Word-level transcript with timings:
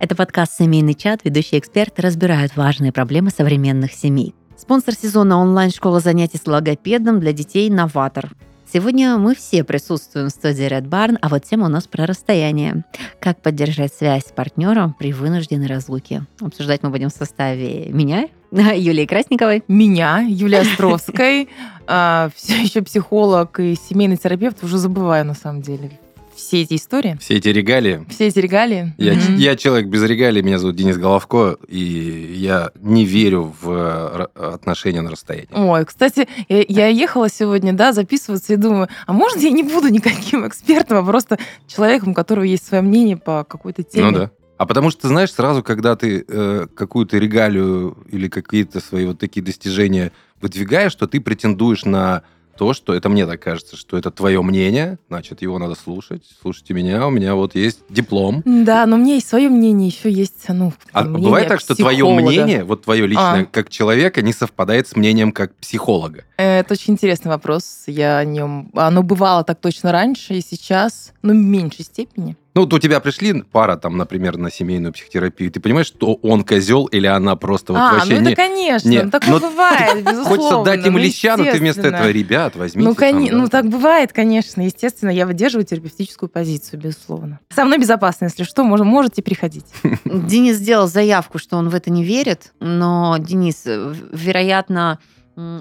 Это 0.00 0.14
подкаст 0.14 0.56
«Семейный 0.56 0.94
чат». 0.94 1.24
Ведущие 1.24 1.58
эксперты 1.58 2.02
разбирают 2.02 2.56
важные 2.56 2.92
проблемы 2.92 3.30
современных 3.30 3.92
семей. 3.92 4.32
Спонсор 4.56 4.94
сезона 4.94 5.38
онлайн-школа 5.38 5.98
занятий 5.98 6.38
с 6.38 6.46
логопедом 6.46 7.18
для 7.18 7.32
детей 7.32 7.68
«Новатор». 7.68 8.30
Сегодня 8.72 9.16
мы 9.16 9.34
все 9.34 9.64
присутствуем 9.64 10.28
в 10.28 10.30
студии 10.30 10.68
Red 10.68 10.88
Barn, 10.88 11.18
а 11.20 11.28
вот 11.28 11.44
тема 11.44 11.66
у 11.66 11.68
нас 11.68 11.88
про 11.88 12.06
расстояние. 12.06 12.84
Как 13.18 13.42
поддержать 13.42 13.92
связь 13.92 14.26
с 14.26 14.30
партнером 14.30 14.94
при 14.96 15.12
вынужденной 15.12 15.66
разлуке. 15.66 16.26
Обсуждать 16.40 16.84
мы 16.84 16.90
будем 16.90 17.08
в 17.08 17.14
составе 17.14 17.88
меня, 17.90 18.28
Юлии 18.52 19.04
Красниковой. 19.04 19.64
Меня, 19.66 20.20
Юлия 20.20 20.60
Островской, 20.60 21.48
а, 21.88 22.30
все 22.36 22.62
еще 22.62 22.82
психолог 22.82 23.58
и 23.58 23.74
семейный 23.74 24.16
терапевт, 24.16 24.62
уже 24.62 24.78
забываю 24.78 25.24
на 25.24 25.34
самом 25.34 25.60
деле 25.60 25.90
все 26.38 26.62
эти 26.62 26.74
истории. 26.74 27.18
Все 27.20 27.34
эти 27.34 27.48
регалии. 27.48 28.06
Все 28.08 28.28
эти 28.28 28.38
регалии. 28.38 28.94
Я, 28.96 29.14
mm-hmm. 29.14 29.36
я 29.36 29.56
человек 29.56 29.88
без 29.88 30.02
регалий, 30.02 30.40
меня 30.42 30.58
зовут 30.58 30.76
Денис 30.76 30.96
Головко, 30.96 31.58
и 31.68 32.34
я 32.36 32.70
не 32.80 33.04
верю 33.04 33.54
в 33.60 33.70
э, 33.70 34.26
отношения 34.34 35.02
на 35.02 35.10
расстоянии. 35.10 35.48
Ой, 35.52 35.84
кстати, 35.84 36.28
я, 36.48 36.64
я 36.68 36.86
ехала 36.88 37.28
сегодня, 37.28 37.72
да, 37.72 37.92
записываться 37.92 38.52
и 38.52 38.56
думаю, 38.56 38.88
а 39.06 39.12
может 39.12 39.38
я 39.38 39.50
не 39.50 39.62
буду 39.62 39.88
никаким 39.88 40.46
экспертом, 40.46 40.98
а 40.98 41.02
просто 41.02 41.38
человеком, 41.66 42.10
у 42.10 42.14
которого 42.14 42.44
есть 42.44 42.66
свое 42.66 42.82
мнение 42.82 43.16
по 43.16 43.44
какой-то 43.44 43.82
теме. 43.82 44.10
Ну 44.10 44.18
да. 44.18 44.30
А 44.56 44.66
потому 44.66 44.90
что, 44.90 45.06
знаешь, 45.06 45.32
сразу, 45.32 45.62
когда 45.62 45.94
ты 45.94 46.24
э, 46.26 46.66
какую-то 46.74 47.18
регалию 47.18 47.96
или 48.10 48.28
какие-то 48.28 48.80
свои 48.80 49.06
вот 49.06 49.18
такие 49.18 49.44
достижения 49.44 50.10
выдвигаешь, 50.40 50.92
что 50.92 51.06
ты 51.06 51.20
претендуешь 51.20 51.84
на 51.84 52.22
то, 52.58 52.74
что 52.74 52.92
это 52.92 53.08
мне 53.08 53.24
так 53.24 53.40
кажется, 53.40 53.76
что 53.76 53.96
это 53.96 54.10
твое 54.10 54.42
мнение, 54.42 54.98
значит, 55.08 55.42
его 55.42 55.58
надо 55.60 55.76
слушать. 55.76 56.24
Слушайте 56.42 56.74
меня, 56.74 57.06
у 57.06 57.10
меня 57.10 57.36
вот 57.36 57.54
есть 57.54 57.80
диплом. 57.88 58.42
Да, 58.44 58.84
но 58.84 58.96
у 58.96 58.98
меня 58.98 59.14
есть 59.14 59.28
свое 59.28 59.48
мнение, 59.48 59.86
еще 59.86 60.10
есть, 60.10 60.44
ну, 60.48 60.72
А 60.92 61.04
бывает 61.04 61.46
так, 61.46 61.60
что 61.60 61.76
твое 61.76 62.04
мнение, 62.04 62.64
вот 62.64 62.82
твое 62.82 63.06
личное, 63.06 63.42
а. 63.42 63.44
как 63.44 63.70
человека, 63.70 64.22
не 64.22 64.32
совпадает 64.32 64.88
с 64.88 64.96
мнением 64.96 65.30
как 65.30 65.54
психолога? 65.54 66.24
Это 66.36 66.74
очень 66.74 66.94
интересный 66.94 67.28
вопрос. 67.28 67.84
Я 67.86 68.18
о 68.18 68.24
нем... 68.24 68.70
Оно 68.74 69.04
бывало 69.04 69.44
так 69.44 69.60
точно 69.60 69.92
раньше 69.92 70.34
и 70.34 70.40
сейчас, 70.40 71.12
ну, 71.22 71.32
в 71.32 71.36
меньшей 71.36 71.84
степени. 71.84 72.36
Ну, 72.58 72.62
вот 72.64 72.72
у 72.72 72.80
тебя 72.80 72.98
пришли 72.98 73.44
пара, 73.52 73.76
там, 73.76 73.96
например, 73.96 74.36
на 74.36 74.50
семейную 74.50 74.92
психотерапию, 74.92 75.48
ты 75.52 75.60
понимаешь, 75.60 75.86
что 75.86 76.14
он 76.22 76.42
козел 76.42 76.86
или 76.86 77.06
она 77.06 77.36
просто 77.36 77.72
вот 77.72 77.78
а, 77.78 77.92
вообще... 77.92 78.14
ну 78.14 78.20
это 78.22 78.30
не... 78.30 78.34
конечно, 78.34 78.88
Нет. 78.88 79.12
такое 79.12 79.30
но 79.30 79.38
бывает, 79.48 80.04
безусловно. 80.04 80.24
Хочется 80.28 80.64
дать 80.64 80.84
им 80.84 80.94
ну, 80.94 80.98
леща, 80.98 81.36
но 81.36 81.44
ты 81.44 81.56
вместо 81.56 81.82
этого, 81.82 82.10
ребят, 82.10 82.56
возьмите. 82.56 82.88
Ну, 82.88 82.96
кон... 82.96 83.10
там, 83.12 83.26
да. 83.26 83.32
ну, 83.36 83.48
так 83.48 83.68
бывает, 83.68 84.12
конечно, 84.12 84.60
естественно, 84.60 85.10
я 85.10 85.24
выдерживаю 85.24 85.64
терапевтическую 85.64 86.28
позицию, 86.28 86.80
безусловно. 86.80 87.38
Со 87.54 87.64
мной 87.64 87.78
безопасно, 87.78 88.24
если 88.24 88.42
что, 88.42 88.64
мож... 88.64 88.80
можете 88.80 89.22
приходить. 89.22 89.66
Денис 90.04 90.56
сделал 90.56 90.88
заявку, 90.88 91.38
что 91.38 91.58
он 91.58 91.68
в 91.68 91.76
это 91.76 91.92
не 91.92 92.02
верит, 92.02 92.54
но, 92.58 93.18
Денис, 93.20 93.62
вероятно, 93.66 94.98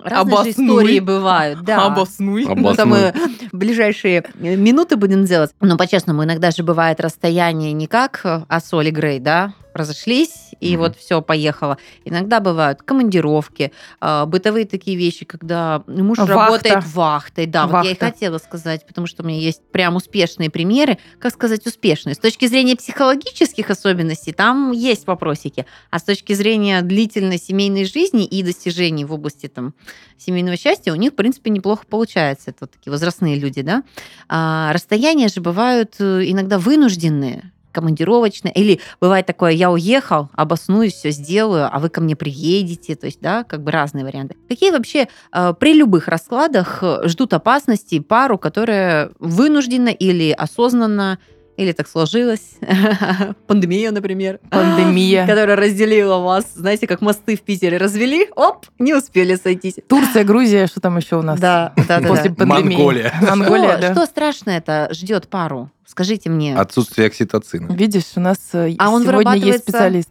Разные 0.03 0.43
же 0.43 0.49
истории 0.51 0.99
бывают, 0.99 1.61
да. 1.63 1.85
Обоснуй. 1.85 2.45
Обоснуй. 2.45 2.73
Это 2.73 2.85
мы 2.85 3.13
в 3.51 3.57
ближайшие 3.57 4.23
минуты 4.35 4.95
будем 4.95 5.25
делать. 5.25 5.51
Но 5.61 5.77
по-честному, 5.77 6.23
иногда 6.23 6.49
же 6.51 6.63
бывает 6.63 6.99
расстояние 6.99 7.73
не 7.73 7.87
как 7.87 8.21
а 8.23 8.59
Соли 8.59 8.89
Грей, 8.89 9.19
да, 9.19 9.53
разошлись, 9.77 10.51
и 10.59 10.73
mm-hmm. 10.73 10.77
вот 10.77 10.97
все 10.97 11.21
поехало. 11.21 11.77
Иногда 12.05 12.39
бывают 12.39 12.81
командировки, 12.81 13.71
э, 14.01 14.25
бытовые 14.25 14.65
такие 14.65 14.97
вещи, 14.97 15.25
когда 15.25 15.83
муж 15.87 16.17
Вахта. 16.17 16.33
работает 16.33 16.83
вахтой. 16.93 17.45
Да, 17.45 17.67
Вахта. 17.67 17.77
вот 17.77 17.85
я 17.85 17.91
и 17.91 17.97
хотела 17.97 18.37
сказать, 18.37 18.85
потому 18.87 19.07
что 19.07 19.23
у 19.23 19.25
меня 19.25 19.39
есть 19.39 19.61
прям 19.71 19.95
успешные 19.95 20.49
примеры. 20.49 20.97
Как 21.19 21.33
сказать 21.33 21.65
успешные? 21.65 22.15
С 22.15 22.19
точки 22.19 22.47
зрения 22.47 22.75
психологических 22.75 23.69
особенностей 23.69 24.33
там 24.33 24.71
есть 24.71 25.07
вопросики, 25.07 25.65
а 25.89 25.99
с 25.99 26.03
точки 26.03 26.33
зрения 26.33 26.81
длительной 26.81 27.37
семейной 27.37 27.85
жизни 27.85 28.25
и 28.25 28.43
достижений 28.43 29.05
в 29.05 29.13
области 29.13 29.47
там 29.47 29.73
семейного 30.17 30.57
счастья 30.57 30.91
у 30.91 30.95
них, 30.95 31.13
в 31.13 31.15
принципе, 31.15 31.49
неплохо 31.51 31.85
получается. 31.87 32.51
Это 32.51 32.59
вот 32.61 32.71
такие 32.71 32.91
возрастные 32.91 33.37
люди, 33.37 33.61
да. 33.61 33.83
А 34.27 34.71
расстояния 34.73 35.27
же 35.27 35.41
бывают 35.41 35.95
э, 35.99 36.23
иногда 36.25 36.57
вынужденные 36.59 37.51
командировочная, 37.77 38.51
или 38.51 38.79
бывает 38.99 39.27
такое, 39.27 39.51
я 39.51 39.69
уехал, 39.69 40.29
обоснуюсь, 40.33 40.93
все 40.93 41.11
сделаю, 41.11 41.69
а 41.71 41.77
вы 41.77 41.89
ко 41.89 42.01
мне 42.01 42.15
приедете, 42.15 42.95
то 42.95 43.05
есть, 43.05 43.21
да, 43.21 43.43
как 43.43 43.61
бы 43.61 43.69
разные 43.69 44.03
варианты. 44.03 44.35
Какие 44.49 44.71
вообще 44.71 45.07
э, 45.31 45.53
при 45.59 45.73
любых 45.73 46.07
раскладах 46.07 46.79
э, 46.81 47.07
ждут 47.07 47.33
опасности 47.33 47.99
пару, 47.99 48.39
которая 48.39 49.11
вынуждена 49.19 49.89
или 49.89 50.31
осознанно 50.31 51.19
или 51.57 51.71
так 51.71 51.87
сложилось. 51.87 52.53
Пандемия, 53.47 53.91
например. 53.91 54.39
Пандемия. 54.49 55.25
Которая 55.27 55.55
разделила 55.55 56.19
вас. 56.19 56.45
Знаете, 56.55 56.87
как 56.87 57.01
мосты 57.01 57.35
в 57.35 57.41
Питере 57.41 57.77
развели, 57.77 58.29
оп, 58.35 58.67
не 58.79 58.93
успели 58.93 59.35
сойтись. 59.35 59.75
Турция, 59.87 60.23
Грузия, 60.23 60.67
что 60.67 60.79
там 60.79 60.97
еще 60.97 61.17
у 61.17 61.23
нас? 61.23 61.39
Да, 61.39 61.73
да, 61.87 61.99
да. 61.99 62.07
После 62.07 62.29
пандемии. 62.29 62.75
Монголия. 62.77 63.13
Монголия, 63.21 63.77
да. 63.77 63.91
Что 63.93 64.05
страшно 64.05 64.51
это 64.51 64.89
ждет 64.91 65.27
пару? 65.27 65.71
Скажите 65.85 66.29
мне. 66.29 66.55
Отсутствие 66.55 67.07
окситоцина. 67.07 67.73
Видишь, 67.73 68.11
у 68.17 68.19
нас 68.19 68.37
э, 68.53 68.75
а 68.77 68.89
он 68.89 69.03
сегодня 69.03 69.35
есть 69.35 69.59
специалист. 69.59 70.09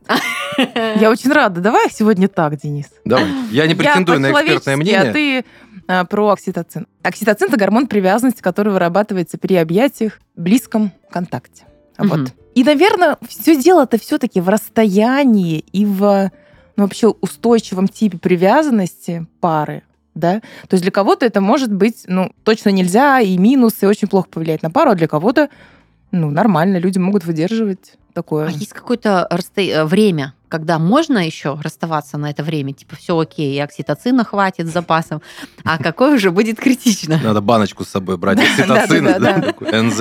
Я 0.57 1.11
очень 1.11 1.31
рада. 1.31 1.61
Давай 1.61 1.91
сегодня 1.91 2.29
так, 2.29 2.57
Денис. 2.57 2.87
Давай. 3.05 3.27
Я 3.51 3.67
не 3.67 3.75
претендую 3.75 4.19
на 4.21 4.33
экспертное 4.33 4.77
мнение. 4.77 5.11
А 5.11 5.13
ты 5.13 5.39
а, 5.41 5.45
про 5.87 6.31
окситоцин. 6.31 6.87
Окситоцин– 7.03 7.49
это 7.49 7.57
гормон 7.57 7.87
привязанности, 7.87 8.43
который 8.43 8.73
вырабатывается 8.73 9.39
при 9.39 9.55
объятиях, 9.55 10.21
близком 10.35 10.93
контакте. 11.11 11.65
Угу. 11.99 12.09
Вот. 12.09 12.33
И, 12.55 12.65
наверное, 12.65 13.19
все 13.29 13.61
дело-то 13.61 13.99
все-таки 13.99 14.41
в 14.41 14.49
расстоянии 14.49 15.65
и 15.73 15.85
в 15.85 16.31
ну, 16.77 16.85
вообще 16.85 17.09
устойчивом 17.09 17.89
типе 17.89 18.19
привязанности 18.19 19.27
пары. 19.41 19.83
Да? 20.15 20.41
То 20.69 20.75
есть 20.75 20.83
для 20.83 20.91
кого-то 20.91 21.27
это 21.27 21.41
может 21.41 21.73
быть, 21.73 22.05
ну, 22.07 22.33
точно 22.43 22.71
нельзя, 22.71 23.21
и 23.21 23.37
минус, 23.37 23.83
и 23.83 23.87
очень 23.87 24.09
плохо 24.09 24.29
повлиять 24.31 24.63
на 24.63 24.71
пару, 24.71 24.93
а 24.93 24.95
для 24.95 25.09
кого-то, 25.09 25.51
ну, 26.11 26.31
нормально, 26.31 26.79
люди 26.79 26.99
могут 26.99 27.25
выдерживать 27.25 27.99
такое. 28.15 28.47
А 28.47 28.51
есть 28.51 28.73
какое-то 28.73 29.27
расто... 29.31 29.61
Э, 29.61 29.85
время, 29.85 30.33
когда 30.57 30.79
можно 30.79 31.19
еще 31.19 31.59
расставаться 31.63 32.17
на 32.17 32.31
это 32.31 32.43
время, 32.43 32.73
типа 32.73 32.97
все 32.97 33.19
окей, 33.19 33.55
и 33.55 33.59
окситоцина 33.59 34.25
хватит 34.25 34.67
с 34.67 34.73
запасом, 34.73 35.21
а 35.65 35.77
какое 35.77 36.15
уже 36.15 36.31
будет 36.31 36.59
критично? 36.59 37.21
Надо 37.23 37.43
баночку 37.43 37.85
с 37.85 37.89
собой 37.89 38.17
брать 38.17 38.39
окситоцина, 38.59 39.19
НЗ. 39.61 39.99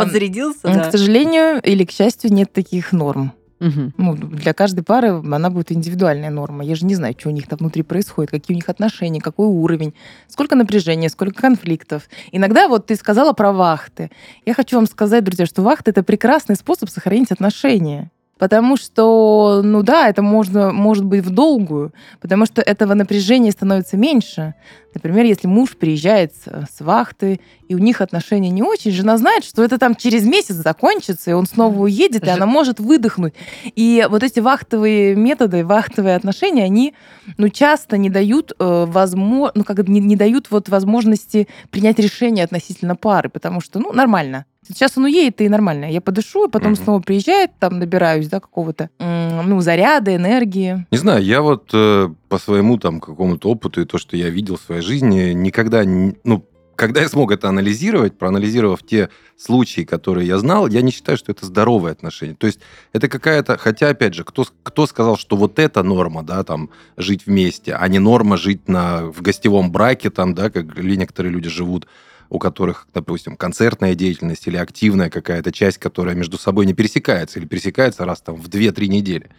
Подзарядился, 0.00 0.62
К 0.62 0.90
сожалению 0.90 1.62
или 1.62 1.84
к 1.84 1.92
счастью, 1.92 2.32
нет 2.32 2.52
таких 2.52 2.90
норм. 2.90 3.32
Угу. 3.60 3.92
Ну, 3.96 4.16
для 4.16 4.52
каждой 4.52 4.82
пары 4.82 5.10
она 5.10 5.48
будет 5.48 5.70
индивидуальная 5.70 6.30
норма. 6.30 6.64
Я 6.64 6.74
же 6.74 6.84
не 6.86 6.96
знаю, 6.96 7.14
что 7.16 7.28
у 7.28 7.32
них 7.32 7.46
там 7.46 7.58
внутри 7.60 7.84
происходит, 7.84 8.32
какие 8.32 8.52
у 8.52 8.56
них 8.56 8.68
отношения, 8.68 9.20
какой 9.20 9.46
уровень, 9.46 9.94
сколько 10.26 10.56
напряжения, 10.56 11.08
сколько 11.08 11.40
конфликтов. 11.40 12.08
Иногда 12.32 12.66
вот 12.66 12.86
ты 12.86 12.96
сказала 12.96 13.32
про 13.32 13.52
вахты. 13.52 14.10
Я 14.44 14.54
хочу 14.54 14.74
вам 14.74 14.86
сказать, 14.86 15.22
друзья, 15.22 15.46
что 15.46 15.62
вахты— 15.62 15.90
это 15.92 16.02
прекрасный 16.02 16.56
способ 16.56 16.90
сохранить 16.90 17.30
отношения. 17.30 18.10
Потому 18.38 18.76
что, 18.76 19.60
ну 19.62 19.82
да, 19.82 20.08
это 20.08 20.20
можно, 20.20 20.72
может 20.72 21.04
быть 21.04 21.24
в 21.24 21.30
долгую, 21.30 21.92
потому 22.20 22.46
что 22.46 22.62
этого 22.62 22.94
напряжения 22.94 23.52
становится 23.52 23.96
меньше. 23.96 24.54
Например, 24.92 25.24
если 25.24 25.46
муж 25.46 25.76
приезжает 25.76 26.32
с, 26.34 26.80
вахты, 26.80 27.40
и 27.68 27.74
у 27.74 27.78
них 27.78 28.00
отношения 28.00 28.50
не 28.50 28.62
очень, 28.62 28.90
жена 28.90 29.16
знает, 29.18 29.44
что 29.44 29.62
это 29.62 29.78
там 29.78 29.94
через 29.94 30.24
месяц 30.24 30.56
закончится, 30.56 31.30
и 31.30 31.34
он 31.34 31.46
снова 31.46 31.82
уедет, 31.82 32.26
и 32.26 32.30
она 32.30 32.46
может 32.46 32.80
выдохнуть. 32.80 33.34
И 33.76 34.06
вот 34.08 34.22
эти 34.22 34.40
вахтовые 34.40 35.14
методы, 35.14 35.64
вахтовые 35.64 36.16
отношения, 36.16 36.64
они 36.64 36.94
ну, 37.38 37.48
часто 37.48 37.96
не 37.98 38.10
дают, 38.10 38.52
э, 38.58 38.84
возможно, 38.88 39.52
ну, 39.54 39.64
как 39.64 39.86
не, 39.88 40.00
не 40.00 40.16
дают 40.16 40.50
вот 40.50 40.68
возможности 40.68 41.48
принять 41.70 41.98
решение 41.98 42.44
относительно 42.44 42.96
пары, 42.96 43.28
потому 43.28 43.60
что, 43.60 43.78
ну, 43.78 43.92
нормально 43.92 44.44
Сейчас 44.66 44.96
он 44.96 45.04
уедет, 45.04 45.40
и 45.40 45.48
нормально. 45.48 45.90
Я 45.90 46.00
подышу, 46.00 46.46
и 46.46 46.50
потом 46.50 46.72
mm-hmm. 46.72 46.84
снова 46.84 47.00
приезжает, 47.00 47.50
там 47.58 47.78
набираюсь, 47.78 48.28
да, 48.28 48.40
какого-то, 48.40 48.90
ну, 48.98 49.60
заряда, 49.60 50.16
энергии. 50.16 50.86
Не 50.90 50.98
знаю, 50.98 51.22
я 51.22 51.42
вот 51.42 51.70
э, 51.72 52.08
по 52.28 52.38
своему 52.38 52.78
там 52.78 53.00
какому-то 53.00 53.50
опыту 53.50 53.82
и 53.82 53.84
то, 53.84 53.98
что 53.98 54.16
я 54.16 54.30
видел 54.30 54.56
в 54.56 54.62
своей 54.62 54.82
жизни, 54.82 55.32
никогда, 55.32 55.82
ну, 55.84 56.44
когда 56.76 57.02
я 57.02 57.08
смог 57.08 57.30
это 57.30 57.48
анализировать, 57.48 58.18
проанализировав 58.18 58.82
те 58.82 59.08
случаи, 59.36 59.82
которые 59.82 60.26
я 60.26 60.38
знал, 60.38 60.66
я 60.66 60.82
не 60.82 60.90
считаю, 60.90 61.18
что 61.18 61.32
это 61.32 61.46
здоровые 61.46 61.92
отношения. 61.92 62.34
То 62.34 62.46
есть 62.46 62.60
это 62.92 63.08
какая-то... 63.08 63.56
Хотя, 63.58 63.88
опять 63.88 64.14
же, 64.14 64.24
кто, 64.24 64.44
кто 64.62 64.86
сказал, 64.86 65.16
что 65.16 65.36
вот 65.36 65.58
это 65.58 65.82
норма, 65.82 66.22
да, 66.22 66.42
там, 66.42 66.70
жить 66.96 67.26
вместе, 67.26 67.74
а 67.74 67.86
не 67.88 67.98
норма 67.98 68.36
жить 68.36 68.68
на, 68.68 69.06
в 69.06 69.22
гостевом 69.22 69.70
браке, 69.70 70.10
там, 70.10 70.34
да, 70.34 70.50
как 70.50 70.76
некоторые 70.76 71.32
люди 71.32 71.48
живут 71.48 71.86
у 72.30 72.38
которых, 72.38 72.86
допустим, 72.92 73.36
концертная 73.36 73.94
деятельность 73.94 74.46
или 74.46 74.56
активная 74.56 75.10
какая-то 75.10 75.52
часть, 75.52 75.78
которая 75.78 76.14
между 76.14 76.38
собой 76.38 76.66
не 76.66 76.74
пересекается 76.74 77.38
или 77.38 77.46
пересекается 77.46 78.04
раз 78.04 78.20
там 78.20 78.36
в 78.36 78.48
2-3 78.48 78.88
недели. 78.88 79.30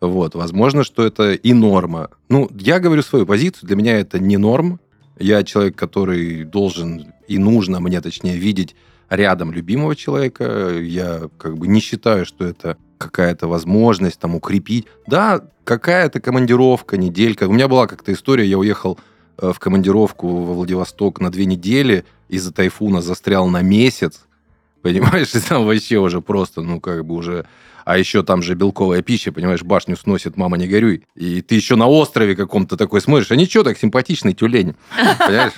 Вот. 0.00 0.34
Возможно, 0.34 0.84
что 0.84 1.04
это 1.04 1.32
и 1.32 1.52
норма. 1.52 2.10
Ну, 2.28 2.50
я 2.58 2.80
говорю 2.80 3.02
свою 3.02 3.26
позицию, 3.26 3.68
для 3.68 3.76
меня 3.76 3.98
это 3.98 4.18
не 4.18 4.36
норм. 4.36 4.80
Я 5.18 5.42
человек, 5.44 5.76
который 5.76 6.44
должен 6.44 7.12
и 7.28 7.38
нужно 7.38 7.80
мне, 7.80 8.00
точнее, 8.00 8.36
видеть 8.36 8.74
рядом 9.08 9.52
любимого 9.52 9.94
человека. 9.94 10.78
Я 10.80 11.28
как 11.38 11.56
бы 11.56 11.66
не 11.68 11.80
считаю, 11.80 12.26
что 12.26 12.44
это 12.44 12.76
какая-то 12.98 13.46
возможность 13.46 14.18
там 14.18 14.34
укрепить. 14.34 14.86
Да, 15.06 15.44
какая-то 15.64 16.20
командировка, 16.20 16.96
неделька. 16.96 17.48
У 17.48 17.52
меня 17.52 17.68
была 17.68 17.86
как-то 17.86 18.12
история, 18.12 18.46
я 18.46 18.58
уехал 18.58 18.98
в 19.38 19.58
командировку 19.58 20.28
во 20.28 20.54
Владивосток 20.54 21.20
на 21.20 21.30
две 21.30 21.46
недели, 21.46 22.04
из-за 22.28 22.52
тайфуна 22.52 23.02
застрял 23.02 23.48
на 23.48 23.62
месяц, 23.62 24.20
понимаешь, 24.82 25.34
и 25.34 25.40
там 25.40 25.66
вообще 25.66 25.98
уже 25.98 26.20
просто, 26.20 26.62
ну, 26.62 26.80
как 26.80 27.04
бы 27.04 27.14
уже... 27.14 27.46
А 27.84 27.98
еще 27.98 28.22
там 28.22 28.42
же 28.42 28.54
белковая 28.54 29.02
пища, 29.02 29.30
понимаешь, 29.30 29.62
башню 29.62 29.96
сносит, 29.98 30.38
мама, 30.38 30.56
не 30.56 30.66
горюй. 30.66 31.02
И 31.14 31.42
ты 31.42 31.54
еще 31.54 31.76
на 31.76 31.86
острове 31.86 32.34
каком-то 32.34 32.78
такой 32.78 33.02
смотришь, 33.02 33.30
а 33.30 33.36
ничего, 33.36 33.62
так 33.62 33.76
симпатичный 33.76 34.32
тюлень, 34.32 34.74
понимаешь? 35.18 35.52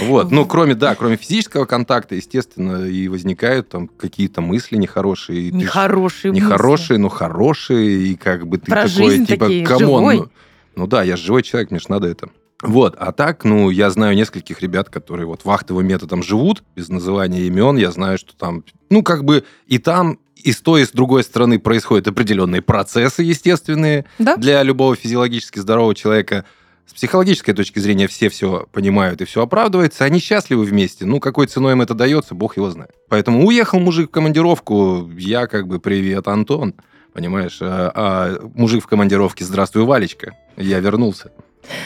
Вот, 0.00 0.30
ну, 0.30 0.44
кроме, 0.44 0.74
да, 0.74 0.94
кроме 0.94 1.16
физического 1.16 1.64
контакта, 1.64 2.14
естественно, 2.14 2.84
и 2.84 3.08
возникают 3.08 3.70
там 3.70 3.88
какие-то 3.88 4.42
мысли 4.42 4.76
нехорошие. 4.76 5.50
Нехорошие 5.50 6.32
Нехорошие, 6.32 6.98
но 6.98 7.08
хорошие, 7.08 8.08
и 8.08 8.14
как 8.16 8.46
бы 8.46 8.58
ты 8.58 8.70
такой, 8.70 9.24
типа, 9.24 9.48
come 9.66 10.03
on. 10.03 10.30
Ну, 10.78 10.86
да, 10.86 11.02
я 11.02 11.16
же 11.16 11.24
живой 11.24 11.42
человек, 11.42 11.72
мне 11.72 11.80
же 11.80 11.86
надо 11.88 12.06
это. 12.06 12.30
Вот, 12.62 12.94
а 12.98 13.10
так, 13.12 13.44
ну, 13.44 13.68
я 13.70 13.90
знаю 13.90 14.16
нескольких 14.16 14.62
ребят, 14.62 14.88
которые 14.90 15.26
вот 15.26 15.44
вахтовым 15.44 15.86
методом 15.86 16.22
живут, 16.22 16.62
без 16.76 16.88
называния 16.88 17.42
имен, 17.42 17.76
я 17.76 17.90
знаю, 17.90 18.16
что 18.16 18.36
там, 18.36 18.64
ну, 18.88 19.02
как 19.02 19.24
бы 19.24 19.44
и 19.66 19.78
там, 19.78 20.18
и 20.36 20.52
с 20.52 20.60
той, 20.60 20.82
и 20.82 20.84
с 20.84 20.90
другой 20.90 21.24
стороны 21.24 21.58
происходят 21.58 22.06
определенные 22.06 22.62
процессы 22.62 23.22
естественные 23.24 24.04
да? 24.20 24.36
для 24.36 24.62
любого 24.62 24.94
физиологически 24.94 25.58
здорового 25.58 25.94
человека– 25.94 26.44
с 26.88 26.94
психологической 26.94 27.52
точки 27.52 27.80
зрения 27.80 28.08
все 28.08 28.30
все 28.30 28.66
понимают 28.72 29.20
и 29.20 29.26
все 29.26 29.42
оправдывается, 29.42 30.04
они 30.04 30.20
счастливы 30.20 30.64
вместе. 30.64 31.04
Ну, 31.04 31.20
какой 31.20 31.46
ценой 31.46 31.72
им 31.72 31.82
это 31.82 31.92
дается, 31.92 32.34
бог 32.34 32.56
его 32.56 32.70
знает. 32.70 32.92
Поэтому 33.10 33.46
уехал 33.46 33.78
мужик 33.78 34.08
в 34.08 34.12
командировку, 34.12 35.08
я 35.18 35.46
как 35.48 35.68
бы 35.68 35.80
привет, 35.80 36.26
Антон, 36.28 36.74
понимаешь, 37.18 37.58
а, 37.60 37.90
а 37.94 38.48
мужик 38.54 38.84
в 38.84 38.86
командировке, 38.86 39.44
здравствуй, 39.44 39.82
Валечка, 39.82 40.36
я 40.56 40.78
вернулся. 40.78 41.32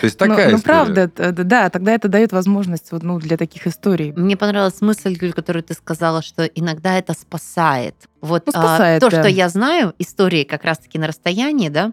То 0.00 0.04
есть 0.04 0.18
такая 0.18 0.50
ну, 0.50 0.56
ну 0.58 0.62
правда, 0.62 1.10
да, 1.16 1.70
тогда 1.70 1.92
это 1.92 2.08
дает 2.08 2.32
возможность 2.32 2.92
вот, 2.92 3.02
ну, 3.02 3.18
для 3.18 3.38
таких 3.38 3.66
историй. 3.66 4.12
Мне 4.12 4.36
понравилась 4.36 4.82
мысль, 4.82 5.16
Юль, 5.18 5.32
которую 5.32 5.62
ты 5.62 5.72
сказала, 5.72 6.20
что 6.20 6.44
иногда 6.44 6.98
это 6.98 7.14
спасает. 7.14 7.94
Вот 8.20 8.44
ну, 8.44 8.52
спасает, 8.52 9.02
а, 9.02 9.06
то, 9.06 9.10
да. 9.10 9.22
что 9.22 9.28
я 9.30 9.48
знаю, 9.48 9.94
истории 9.98 10.44
как 10.44 10.64
раз-таки 10.64 10.98
на 10.98 11.06
расстоянии, 11.06 11.70
да, 11.70 11.92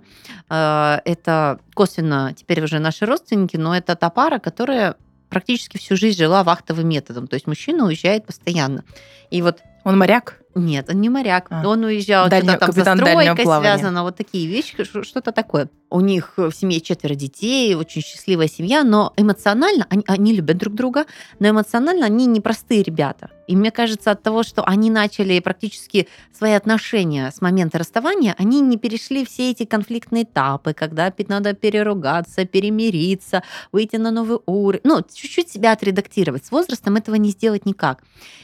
а, 0.49 1.01
это 1.05 1.61
косвенно 1.73 2.33
теперь 2.35 2.61
уже 2.61 2.79
наши 2.79 3.05
родственники, 3.05 3.55
но 3.55 3.73
это 3.73 3.95
та 3.95 4.09
пара, 4.09 4.39
которая 4.39 4.97
практически 5.29 5.77
всю 5.77 5.95
жизнь 5.95 6.17
жила 6.17 6.43
вахтовым 6.43 6.89
методом. 6.89 7.27
То 7.27 7.35
есть 7.35 7.47
мужчина 7.47 7.85
уезжает 7.85 8.25
постоянно. 8.25 8.83
И 9.31 9.41
вот 9.41 9.59
он 9.85 9.97
моряк? 9.97 10.38
Нет, 10.55 10.89
он 10.89 11.01
не 11.01 11.09
моряк. 11.09 11.47
А. 11.49 11.67
Он 11.67 11.83
уезжал, 11.83 12.27
что-то 12.27 12.57
там 12.57 12.71
со 12.73 12.95
стройкой 12.95 13.45
связано, 13.45 14.03
вот 14.03 14.15
такие 14.15 14.47
вещи, 14.47 14.83
что-то 14.83 15.31
такое. 15.31 15.69
У 15.89 16.01
них 16.01 16.33
в 16.37 16.51
семье 16.51 16.81
четверо 16.81 17.15
детей, 17.15 17.73
очень 17.75 18.01
счастливая 18.01 18.47
семья, 18.47 18.83
но 18.83 19.13
эмоционально 19.17 19.87
они, 19.89 20.03
они 20.07 20.33
любят 20.33 20.57
друг 20.57 20.75
друга, 20.75 21.05
но 21.39 21.49
эмоционально 21.49 22.05
они 22.05 22.25
непростые 22.25 22.83
ребята. 22.83 23.29
И 23.47 23.55
мне 23.55 23.71
кажется, 23.71 24.11
от 24.11 24.21
того, 24.21 24.43
что 24.43 24.63
они 24.63 24.91
начали 24.91 25.39
практически 25.39 26.07
свои 26.31 26.51
отношения 26.51 27.31
с 27.31 27.41
момента 27.41 27.79
расставания, 27.79 28.35
они 28.37 28.61
не 28.61 28.77
перешли 28.77 29.25
все 29.25 29.49
эти 29.49 29.65
конфликтные 29.65 30.21
этапы, 30.21 30.73
когда 30.73 31.11
надо 31.27 31.53
переругаться, 31.53 32.45
перемириться, 32.45 33.41
выйти 33.71 33.95
на 33.95 34.11
новый 34.11 34.37
уровень. 34.45 34.81
Ну, 34.83 35.01
чуть-чуть 35.01 35.49
себя 35.49 35.71
отредактировать. 35.71 36.45
С 36.45 36.51
возрастом 36.51 36.95
этого 36.97 37.15
не 37.15 37.31
сделать 37.31 37.65
никак. 37.65 38.03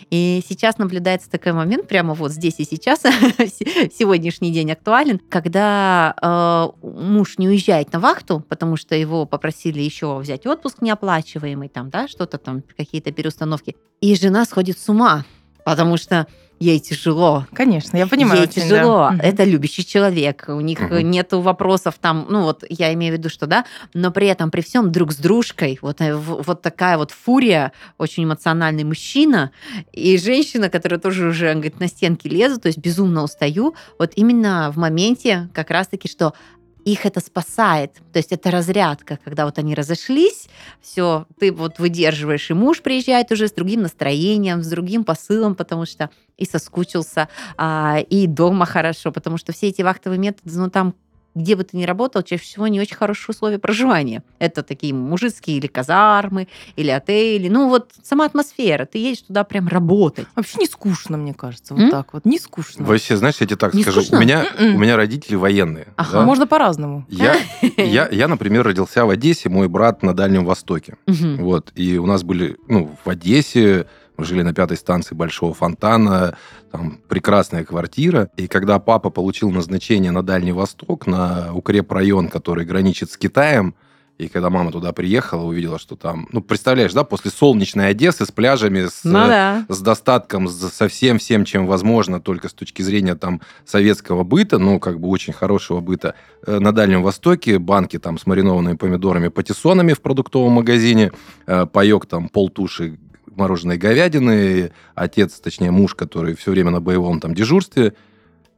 И 0.09 0.41
сейчас 0.47 0.79
наблюдается 0.79 1.29
такой 1.29 1.53
момент, 1.53 1.87
прямо 1.87 2.15
вот 2.15 2.31
здесь 2.31 2.55
и 2.57 2.65
сейчас, 2.65 3.01
сегодняшний 3.93 4.51
день 4.51 4.71
актуален, 4.71 5.19
когда 5.29 6.15
э, 6.19 6.87
муж 6.87 7.34
не 7.37 7.47
уезжает 7.47 7.91
на 7.93 7.99
вахту, 7.99 8.43
потому 8.47 8.77
что 8.77 8.95
его 8.95 9.25
попросили 9.25 9.81
еще 9.81 10.17
взять 10.17 10.45
отпуск 10.45 10.81
неоплачиваемый, 10.81 11.69
там, 11.69 11.89
да, 11.89 12.07
что-то 12.07 12.37
там, 12.37 12.63
какие-то 12.77 13.11
переустановки. 13.11 13.75
И 14.01 14.15
жена 14.15 14.45
сходит 14.45 14.77
с 14.79 14.89
ума, 14.89 15.25
потому 15.63 15.97
что 15.97 16.27
ей 16.59 16.79
тяжело. 16.79 17.45
Конечно, 17.53 17.97
я 17.97 18.07
понимаю. 18.07 18.41
Ей 18.41 18.47
тяжело. 18.47 19.11
Да. 19.11 19.17
Это 19.21 19.43
любящий 19.43 19.85
человек. 19.85 20.45
У 20.47 20.61
них 20.61 20.79
угу. 20.79 20.99
нет 20.99 21.33
вопросов 21.33 21.95
там, 21.99 22.27
ну 22.29 22.43
вот 22.43 22.63
я 22.69 22.93
имею 22.93 23.15
в 23.15 23.17
виду, 23.17 23.29
что 23.29 23.45
да, 23.45 23.65
но 23.93 24.11
при 24.11 24.27
этом 24.27 24.51
при 24.51 24.61
всем 24.61 24.91
друг 24.91 25.11
с 25.11 25.17
дружкой 25.17 25.77
вот, 25.81 26.01
э, 26.01 26.15
вот 26.15 26.61
такая 26.61 26.97
вот 26.97 27.11
фурия, 27.11 27.71
очень 27.97 28.23
эмоциональный 28.23 28.83
мужчина 28.83 29.51
и 29.91 30.17
женщина, 30.17 30.69
которая 30.69 30.99
тоже 30.99 31.27
уже 31.27 31.53
говорит, 31.53 31.79
на 31.79 31.87
стенки 31.87 32.27
лезу, 32.27 32.59
то 32.59 32.67
есть 32.67 32.77
безумно 32.79 33.23
устаю. 33.23 33.75
Вот 33.99 34.13
именно 34.15 34.71
в 34.73 34.77
моменте 34.77 35.49
как 35.53 35.69
раз-таки, 35.69 36.07
что 36.07 36.33
их 36.85 37.05
это 37.05 37.19
спасает. 37.19 37.95
То 38.13 38.19
есть 38.19 38.31
это 38.31 38.51
разрядка, 38.51 39.19
когда 39.23 39.45
вот 39.45 39.57
они 39.57 39.73
разошлись, 39.73 40.47
все, 40.81 41.25
ты 41.39 41.51
вот 41.51 41.79
выдерживаешь, 41.79 42.49
и 42.51 42.53
муж 42.53 42.81
приезжает 42.81 43.31
уже 43.31 43.47
с 43.47 43.51
другим 43.51 43.81
настроением, 43.81 44.63
с 44.63 44.67
другим 44.67 45.03
посылом, 45.03 45.55
потому 45.55 45.85
что 45.85 46.11
и 46.37 46.45
соскучился, 46.45 47.27
а, 47.57 47.97
и 48.07 48.27
дома 48.27 48.65
хорошо, 48.65 49.11
потому 49.11 49.37
что 49.37 49.51
все 49.51 49.69
эти 49.69 49.81
вахтовые 49.81 50.19
методы, 50.19 50.57
ну 50.57 50.69
там 50.69 50.93
где 51.35 51.55
бы 51.55 51.63
ты 51.65 51.75
ни 51.77 51.83
работал, 51.83 52.23
чаще 52.23 52.43
всего 52.43 52.67
не 52.67 52.79
очень 52.79 52.95
хорошие 52.95 53.33
условия 53.33 53.59
проживания. 53.59 54.23
Это 54.39 54.63
такие 54.63 54.93
мужицкие 54.93 55.57
или 55.57 55.67
казармы, 55.67 56.47
или 56.77 56.89
отели. 56.89 57.49
Ну, 57.49 57.67
вот 57.69 57.91
сама 58.03 58.25
атмосфера. 58.25 58.85
Ты 58.85 58.99
едешь 58.99 59.23
туда 59.23 59.43
прям 59.43 59.67
работать. 59.67 60.27
Вообще 60.35 60.59
не 60.59 60.65
скучно, 60.65 61.17
мне 61.17 61.33
кажется, 61.33 61.73
вот 61.73 61.83
М? 61.83 61.91
так 61.91 62.13
вот. 62.13 62.25
Не 62.25 62.39
скучно. 62.39 62.85
Вообще, 62.85 63.17
знаешь, 63.17 63.35
я 63.39 63.45
тебе 63.45 63.57
так 63.57 63.73
не 63.73 63.83
скажу. 63.83 64.01
У 64.11 64.17
меня, 64.19 64.45
м-м. 64.57 64.75
у 64.75 64.79
меня 64.79 64.95
родители 64.95 65.35
военные. 65.35 65.87
Ага. 65.97 66.19
Да? 66.19 66.21
Можно 66.25 66.47
по-разному. 66.47 67.05
Я, 67.09 67.35
я, 67.77 68.07
я, 68.09 68.27
например, 68.27 68.63
родился 68.63 69.05
в 69.05 69.09
Одессе, 69.09 69.49
мой 69.49 69.67
брат 69.67 70.03
на 70.03 70.13
Дальнем 70.13 70.45
Востоке. 70.45 70.95
Вот. 71.05 71.71
И 71.75 71.97
у 71.97 72.05
нас 72.05 72.23
были, 72.23 72.57
ну, 72.67 72.95
в 73.03 73.09
Одессе 73.09 73.87
мы 74.17 74.25
жили 74.25 74.41
на 74.41 74.53
пятой 74.53 74.77
станции 74.77 75.15
Большого 75.15 75.53
фонтана, 75.53 76.37
там 76.71 76.99
прекрасная 77.07 77.63
квартира. 77.63 78.29
И 78.37 78.47
когда 78.47 78.79
папа 78.79 79.09
получил 79.09 79.51
назначение 79.51 80.11
на 80.11 80.23
Дальний 80.23 80.51
Восток, 80.51 81.07
на 81.07 81.53
укрепрайон, 81.53 82.29
который 82.29 82.65
граничит 82.65 83.11
с 83.11 83.17
Китаем, 83.17 83.75
и 84.17 84.29
когда 84.29 84.49
мама 84.49 84.71
туда 84.71 84.93
приехала, 84.93 85.43
увидела, 85.43 85.77
что 85.77 85.97
там, 85.97 86.27
ну, 86.31 86.41
представляешь, 86.41 86.93
да, 86.93 87.03
после 87.03 87.31
солнечной 87.31 87.89
Одессы 87.89 88.25
с 88.25 88.31
пляжами, 88.31 88.85
с, 88.85 89.03
ну, 89.03 89.13
да. 89.13 89.65
с 89.67 89.81
достатком, 89.81 90.47
с, 90.47 90.69
со 90.71 90.87
всем 90.87 91.17
всем, 91.17 91.43
чем 91.43 91.67
возможно, 91.67 92.21
только 92.21 92.47
с 92.47 92.53
точки 92.53 92.81
зрения 92.81 93.15
там 93.15 93.41
советского 93.65 94.23
быта, 94.23 94.57
ну, 94.57 94.79
как 94.79 95.01
бы 95.01 95.09
очень 95.09 95.33
хорошего 95.33 95.81
быта, 95.81 96.15
э, 96.47 96.59
на 96.59 96.71
Дальнем 96.71 97.03
Востоке 97.03 97.59
банки 97.59 97.99
там 97.99 98.17
с 98.17 98.25
маринованными 98.25 98.77
помидорами, 98.77 99.27
патиссонами 99.27 99.91
в 99.91 100.01
продуктовом 100.01 100.53
магазине, 100.53 101.11
э, 101.45 101.65
паек 101.65 102.05
там 102.05 102.29
полтуши 102.29 102.97
мороженой 103.35 103.77
говядины, 103.77 104.71
отец, 104.93 105.39
точнее 105.39 105.71
муж, 105.71 105.95
который 105.95 106.35
все 106.35 106.51
время 106.51 106.71
на 106.71 106.81
боевом 106.81 107.19
там 107.19 107.33
дежурстве, 107.33 107.93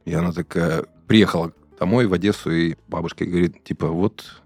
и 0.06 0.14
она 0.14 0.32
такая 0.32 0.86
приехала 1.08 1.52
домой 1.80 2.08
в 2.08 2.14
Одессу, 2.14 2.52
и 2.52 2.76
бабушка 2.88 3.26
говорит, 3.26 3.64
типа, 3.64 3.88
вот, 3.88 4.42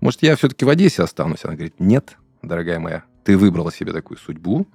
может, 0.00 0.22
я 0.22 0.36
все-таки 0.36 0.64
в 0.64 0.68
Одессе 0.68 1.02
останусь? 1.02 1.44
Она 1.44 1.54
говорит, 1.54 1.74
нет, 1.78 2.16
дорогая 2.42 2.78
моя, 2.78 3.04
ты 3.24 3.36
выбрала 3.36 3.72
себе 3.72 3.92
такую 3.92 4.18
судьбу, 4.18 4.66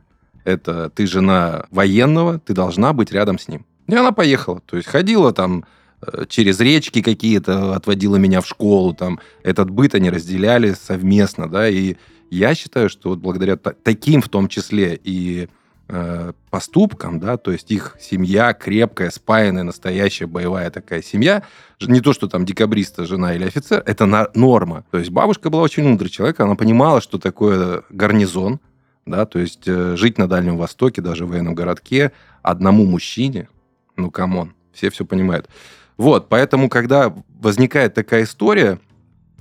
это 0.43 0.89
ты 0.89 1.07
жена 1.07 1.65
военного, 1.71 2.39
ты 2.39 2.53
должна 2.53 2.93
быть 2.93 3.11
рядом 3.11 3.39
с 3.39 3.47
ним. 3.47 3.65
И 3.87 3.95
она 3.95 4.11
поехала, 4.11 4.61
то 4.61 4.77
есть 4.77 4.87
ходила 4.87 5.33
там 5.33 5.65
э, 6.01 6.25
через 6.29 6.59
речки 6.59 7.01
какие-то, 7.01 7.75
отводила 7.75 8.17
меня 8.17 8.41
в 8.41 8.47
школу, 8.47 8.93
там, 8.93 9.19
этот 9.43 9.69
быт 9.69 9.95
они 9.95 10.09
разделяли 10.09 10.73
совместно, 10.73 11.49
да, 11.49 11.67
и 11.67 11.95
я 12.33 12.55
считаю, 12.55 12.89
что 12.89 13.09
вот 13.09 13.19
благодаря 13.19 13.57
таким 13.57 14.21
в 14.21 14.29
том 14.29 14.47
числе 14.47 14.99
и 15.03 15.49
э, 15.87 16.33
поступкам, 16.49 17.19
да, 17.19 17.37
то 17.37 17.51
есть 17.51 17.71
их 17.71 17.95
семья 17.99 18.53
крепкая, 18.53 19.09
спаянная, 19.11 19.63
настоящая 19.63 20.25
боевая 20.25 20.71
такая 20.71 21.01
семья, 21.01 21.43
не 21.79 22.01
то, 22.01 22.13
что 22.13 22.27
там 22.27 22.45
декабриста, 22.45 23.05
жена 23.05 23.35
или 23.35 23.45
офицер, 23.45 23.83
это 23.85 24.05
на, 24.05 24.29
норма. 24.33 24.85
То 24.91 24.97
есть 24.97 25.11
бабушка 25.11 25.49
была 25.49 25.63
очень 25.63 25.83
мудрый 25.83 26.09
человек, 26.09 26.39
она 26.39 26.55
понимала, 26.55 27.01
что 27.01 27.17
такое 27.17 27.83
гарнизон, 27.89 28.59
да, 29.05 29.25
то 29.25 29.39
есть 29.39 29.67
э, 29.67 29.95
жить 29.95 30.17
на 30.17 30.27
Дальнем 30.27 30.57
Востоке, 30.57 31.01
даже 31.01 31.25
в 31.25 31.29
военном 31.29 31.55
городке, 31.55 32.11
одному 32.41 32.85
мужчине, 32.85 33.49
ну, 33.95 34.09
come 34.09 34.34
on, 34.34 34.53
все 34.71 34.89
все 34.89 35.05
понимают. 35.05 35.49
Вот, 35.97 36.29
поэтому, 36.29 36.69
когда 36.69 37.13
возникает 37.39 37.93
такая 37.93 38.23
история, 38.23 38.79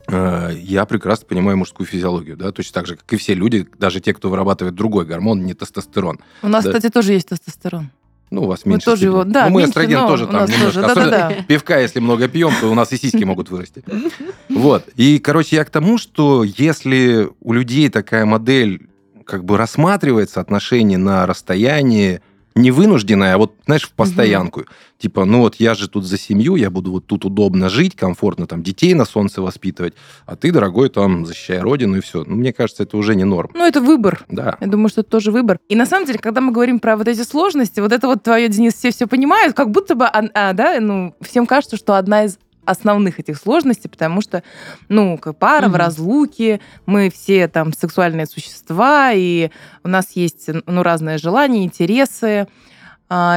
я 0.08 0.84
прекрасно 0.84 1.26
понимаю 1.26 1.56
мужскую 1.56 1.86
физиологию, 1.86 2.36
да, 2.36 2.52
точно 2.52 2.74
так 2.74 2.86
же, 2.86 2.96
как 2.96 3.12
и 3.12 3.16
все 3.16 3.34
люди, 3.34 3.66
даже 3.78 4.00
те, 4.00 4.12
кто 4.12 4.30
вырабатывает 4.30 4.74
другой 4.74 5.06
гормон, 5.06 5.44
не 5.44 5.54
тестостерон. 5.54 6.18
У 6.42 6.48
нас, 6.48 6.64
да. 6.64 6.72
кстати, 6.72 6.92
тоже 6.92 7.12
есть 7.12 7.28
тестостерон. 7.28 7.90
Ну, 8.32 8.44
у 8.44 8.46
вас 8.46 8.64
меньше. 8.64 8.88
Мы 8.88 8.92
тоже 8.94 9.04
его, 9.04 9.24
да, 9.24 9.44
ну, 9.44 9.50
мы 9.50 9.60
меньше, 9.60 9.70
эстроген 9.70 10.06
тоже 10.06 10.26
там 10.26 10.48
немножко. 10.48 10.80
Тоже, 10.80 10.80
Особенно 10.80 11.10
да, 11.10 11.28
да, 11.28 11.34
да. 11.36 11.42
пивка, 11.42 11.78
если 11.78 12.00
много 12.00 12.28
пьем, 12.28 12.52
то 12.60 12.68
у 12.68 12.74
нас 12.74 12.90
и 12.90 12.96
сиськи 12.96 13.24
могут 13.24 13.50
вырасти. 13.50 13.84
Вот. 14.48 14.88
И, 14.96 15.18
короче, 15.18 15.56
я 15.56 15.64
к 15.66 15.70
тому, 15.70 15.98
что 15.98 16.42
если 16.42 17.28
у 17.40 17.52
людей 17.52 17.90
такая 17.90 18.24
модель 18.24 18.88
как 19.26 19.44
бы 19.44 19.58
рассматривается 19.58 20.40
отношения 20.40 20.96
на 20.96 21.26
расстоянии, 21.26 22.22
не 22.54 22.70
вынужденная, 22.70 23.34
а 23.34 23.38
вот, 23.38 23.54
знаешь, 23.66 23.84
в 23.84 23.92
постоянку. 23.92 24.60
Угу. 24.60 24.68
Типа, 24.98 25.24
ну 25.24 25.40
вот 25.40 25.56
я 25.56 25.74
же 25.74 25.88
тут 25.88 26.04
за 26.04 26.16
семью, 26.16 26.54
я 26.54 26.70
буду 26.70 26.92
вот 26.92 27.06
тут 27.06 27.24
удобно 27.24 27.68
жить, 27.68 27.96
комфортно 27.96 28.46
там 28.46 28.62
детей 28.62 28.94
на 28.94 29.04
солнце 29.04 29.42
воспитывать, 29.42 29.94
а 30.26 30.36
ты, 30.36 30.52
дорогой, 30.52 30.90
там, 30.90 31.26
защищай 31.26 31.58
родину 31.58 31.96
и 31.96 32.00
все. 32.00 32.24
Ну, 32.24 32.36
мне 32.36 32.52
кажется, 32.52 32.84
это 32.84 32.96
уже 32.96 33.14
не 33.14 33.24
норм. 33.24 33.50
Ну, 33.54 33.66
это 33.66 33.80
выбор. 33.80 34.24
Да. 34.28 34.56
Я 34.60 34.66
думаю, 34.68 34.88
что 34.88 35.00
это 35.00 35.10
тоже 35.10 35.32
выбор. 35.32 35.58
И 35.68 35.74
на 35.74 35.86
самом 35.86 36.06
деле, 36.06 36.18
когда 36.18 36.40
мы 36.40 36.52
говорим 36.52 36.78
про 36.78 36.96
вот 36.96 37.08
эти 37.08 37.22
сложности, 37.22 37.80
вот 37.80 37.92
это 37.92 38.06
вот 38.06 38.22
твое, 38.22 38.48
Денис, 38.48 38.74
все 38.74 38.92
все 38.92 39.06
понимают, 39.06 39.56
как 39.56 39.70
будто 39.70 39.94
бы, 39.94 40.06
а, 40.06 40.52
да, 40.52 40.78
ну, 40.80 41.14
всем 41.20 41.46
кажется, 41.46 41.76
что 41.76 41.96
одна 41.96 42.24
из 42.24 42.38
основных 42.64 43.18
этих 43.18 43.38
сложностей, 43.38 43.90
потому 43.90 44.20
что, 44.20 44.42
ну, 44.88 45.18
как 45.18 45.36
пара 45.36 45.66
угу. 45.66 45.72
в 45.72 45.76
разлуке, 45.76 46.60
мы 46.86 47.10
все 47.10 47.48
там 47.48 47.72
сексуальные 47.72 48.26
существа, 48.26 49.12
и 49.12 49.50
у 49.82 49.88
нас 49.88 50.12
есть, 50.12 50.48
ну, 50.66 50.82
разные 50.82 51.18
желания, 51.18 51.64
интересы, 51.64 52.46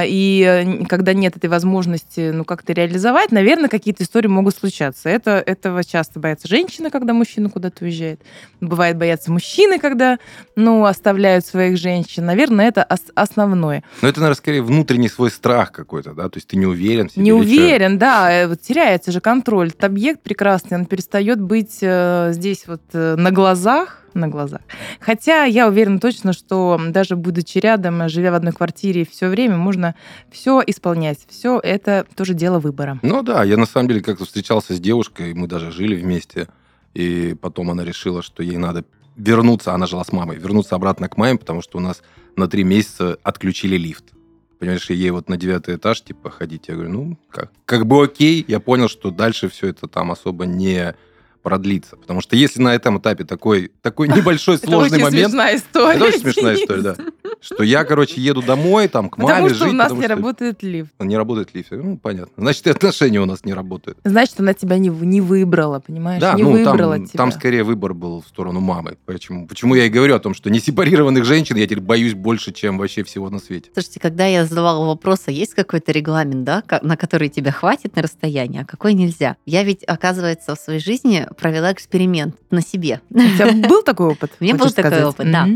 и 0.06 0.86
когда 0.88 1.14
нет 1.14 1.36
этой 1.36 1.50
возможности, 1.50 2.32
ну, 2.32 2.46
как-то 2.46 2.74
реализовать, 2.74 3.32
наверное, 3.32 3.70
какие-то 3.70 4.04
истории 4.04 4.28
могут 4.28 4.56
случаться. 4.56 5.10
Это, 5.10 5.32
этого 5.32 5.84
часто 5.84 6.20
боятся 6.20 6.48
женщины, 6.48 6.90
когда 6.90 7.14
мужчина 7.14 7.50
куда-то 7.50 7.84
уезжает. 7.84 8.22
Бывает 8.62 8.98
боятся 8.98 9.32
мужчины, 9.32 9.80
когда, 9.80 10.20
ну, 10.56 10.86
оставляют 10.86 11.46
своих 11.46 11.78
женщин. 11.78 12.26
Наверное, 12.26 12.68
это 12.68 12.84
основное. 13.16 13.84
Но 14.02 14.08
это, 14.08 14.20
наверное, 14.20 14.38
скорее 14.38 14.62
внутренний 14.62 15.10
свой 15.10 15.32
страх 15.32 15.72
какой-то, 15.72 16.14
да? 16.14 16.30
То 16.30 16.38
есть 16.38 16.48
ты 16.48 16.58
не 16.58 16.66
уверен. 16.66 17.10
Не 17.16 17.34
уверен, 17.34 17.98
да. 17.98 18.32
Э, 18.32 18.48
вот 18.48 18.62
теряется 18.62 19.12
же 19.12 19.20
контроль. 19.20 19.70
Этот 19.70 19.84
объект 19.84 20.22
прекрасный, 20.22 20.78
он 20.78 20.86
перестает 20.86 21.42
быть 21.42 21.80
э, 21.82 22.30
здесь 22.34 22.66
вот 22.68 22.82
э, 22.94 23.16
на 23.18 23.32
глазах, 23.32 24.05
на 24.16 24.28
глазах. 24.28 24.62
Хотя 25.00 25.44
я 25.44 25.68
уверена 25.68 26.00
точно, 26.00 26.34
что 26.34 26.80
даже 26.90 27.16
будучи 27.16 27.58
рядом, 27.60 28.08
живя 28.10 28.32
в 28.32 28.36
одной 28.36 28.54
квартире 28.54 29.06
все 29.06 29.28
время, 29.28 29.58
можно 29.58 29.96
все 30.32 30.62
исполнять. 30.66 31.20
Все 31.30 31.60
это 31.60 32.06
тоже 32.16 32.34
дело 32.34 32.60
выбора. 32.60 33.00
Ну 33.04 33.22
да, 33.22 33.44
я 33.44 33.58
на 33.58 33.66
самом 33.66 33.90
деле 33.90 34.02
как-то 34.02 34.26
встречался 34.26 34.74
с 34.74 34.80
девушкой, 34.80 35.34
мы 35.34 35.48
даже 35.48 35.72
жили 35.72 35.96
вместе, 35.96 36.48
и 36.94 37.36
потом 37.40 37.70
она 37.70 37.84
решила, 37.84 38.22
что 38.22 38.42
ей 38.42 38.58
надо 38.58 38.86
вернуться, 39.16 39.74
она 39.74 39.86
жила 39.86 40.04
с 40.04 40.12
мамой, 40.12 40.38
вернуться 40.38 40.76
обратно 40.76 41.08
к 41.10 41.18
маме, 41.18 41.38
потому 41.38 41.62
что 41.62 41.78
у 41.78 41.82
нас 41.82 42.02
на 42.36 42.48
три 42.48 42.64
месяца 42.64 43.18
отключили 43.24 43.78
лифт. 43.78 44.06
Понимаешь, 44.60 44.90
ей 44.90 45.12
вот 45.12 45.30
на 45.30 45.38
девятый 45.38 45.76
этаж, 45.76 46.02
типа, 46.02 46.30
ходить. 46.30 46.70
Я 46.70 46.76
говорю, 46.76 46.92
ну, 46.92 47.20
как, 47.30 47.52
как 47.66 47.86
бы 47.86 48.04
окей. 48.04 48.44
Я 48.48 48.60
понял, 48.60 48.88
что 48.88 49.12
дальше 49.12 49.50
все 49.50 49.68
это 49.68 49.88
там 49.88 50.12
особо 50.12 50.46
не 50.46 50.96
продлиться. 51.46 51.96
Потому 51.96 52.22
что 52.22 52.36
если 52.36 52.60
на 52.60 52.74
этом 52.74 52.98
этапе 52.98 53.24
такой, 53.24 53.72
такой 53.84 54.08
небольшой 54.08 54.58
сложный 54.64 54.98
момент... 54.98 55.16
Это 55.16 55.30
смешная 55.30 55.56
история. 55.56 55.96
Это 55.96 56.06
очень 56.06 56.20
смешная 56.20 56.56
история, 56.56 56.82
да. 56.82 56.96
Что 57.40 57.64
я, 57.64 57.84
короче, 57.84 58.20
еду 58.20 58.42
домой, 58.42 58.88
там, 58.88 59.12
к 59.12 59.20
маме 59.20 59.30
потому 59.30 59.50
жить. 59.50 59.58
Что 59.58 59.70
у 59.70 59.74
нас 59.74 59.92
не 59.92 60.08
работает 60.08 60.64
лифт. 60.64 60.92
Не 61.00 61.16
работает 61.16 61.50
лифт. 61.54 61.70
Ну, 61.70 61.98
понятно. 61.98 62.34
Значит, 62.36 62.66
и 62.66 62.72
отношения 62.72 63.22
у 63.22 63.26
нас 63.26 63.46
не 63.46 63.54
работают. 63.54 64.00
Значит, 64.04 64.40
она 64.40 64.56
тебя 64.56 64.80
не, 64.80 64.90
не 64.90 65.22
выбрала, 65.22 65.80
понимаешь? 65.80 66.20
Да, 66.20 66.34
не 66.34 66.42
ну, 66.42 66.54
выбрала 66.54 66.96
там, 66.96 67.06
тебя. 67.06 67.18
там 67.18 67.32
скорее 67.32 67.64
выбор 67.64 67.94
был 67.94 68.22
в 68.22 68.28
сторону 68.28 68.60
мамы. 68.60 68.98
Почему, 69.06 69.46
почему 69.46 69.76
я 69.76 69.86
и 69.86 69.90
говорю 69.90 70.16
о 70.16 70.20
том, 70.20 70.34
что 70.34 70.50
несепарированных 70.50 71.26
женщин 71.26 71.58
я 71.58 71.66
теперь 71.66 71.82
боюсь 71.82 72.16
больше, 72.16 72.54
чем 72.54 72.80
вообще 72.80 73.04
всего 73.04 73.30
на 73.30 73.38
свете. 73.38 73.70
Слушайте, 73.74 74.00
когда 74.00 74.26
я 74.26 74.46
задавала 74.46 74.84
вопрос, 74.84 75.20
а 75.28 75.32
есть 75.32 75.54
какой-то 75.54 75.92
регламент, 75.92 76.44
да, 76.44 76.64
на 76.82 76.98
который 76.98 77.30
тебя 77.30 77.52
хватит 77.52 77.96
на 77.96 78.02
расстоянии, 78.02 78.64
а 78.64 78.66
какой 78.66 78.96
нельзя? 78.96 79.38
Я 79.46 79.64
ведь, 79.64 79.84
оказывается, 79.84 80.56
в 80.56 80.60
своей 80.60 80.80
жизни 80.80 81.28
провела 81.36 81.72
эксперимент 81.72 82.36
на 82.52 82.62
себе. 82.62 83.02
У 83.10 83.20
тебя 83.20 83.68
был 83.68 83.84
такой 83.84 84.08
опыт? 84.08 84.32
У 84.40 84.44
меня 84.44 84.56
был 84.56 84.70
такой 84.72 85.04
опыт, 85.04 85.32
да. 85.32 85.48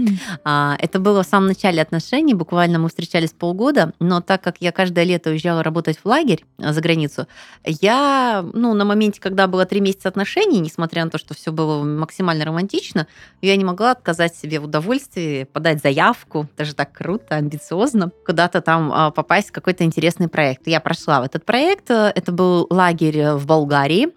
А, 0.43 0.75
это 0.79 0.99
было 0.99 1.23
в 1.23 1.25
самом 1.25 1.47
начале 1.47 1.81
отношений, 1.81 2.33
буквально 2.33 2.79
мы 2.79 2.89
встречались 2.89 3.31
полгода, 3.31 3.93
но 3.99 4.21
так 4.21 4.41
как 4.41 4.57
я 4.59 4.71
каждое 4.71 5.05
лето 5.05 5.29
уезжала 5.29 5.63
работать 5.63 5.97
в 5.97 6.05
лагерь 6.05 6.45
а, 6.57 6.73
за 6.73 6.81
границу, 6.81 7.27
я, 7.65 8.45
ну, 8.53 8.73
на 8.73 8.85
моменте, 8.85 9.19
когда 9.19 9.47
было 9.47 9.65
три 9.65 9.81
месяца 9.81 10.09
отношений, 10.09 10.59
несмотря 10.59 11.05
на 11.05 11.11
то, 11.11 11.17
что 11.17 11.33
все 11.33 11.51
было 11.51 11.83
максимально 11.83 12.45
романтично, 12.45 13.07
я 13.41 13.55
не 13.55 13.63
могла 13.63 13.91
отказать 13.91 14.35
себе 14.35 14.59
в 14.59 14.65
удовольствии 14.65 15.45
подать 15.45 15.81
заявку, 15.81 16.47
даже 16.57 16.75
так 16.75 16.91
круто, 16.91 17.35
амбициозно, 17.35 18.11
куда-то 18.25 18.61
там 18.61 18.91
а, 18.93 19.11
попасть 19.11 19.49
в 19.49 19.51
какой-то 19.51 19.83
интересный 19.83 20.27
проект. 20.27 20.67
Я 20.67 20.79
прошла 20.79 21.21
в 21.21 21.23
этот 21.23 21.45
проект, 21.45 21.89
это 21.89 22.31
был 22.31 22.67
лагерь 22.69 23.33
в 23.33 23.45
Болгарии, 23.45 24.09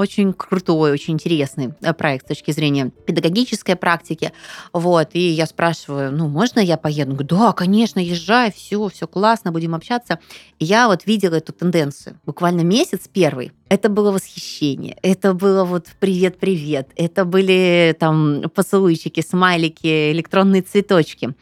очень 0.00 0.32
крутой, 0.32 0.92
очень 0.92 1.14
интересный 1.14 1.74
э, 1.80 1.92
проект 1.94 2.26
с 2.26 2.28
точки 2.28 2.50
зрения 2.50 2.90
педагогической 3.06 3.76
практики. 3.76 4.32
Вот, 4.72 5.10
и 5.12 5.28
я 5.30 5.46
спрашиваю, 5.46 6.12
ну, 6.12 6.28
можно 6.28 6.60
я 6.60 6.76
поеду? 6.76 7.12
говорю, 7.12 7.28
да, 7.28 7.52
конечно, 7.52 8.00
езжай, 8.00 8.52
все, 8.52 8.88
все 8.88 9.06
классно, 9.06 9.52
будем 9.52 9.74
общаться. 9.74 10.18
И 10.58 10.64
я 10.64 10.88
вот 10.88 11.06
видела 11.06 11.36
эту 11.36 11.52
тенденцию. 11.52 12.18
Буквально 12.24 12.62
месяц 12.62 13.08
первый, 13.12 13.52
это 13.70 13.88
было 13.88 14.10
восхищение, 14.10 14.96
это 15.00 15.32
было 15.32 15.64
вот 15.64 15.86
привет-привет, 16.00 16.88
это 16.96 17.24
были 17.24 17.96
там 17.98 18.50
поцелуйчики, 18.52 19.20
смайлики, 19.20 20.10
электронные 20.10 20.62
цветочки. 20.62 21.34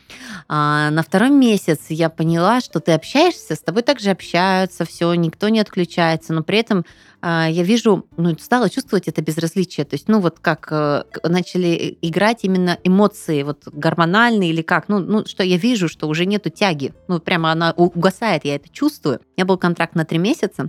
А 0.47 0.91
на 0.91 1.03
втором 1.03 1.41
месяц 1.41 1.87
я 1.89 2.11
поняла, 2.11 2.61
что 2.61 2.81
ты 2.81 2.93
общаешься, 2.93 3.55
с 3.55 3.61
тобой 3.61 3.83
также 3.83 4.11
общаются, 4.11 4.85
все, 4.85 5.15
никто 5.15 5.49
не 5.49 5.59
отключается, 5.59 6.35
но 6.35 6.43
при 6.43 6.59
этом 6.59 6.85
я 7.23 7.63
вижу, 7.63 8.07
ну, 8.17 8.37
стала 8.39 8.71
чувствовать 8.71 9.09
это 9.09 9.23
безразличие. 9.23 9.85
То 9.85 9.95
есть, 9.95 10.09
ну, 10.09 10.21
вот 10.21 10.39
как 10.41 10.69
э, 10.71 11.03
начали 11.25 11.99
играть 12.01 12.41
именно 12.43 12.79
эмоции, 12.85 13.43
вот 13.43 13.63
гормональные 13.67 14.51
или 14.51 14.63
как. 14.63 14.89
Ну, 14.89 15.01
ну, 15.01 15.27
что 15.27 15.43
я 15.43 15.57
вижу, 15.57 15.89
что 15.89 16.07
уже 16.09 16.27
нету 16.27 16.51
тяги. 16.51 16.95
Ну, 17.09 17.19
прямо 17.19 17.51
она 17.51 17.73
угасает, 17.73 18.45
я 18.45 18.55
это 18.55 18.69
чувствую. 18.69 19.19
У 19.19 19.41
меня 19.41 19.47
был 19.47 19.59
контракт 19.59 19.95
на 19.95 20.05
три 20.05 20.19
месяца. 20.19 20.69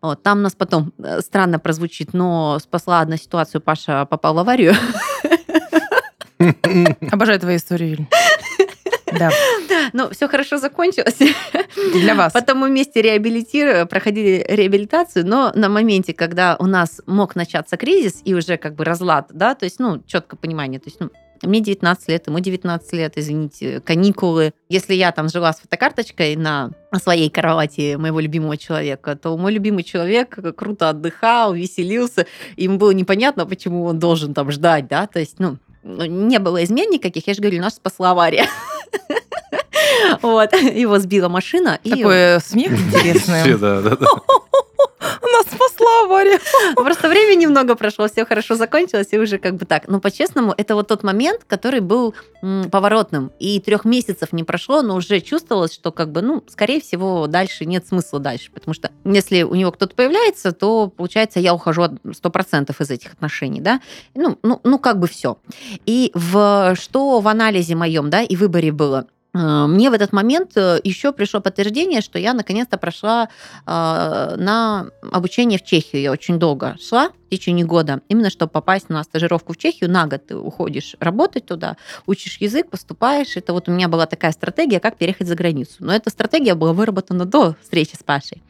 Вот, 0.00 0.22
там 0.22 0.42
нас 0.42 0.54
потом, 0.54 0.92
э, 0.98 1.20
странно 1.20 1.58
прозвучит, 1.58 2.14
но 2.14 2.58
спасла 2.60 3.00
одна 3.00 3.16
ситуацию, 3.16 3.60
Паша 3.60 4.06
попал 4.06 4.34
в 4.34 4.38
аварию. 4.38 4.74
Обожаю 7.12 7.38
твои 7.38 7.56
истории, 7.56 7.88
Юль. 7.88 8.06
Да. 9.18 9.30
Ну, 9.92 10.10
все 10.10 10.28
хорошо 10.28 10.58
закончилось. 10.58 11.18
Для 11.92 12.14
вас. 12.14 12.32
Потом 12.32 12.58
мы 12.58 12.68
вместе 12.68 13.02
реабилитировали, 13.02 13.86
проходили 13.86 14.44
реабилитацию, 14.48 15.26
но 15.26 15.52
на 15.54 15.68
моменте, 15.68 16.12
когда 16.12 16.56
у 16.58 16.66
нас 16.66 17.00
мог 17.06 17.36
начаться 17.36 17.76
кризис 17.76 18.20
и 18.24 18.34
уже 18.34 18.56
как 18.56 18.74
бы 18.74 18.84
разлад, 18.84 19.28
да, 19.30 19.54
то 19.54 19.64
есть, 19.64 19.78
ну, 19.78 20.02
четкое 20.06 20.38
понимание, 20.38 20.80
то 20.80 20.88
есть, 20.88 21.00
ну, 21.00 21.10
мне 21.42 21.60
19 21.60 22.08
лет, 22.08 22.26
ему 22.26 22.38
19 22.38 22.92
лет, 22.92 23.12
извините, 23.16 23.80
каникулы. 23.80 24.52
Если 24.68 24.94
я 24.94 25.10
там 25.10 25.28
жила 25.28 25.52
с 25.52 25.60
фотокарточкой 25.60 26.36
на 26.36 26.70
своей 27.02 27.30
кровати 27.30 27.94
моего 27.96 28.20
любимого 28.20 28.56
человека, 28.56 29.16
то 29.16 29.36
мой 29.38 29.52
любимый 29.52 29.82
человек 29.82 30.38
круто 30.56 30.90
отдыхал, 30.90 31.54
веселился, 31.54 32.26
ему 32.56 32.76
было 32.76 32.90
непонятно, 32.90 33.46
почему 33.46 33.84
он 33.84 33.98
должен 33.98 34.34
там 34.34 34.50
ждать, 34.50 34.86
да, 34.88 35.06
то 35.06 35.18
есть, 35.18 35.38
ну, 35.38 35.56
не 35.82 36.38
было 36.38 36.62
измен 36.64 36.90
никаких, 36.90 37.26
я 37.26 37.34
же 37.34 37.40
говорю, 37.40 37.60
нас 37.60 37.76
спасла 37.76 38.10
авария. 38.10 38.46
Вот, 40.22 40.52
его 40.52 40.98
сбила 40.98 41.28
машина. 41.28 41.78
Такой 41.82 42.36
и... 42.36 42.40
смех 42.40 42.72
интересный. 42.80 43.42
Нас 45.00 45.46
спасла 45.46 46.04
авария. 46.04 46.38
Просто 46.74 47.08
время 47.08 47.34
немного 47.34 47.74
прошло, 47.74 48.08
все 48.08 48.24
хорошо 48.24 48.56
закончилось, 48.56 49.08
и 49.12 49.18
уже 49.18 49.38
как 49.38 49.56
бы 49.56 49.64
так. 49.64 49.88
Но 49.88 50.00
по-честному, 50.00 50.54
это 50.56 50.74
вот 50.74 50.88
тот 50.88 51.02
момент, 51.02 51.42
который 51.46 51.80
был 51.80 52.14
поворотным. 52.70 53.32
И 53.38 53.60
трех 53.60 53.84
месяцев 53.84 54.32
не 54.32 54.44
прошло, 54.44 54.82
но 54.82 54.96
уже 54.96 55.20
чувствовалось, 55.20 55.74
что 55.74 55.92
как 55.92 56.10
бы, 56.10 56.22
ну, 56.22 56.44
скорее 56.48 56.80
всего, 56.80 57.26
дальше 57.26 57.64
нет 57.64 57.86
смысла 57.86 58.18
дальше. 58.18 58.50
Потому 58.52 58.74
что 58.74 58.90
если 59.04 59.42
у 59.42 59.54
него 59.54 59.72
кто-то 59.72 59.94
появляется, 59.94 60.52
то, 60.52 60.88
получается, 60.88 61.40
я 61.40 61.54
ухожу 61.54 61.98
сто 62.12 62.30
процентов 62.30 62.80
из 62.80 62.90
этих 62.90 63.12
отношений, 63.12 63.60
да. 63.60 63.80
Ну, 64.14 64.38
ну, 64.42 64.60
ну, 64.64 64.78
как 64.78 64.98
бы 64.98 65.06
все. 65.06 65.38
И 65.86 66.10
в, 66.14 66.74
что 66.78 67.20
в 67.20 67.28
анализе 67.28 67.74
моем, 67.74 68.10
да, 68.10 68.22
и 68.22 68.36
выборе 68.36 68.72
было– 68.72 69.06
мне 69.32 69.90
в 69.90 69.92
этот 69.92 70.12
момент 70.12 70.56
э, 70.56 70.80
еще 70.82 71.12
пришло 71.12 71.40
подтверждение, 71.40 72.00
что 72.00 72.18
я 72.18 72.34
наконец-то 72.34 72.78
прошла 72.78 73.28
э, 73.66 74.34
на 74.36 74.86
обучение 75.12 75.58
в 75.58 75.62
Чехию. 75.62 76.02
Я 76.02 76.12
очень 76.12 76.38
долго 76.38 76.76
шла, 76.80 77.10
течение 77.30 77.64
года, 77.64 78.02
именно 78.08 78.28
чтобы 78.28 78.50
попасть 78.50 78.88
на 78.88 79.02
стажировку 79.02 79.54
в 79.54 79.56
Чехию, 79.56 79.90
на 79.90 80.06
год 80.06 80.26
ты 80.26 80.36
уходишь 80.36 80.96
работать 81.00 81.46
туда, 81.46 81.76
учишь 82.06 82.38
язык, 82.38 82.68
поступаешь. 82.68 83.36
Это 83.36 83.52
вот 83.52 83.68
у 83.68 83.72
меня 83.72 83.88
была 83.88 84.06
такая 84.06 84.32
стратегия, 84.32 84.80
как 84.80 84.96
переехать 84.96 85.26
за 85.26 85.34
границу. 85.34 85.76
Но 85.78 85.94
эта 85.94 86.10
стратегия 86.10 86.54
была 86.54 86.72
выработана 86.72 87.24
до 87.24 87.56
встречи 87.62 87.94
с 87.94 88.02
Пашей. 88.02 88.42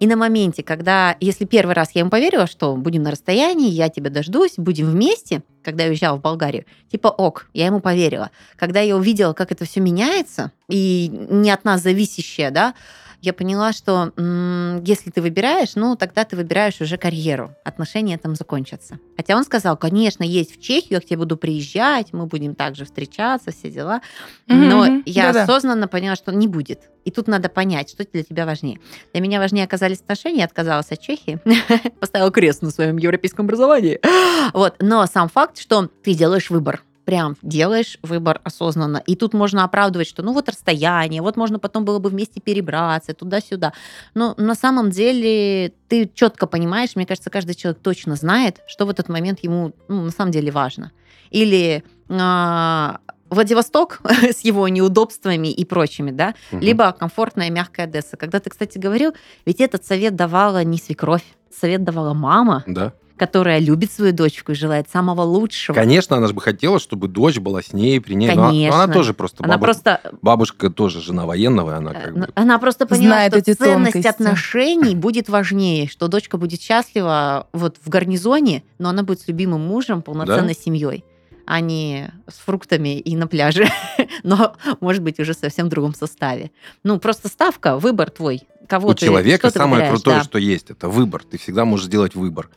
И 0.00 0.06
на 0.06 0.16
моменте, 0.16 0.62
когда, 0.62 1.16
если 1.20 1.44
первый 1.44 1.74
раз 1.74 1.90
я 1.94 2.00
ему 2.00 2.10
поверила, 2.10 2.46
что 2.46 2.74
будем 2.76 3.02
на 3.02 3.10
расстоянии, 3.10 3.70
я 3.70 3.88
тебя 3.88 4.10
дождусь, 4.10 4.54
будем 4.56 4.90
вместе, 4.90 5.42
когда 5.62 5.84
я 5.84 5.90
уезжала 5.90 6.16
в 6.16 6.22
Болгарию, 6.22 6.64
типа 6.90 7.08
ок, 7.08 7.48
я 7.52 7.66
ему 7.66 7.80
поверила. 7.80 8.30
Когда 8.56 8.80
я 8.80 8.96
увидела, 8.96 9.32
как 9.32 9.52
это 9.52 9.64
все 9.64 9.80
меняется, 9.80 10.52
и 10.68 11.08
не 11.30 11.50
от 11.50 11.64
нас 11.64 11.82
зависящее, 11.82 12.50
да, 12.50 12.74
я 13.22 13.32
поняла, 13.32 13.72
что 13.72 14.12
м- 14.16 14.82
если 14.82 15.10
ты 15.10 15.22
выбираешь, 15.22 15.76
ну, 15.76 15.96
тогда 15.96 16.24
ты 16.24 16.36
выбираешь 16.36 16.80
уже 16.80 16.98
карьеру. 16.98 17.54
Отношения 17.64 18.18
там 18.18 18.34
закончатся. 18.34 18.98
Хотя 19.16 19.36
он 19.36 19.44
сказал, 19.44 19.76
конечно, 19.76 20.24
есть 20.24 20.56
в 20.56 20.60
Чехию, 20.60 20.94
я 20.94 21.00
к 21.00 21.04
тебе 21.04 21.18
буду 21.18 21.36
приезжать, 21.36 22.12
мы 22.12 22.26
будем 22.26 22.56
также 22.56 22.84
встречаться, 22.84 23.52
все 23.52 23.70
дела. 23.70 24.02
Но 24.48 24.86
mm-hmm. 24.86 25.02
я 25.06 25.28
Да-да. 25.28 25.42
осознанно 25.44 25.86
поняла, 25.86 26.16
что 26.16 26.32
не 26.32 26.48
будет. 26.48 26.90
И 27.04 27.12
тут 27.12 27.28
надо 27.28 27.48
понять, 27.48 27.90
что 27.90 28.04
для 28.12 28.24
тебя 28.24 28.44
важнее. 28.44 28.80
Для 29.12 29.22
меня 29.22 29.38
важнее 29.38 29.64
оказались 29.64 30.00
отношения, 30.00 30.40
я 30.40 30.44
отказалась 30.44 30.90
от 30.90 31.00
Чехии, 31.00 31.40
поставила 32.00 32.32
крест 32.32 32.62
на 32.62 32.70
своем 32.70 32.96
европейском 32.98 33.46
образовании. 33.46 34.00
Вот. 34.54 34.74
Но 34.80 35.06
сам 35.06 35.28
факт, 35.28 35.58
что 35.58 35.88
ты 36.02 36.14
делаешь 36.14 36.50
выбор 36.50 36.82
прям 37.04 37.36
делаешь 37.42 37.98
выбор 38.02 38.40
осознанно. 38.44 39.02
И 39.06 39.16
тут 39.16 39.34
можно 39.34 39.64
оправдывать, 39.64 40.08
что 40.08 40.22
ну 40.22 40.32
вот 40.32 40.48
расстояние, 40.48 41.22
вот 41.22 41.36
можно 41.36 41.58
потом 41.58 41.84
было 41.84 41.98
бы 41.98 42.10
вместе 42.10 42.40
перебраться 42.40 43.14
туда-сюда. 43.14 43.72
Но 44.14 44.34
на 44.36 44.54
самом 44.54 44.90
деле 44.90 45.72
ты 45.88 46.10
четко 46.14 46.46
понимаешь, 46.46 46.96
мне 46.96 47.06
кажется, 47.06 47.30
каждый 47.30 47.54
человек 47.54 47.80
точно 47.82 48.16
знает, 48.16 48.60
что 48.66 48.86
в 48.86 48.90
этот 48.90 49.08
момент 49.08 49.40
ему 49.42 49.72
ну, 49.88 50.02
на 50.02 50.10
самом 50.10 50.32
деле 50.32 50.50
важно. 50.50 50.92
Или 51.30 51.84
а, 52.08 53.00
Владивосток 53.30 54.00
с 54.22 54.40
его 54.40 54.68
неудобствами 54.68 55.48
и 55.48 55.64
прочими, 55.64 56.10
да, 56.10 56.34
угу. 56.50 56.60
либо 56.60 56.92
комфортная 56.92 57.50
мягкая 57.50 57.86
Одесса. 57.86 58.16
Когда 58.16 58.40
ты, 58.40 58.50
кстати, 58.50 58.78
говорил, 58.78 59.14
ведь 59.46 59.60
этот 59.60 59.84
совет 59.84 60.14
давала 60.16 60.62
не 60.64 60.78
свекровь, 60.78 61.24
совет 61.50 61.82
давала 61.82 62.12
мама. 62.12 62.62
Да 62.66 62.92
которая 63.16 63.58
любит 63.58 63.92
свою 63.92 64.12
дочку 64.12 64.52
и 64.52 64.54
желает 64.54 64.88
самого 64.90 65.22
лучшего. 65.22 65.74
Конечно, 65.74 66.16
она 66.16 66.26
же 66.26 66.34
бы 66.34 66.40
хотела, 66.40 66.78
чтобы 66.78 67.08
дочь 67.08 67.38
была 67.38 67.62
с 67.62 67.72
ней, 67.72 68.00
при 68.00 68.14
ней. 68.14 68.28
Конечно. 68.28 68.76
Но 68.76 68.82
она 68.82 68.92
тоже 68.92 69.14
просто... 69.14 69.44
Она 69.44 69.58
бабушка, 69.58 69.82
просто... 69.82 70.18
Бабушка 70.22 70.70
тоже 70.70 71.00
жена 71.00 71.26
военного, 71.26 71.76
она 71.76 71.92
как 71.92 72.14
бы... 72.14 72.28
Она 72.34 72.58
просто 72.58 72.86
поняла, 72.86 73.14
Знает 73.14 73.32
что 73.32 73.38
эти 73.38 73.54
ценность 73.54 73.92
тонкости. 73.92 74.08
отношений 74.08 74.94
будет 74.94 75.28
важнее, 75.28 75.88
что 75.88 76.08
дочка 76.08 76.36
будет 76.36 76.60
счастлива 76.60 77.48
вот 77.52 77.76
в 77.82 77.88
гарнизоне, 77.88 78.62
но 78.78 78.88
она 78.88 79.02
будет 79.02 79.20
с 79.20 79.28
любимым 79.28 79.60
мужем, 79.60 80.02
полноценной 80.02 80.54
да? 80.54 80.60
семьей 80.60 81.04
а 81.46 81.60
не 81.60 82.10
с 82.28 82.38
фруктами 82.38 82.98
и 82.98 83.16
на 83.16 83.26
пляже, 83.26 83.68
но, 84.22 84.54
может 84.80 85.02
быть, 85.02 85.18
уже 85.20 85.34
совсем 85.34 85.66
в 85.66 85.70
другом 85.70 85.94
составе. 85.94 86.50
Ну, 86.84 86.98
просто 86.98 87.28
ставка, 87.28 87.78
выбор 87.78 88.10
твой. 88.10 88.42
Кого 88.68 88.90
У 88.90 88.94
ты, 88.94 89.06
человека 89.06 89.48
что 89.50 89.58
самое 89.58 89.88
крутое, 89.90 90.18
да. 90.18 90.24
что 90.24 90.38
есть, 90.38 90.70
это 90.70 90.88
выбор. 90.88 91.22
Ты 91.28 91.38
всегда 91.38 91.64
можешь 91.64 91.86
сделать 91.86 92.14
выбор. 92.14 92.48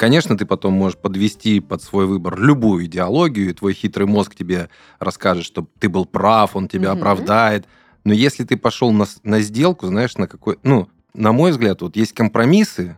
Конечно, 0.00 0.34
ты 0.34 0.46
потом 0.46 0.72
можешь 0.72 0.96
подвести 0.96 1.60
под 1.60 1.82
свой 1.82 2.06
выбор 2.06 2.40
любую 2.40 2.86
идеологию, 2.86 3.50
и 3.50 3.52
твой 3.52 3.74
хитрый 3.74 4.06
мозг 4.06 4.34
тебе 4.34 4.70
расскажет, 4.98 5.44
что 5.44 5.68
ты 5.78 5.90
был 5.90 6.06
прав, 6.06 6.56
он 6.56 6.68
тебя 6.68 6.88
mm-hmm. 6.88 6.98
оправдает. 6.98 7.66
Но 8.04 8.14
если 8.14 8.44
ты 8.44 8.56
пошел 8.56 8.92
на, 8.92 9.04
на 9.24 9.40
сделку, 9.40 9.88
знаешь, 9.88 10.16
на 10.16 10.26
какой... 10.26 10.58
Ну, 10.62 10.88
на 11.12 11.32
мой 11.32 11.50
взгляд, 11.50 11.82
вот 11.82 11.96
есть 11.96 12.14
компромиссы, 12.14 12.96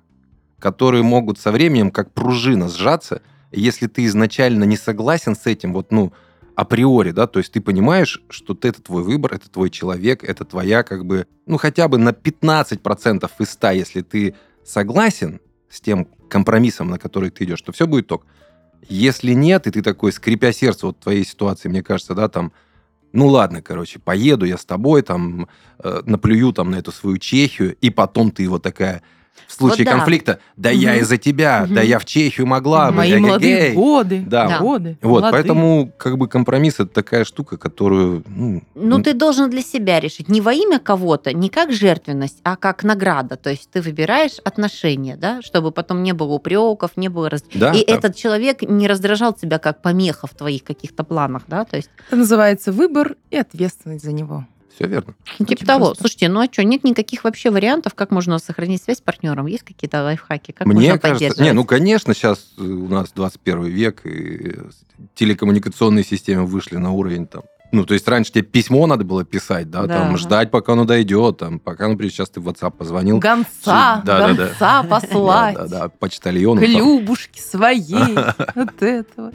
которые 0.61 1.03
могут 1.03 1.41
со 1.41 1.51
временем 1.51 1.91
как 1.91 2.13
пружина 2.13 2.69
сжаться. 2.69 3.21
если 3.51 3.89
ты 3.89 4.05
изначально 4.05 4.63
не 4.63 4.77
согласен 4.77 5.35
с 5.35 5.47
этим, 5.47 5.73
вот, 5.73 5.91
ну, 5.91 6.13
априори, 6.55 7.11
да, 7.11 7.27
то 7.27 7.41
есть 7.41 7.51
ты 7.51 7.61
понимаешь, 7.61 8.23
что 8.29 8.55
ты, 8.55 8.69
это 8.69 8.81
твой 8.81 9.03
выбор, 9.03 9.35
это 9.35 9.51
твой 9.51 9.71
человек, 9.71 10.23
это 10.23 10.45
твоя, 10.45 10.85
как 10.85 11.05
бы, 11.05 11.27
ну, 11.47 11.57
хотя 11.57 11.89
бы 11.89 11.99
на 11.99 12.11
15% 12.11 13.29
из 13.41 13.51
100, 13.51 13.71
если 13.71 14.03
ты 14.03 14.37
согласен 14.65 15.41
с 15.69 15.81
тем, 15.81 16.07
компромиссом, 16.33 16.89
на 16.89 16.99
который 16.99 17.29
ты 17.29 17.45
идешь, 17.45 17.61
то 17.61 17.73
все 17.73 17.87
будет 17.87 18.07
ток. 18.07 18.25
Если 18.89 19.35
нет, 19.35 19.67
и 19.67 19.71
ты 19.71 19.83
такой, 19.83 20.13
скрипя 20.13 20.51
сердце 20.53 20.87
вот 20.87 20.99
твоей 20.99 21.25
ситуации, 21.25 21.69
мне 21.69 21.83
кажется, 21.83 22.15
да, 22.15 22.29
там, 22.29 22.53
ну 23.13 23.29
ладно, 23.29 23.61
короче, 23.61 23.99
поеду 23.99 24.47
я 24.47 24.57
с 24.57 24.65
тобой, 24.65 25.03
там, 25.03 25.47
э, 25.79 26.01
наплюю 26.07 26.53
там 26.55 26.71
на 26.71 26.77
эту 26.77 26.91
свою 26.91 27.19
Чехию, 27.19 27.77
и 27.77 27.91
потом 27.91 28.31
ты 28.31 28.49
вот 28.49 28.63
такая, 28.63 29.03
в 29.47 29.55
случае 29.55 29.85
вот 29.85 29.93
да. 29.93 29.99
конфликта, 29.99 30.39
да 30.57 30.71
угу. 30.71 30.79
я 30.79 30.97
из-за 30.97 31.19
тебя, 31.19 31.63
угу. 31.65 31.75
да 31.75 31.83
я 31.83 31.99
в 31.99 32.05
Чехию 32.05 32.47
могла 32.47 32.91
бы. 32.91 32.99
Мои 32.99 33.19
молодые 33.19 33.73
годы. 33.73 34.25
Да, 34.27 34.49
да. 34.49 34.59
годы. 34.61 34.99
Вот, 35.03 35.21
молодые. 35.21 35.33
поэтому 35.33 35.93
как 35.97 36.19
бы 36.19 36.29
компромисс 36.29 36.75
это 36.75 36.87
такая 36.87 37.25
штука, 37.25 37.57
которую... 37.57 38.25
Ну, 38.27 38.63
ну, 38.75 39.03
ты 39.03 39.13
должен 39.15 39.51
для 39.51 39.63
себя 39.63 40.01
решить. 40.01 40.29
Не 40.29 40.41
во 40.41 40.53
имя 40.53 40.79
кого-то, 40.79 41.33
не 41.33 41.49
как 41.49 41.73
жертвенность, 41.73 42.39
а 42.45 42.57
как 42.57 42.85
награда. 42.85 43.37
То 43.37 43.51
есть 43.51 43.71
ты 43.71 43.83
выбираешь 43.83 44.39
отношения, 44.45 45.17
да, 45.17 45.43
чтобы 45.43 45.71
потом 45.71 46.03
не 46.03 46.13
было 46.13 46.33
упреков, 46.35 46.93
не 46.97 47.09
было... 47.09 47.29
Раз... 47.29 47.45
Да, 47.55 47.73
И 47.73 47.85
да. 47.85 47.93
этот 47.93 48.17
человек 48.17 48.63
не 48.63 48.89
раздражал 48.89 49.33
тебя 49.33 49.59
как 49.59 49.83
помеха 49.83 50.27
в 50.27 50.35
твоих 50.35 50.65
каких-то 50.65 51.05
планах, 51.05 51.43
да, 51.47 51.65
то 51.65 51.77
есть... 51.77 51.91
Это 52.09 52.17
называется 52.17 52.73
выбор 52.73 53.17
и 53.31 53.37
ответственность 53.37 54.05
за 54.05 54.13
него. 54.13 54.47
Все 54.75 54.87
верно. 54.87 55.15
Ну, 55.39 55.47
типа 55.47 55.67
того. 55.67 55.87
Просто. 55.87 56.03
Слушайте, 56.03 56.29
ну 56.29 56.41
а 56.41 56.47
что, 56.51 56.65
нет 56.65 56.85
никаких 56.85 57.25
вообще 57.25 57.51
вариантов, 57.51 57.95
как 57.95 58.11
можно 58.11 58.39
сохранить 58.39 58.83
связь 58.83 58.99
с 58.99 59.01
партнером? 59.01 59.47
Есть 59.47 59.65
какие-то 59.65 60.03
лайфхаки? 60.03 60.53
Как 60.53 60.67
Мне 60.67 60.89
можно 60.93 60.99
кажется, 60.99 61.43
не, 61.43 61.53
ну, 61.53 61.65
конечно, 61.65 62.15
сейчас 62.15 62.53
у 62.59 62.89
нас 62.89 63.13
21 63.13 63.65
век, 63.65 64.01
и 64.05 64.57
телекоммуникационные 65.15 66.05
системы 66.05 66.47
вышли 66.47 66.77
на 66.77 66.93
уровень 66.93 67.27
там 67.27 67.43
ну, 67.73 67.87
то 67.87 67.95
есть 67.95 68.07
раньше 68.07 68.33
тебе 68.33 68.45
письмо 68.45 68.87
надо 68.87 69.03
было 69.03 69.25
писать, 69.25 69.71
да, 69.71 69.87
да. 69.87 70.01
там 70.01 70.19
ждать, 70.19 70.51
пока 70.51 70.75
оно 70.75 70.85
дойдет, 70.85 71.39
там, 71.39 71.59
пока, 71.59 71.89
например, 71.89 72.13
сейчас 72.13 72.29
ты 72.29 72.39
в 72.39 72.47
WhatsApp 72.47 72.73
позвонил. 72.73 73.19
Гонца, 73.19 74.03
да, 74.05 74.29
гонца 74.29 74.55
да, 74.61 74.83
да. 74.83 74.85
послать. 74.85 75.55
Да, 75.55 75.67
да, 75.67 75.79
да, 75.79 75.89
почтальону. 75.89 76.61
Клюбушки 76.61 77.41
свои, 77.41 78.15
от 78.55 78.83
этого. 78.83 79.33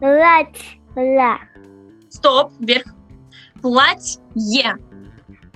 Платье. 0.00 1.38
Стоп, 2.10 2.52
вверх. 2.58 2.94
Платье. 3.62 4.76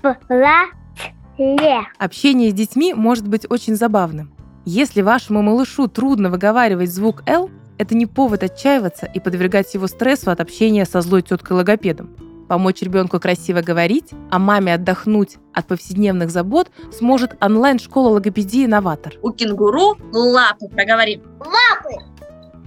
Платье. 0.01 1.87
Общение 1.99 2.51
с 2.51 2.55
детьми 2.55 2.95
может 2.95 3.29
быть 3.29 3.47
очень 3.51 3.77
забавным. 3.77 4.33
Если 4.65 5.03
вашему 5.03 5.43
малышу 5.43 5.89
трудно 5.89 6.31
выговаривать 6.31 6.91
звук 6.91 7.23
«Л», 7.27 7.51
это 7.79 7.95
не 7.95 8.07
повод 8.07 8.43
отчаиваться 8.43 9.07
и 9.07 9.21
подвергать 9.21 9.73
его 9.73 9.87
стрессу 9.87 10.31
от 10.31 10.41
общения 10.41 10.85
со 10.85 11.01
злой 11.01 11.23
теткой-логопедом. 11.23 12.15
Помочь 12.49 12.83
ребенку 12.83 13.21
красиво 13.21 13.63
говорить, 13.63 14.11
а 14.31 14.39
маме 14.39 14.75
отдохнуть 14.75 15.37
от 15.55 15.67
повседневных 15.67 16.31
забот 16.31 16.71
сможет 16.93 17.43
онлайн-школа 17.43 18.09
логопедии 18.09 18.67
«Новатор». 18.67 19.15
У 19.23 19.31
кенгуру 19.31 19.97
лапы, 20.13 20.69
проговорим. 20.69 21.23
Лапы, 21.39 21.97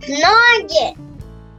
ноги, 0.08 0.98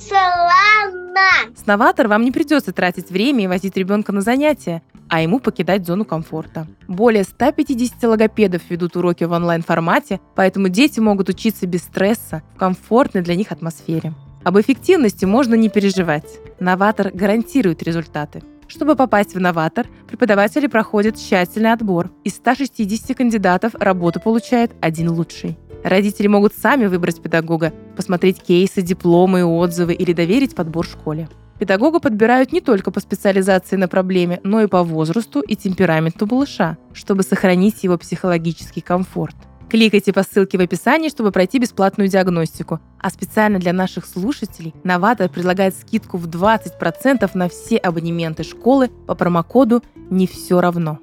Славно! 0.07 1.14
С 1.55 1.67
вам 2.09 2.25
не 2.25 2.33
придется 2.33 2.73
тратить 2.73 3.11
время 3.11 3.45
и 3.45 3.47
возить 3.47 3.77
ребенка 3.77 4.12
на 4.12 4.21
занятия, 4.21 4.83
а 5.09 5.23
ему 5.23 5.40
покидать 5.40 5.87
зону 5.87 6.05
комфорта. 6.05 6.67
Более 6.88 7.25
150 7.25 8.03
логопедов 8.05 8.62
ведут 8.69 8.97
уроки 8.97 9.25
в 9.25 9.33
онлайн-формате, 9.33 10.21
поэтому 10.35 10.69
дети 10.69 11.01
могут 11.01 11.29
учиться 11.29 11.67
без 11.67 11.83
стресса, 11.83 12.43
в 12.55 12.59
комфортной 12.59 13.23
для 13.23 13.35
них 13.35 13.53
атмосфере. 13.53 14.12
Об 14.45 14.59
эффективности 14.61 15.25
можно 15.25 15.55
не 15.55 15.71
переживать. 15.71 16.38
Новатор 16.61 17.11
гарантирует 17.12 17.83
результаты. 17.83 18.43
Чтобы 18.69 18.97
попасть 18.97 19.35
в 19.35 19.40
новатор, 19.40 19.87
преподаватели 20.07 20.67
проходят 20.67 21.17
тщательный 21.17 21.73
отбор. 21.73 22.11
Из 22.25 22.35
160 22.35 23.17
кандидатов 23.17 23.75
работу 23.75 24.21
получает 24.21 24.73
один 24.81 25.11
лучший. 25.11 25.57
Родители 25.85 26.29
могут 26.29 26.55
сами 26.55 26.87
выбрать 26.87 27.20
педагога, 27.20 27.75
посмотреть 27.94 28.42
кейсы, 28.42 28.81
дипломы, 28.81 29.44
отзывы 29.44 29.92
или 29.92 30.14
доверить 30.14 30.55
подбор 30.55 30.87
школе. 30.87 31.29
Педагога 31.59 32.01
подбирают 32.01 32.53
не 32.53 32.62
только 32.62 32.90
по 32.90 33.01
специализации 33.01 33.77
на 33.77 33.87
проблеме, 33.87 34.40
но 34.42 34.62
и 34.62 34.66
по 34.66 34.83
возрасту 34.83 35.40
и 35.40 35.55
темпераменту 35.55 36.27
малыша, 36.27 36.79
чтобы 36.94 37.23
сохранить 37.23 37.85
его 37.85 37.99
психологический 37.99 38.81
комфорт. 38.81 39.37
Кликайте 39.68 40.12
по 40.12 40.23
ссылке 40.23 40.57
в 40.57 40.62
описании, 40.62 41.11
чтобы 41.11 41.33
пройти 41.33 41.59
бесплатную 41.59 42.09
диагностику. 42.09 42.81
А 42.99 43.11
специально 43.11 43.59
для 43.59 43.73
наших 43.73 44.07
слушателей 44.07 44.75
Новатор 44.85 45.29
предлагает 45.29 45.75
скидку 45.77 46.16
в 46.16 46.29
20% 46.29 47.31
на 47.35 47.49
все 47.49 47.77
абонементы 47.77 48.42
школы 48.42 48.88
по 49.07 49.14
промокоду 49.14 49.83
«Не 50.11 50.27
все 50.27 50.61
равно». 50.61 50.99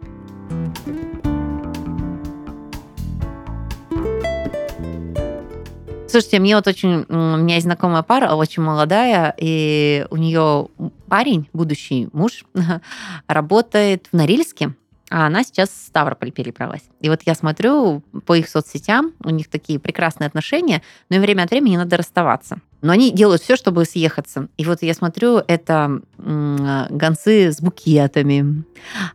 Слушайте, 6.12 6.40
мне 6.40 6.58
вот 6.58 6.68
очень... 6.68 7.06
У 7.08 7.38
меня 7.38 7.56
есть 7.56 7.66
знакомая 7.66 8.04
пара, 8.04 8.34
очень 8.34 8.62
молодая, 8.62 9.34
и 9.38 10.06
у 10.10 10.18
нее 10.18 10.68
парень, 11.08 11.48
будущий 11.54 12.10
муж, 12.12 12.44
работает 13.28 14.08
в 14.12 14.16
Норильске, 14.18 14.74
а 15.10 15.28
она 15.28 15.46
сейчас 15.46 15.70
в 15.70 15.88
Ставрополь 15.88 16.34
перебралась. 16.34 16.84
И 17.00 17.08
вот 17.08 17.22
я 17.26 17.34
смотрю 17.34 18.04
по 18.26 18.36
их 18.36 18.50
соцсетям, 18.50 19.14
у 19.24 19.30
них 19.30 19.50
такие 19.50 19.80
прекрасные 19.80 20.28
отношения, 20.28 20.82
но 21.10 21.16
им 21.16 21.22
время 21.22 21.44
от 21.44 21.52
времени 21.52 21.78
надо 21.78 21.96
расставаться. 21.96 22.60
Но 22.82 22.92
они 22.94 23.12
делают 23.12 23.42
все, 23.42 23.56
чтобы 23.56 23.86
съехаться. 23.86 24.48
И 24.58 24.66
вот 24.66 24.82
я 24.82 24.94
смотрю, 24.94 25.42
это 25.48 26.02
гонцы 26.18 27.52
с 27.52 27.62
букетами, 27.62 28.64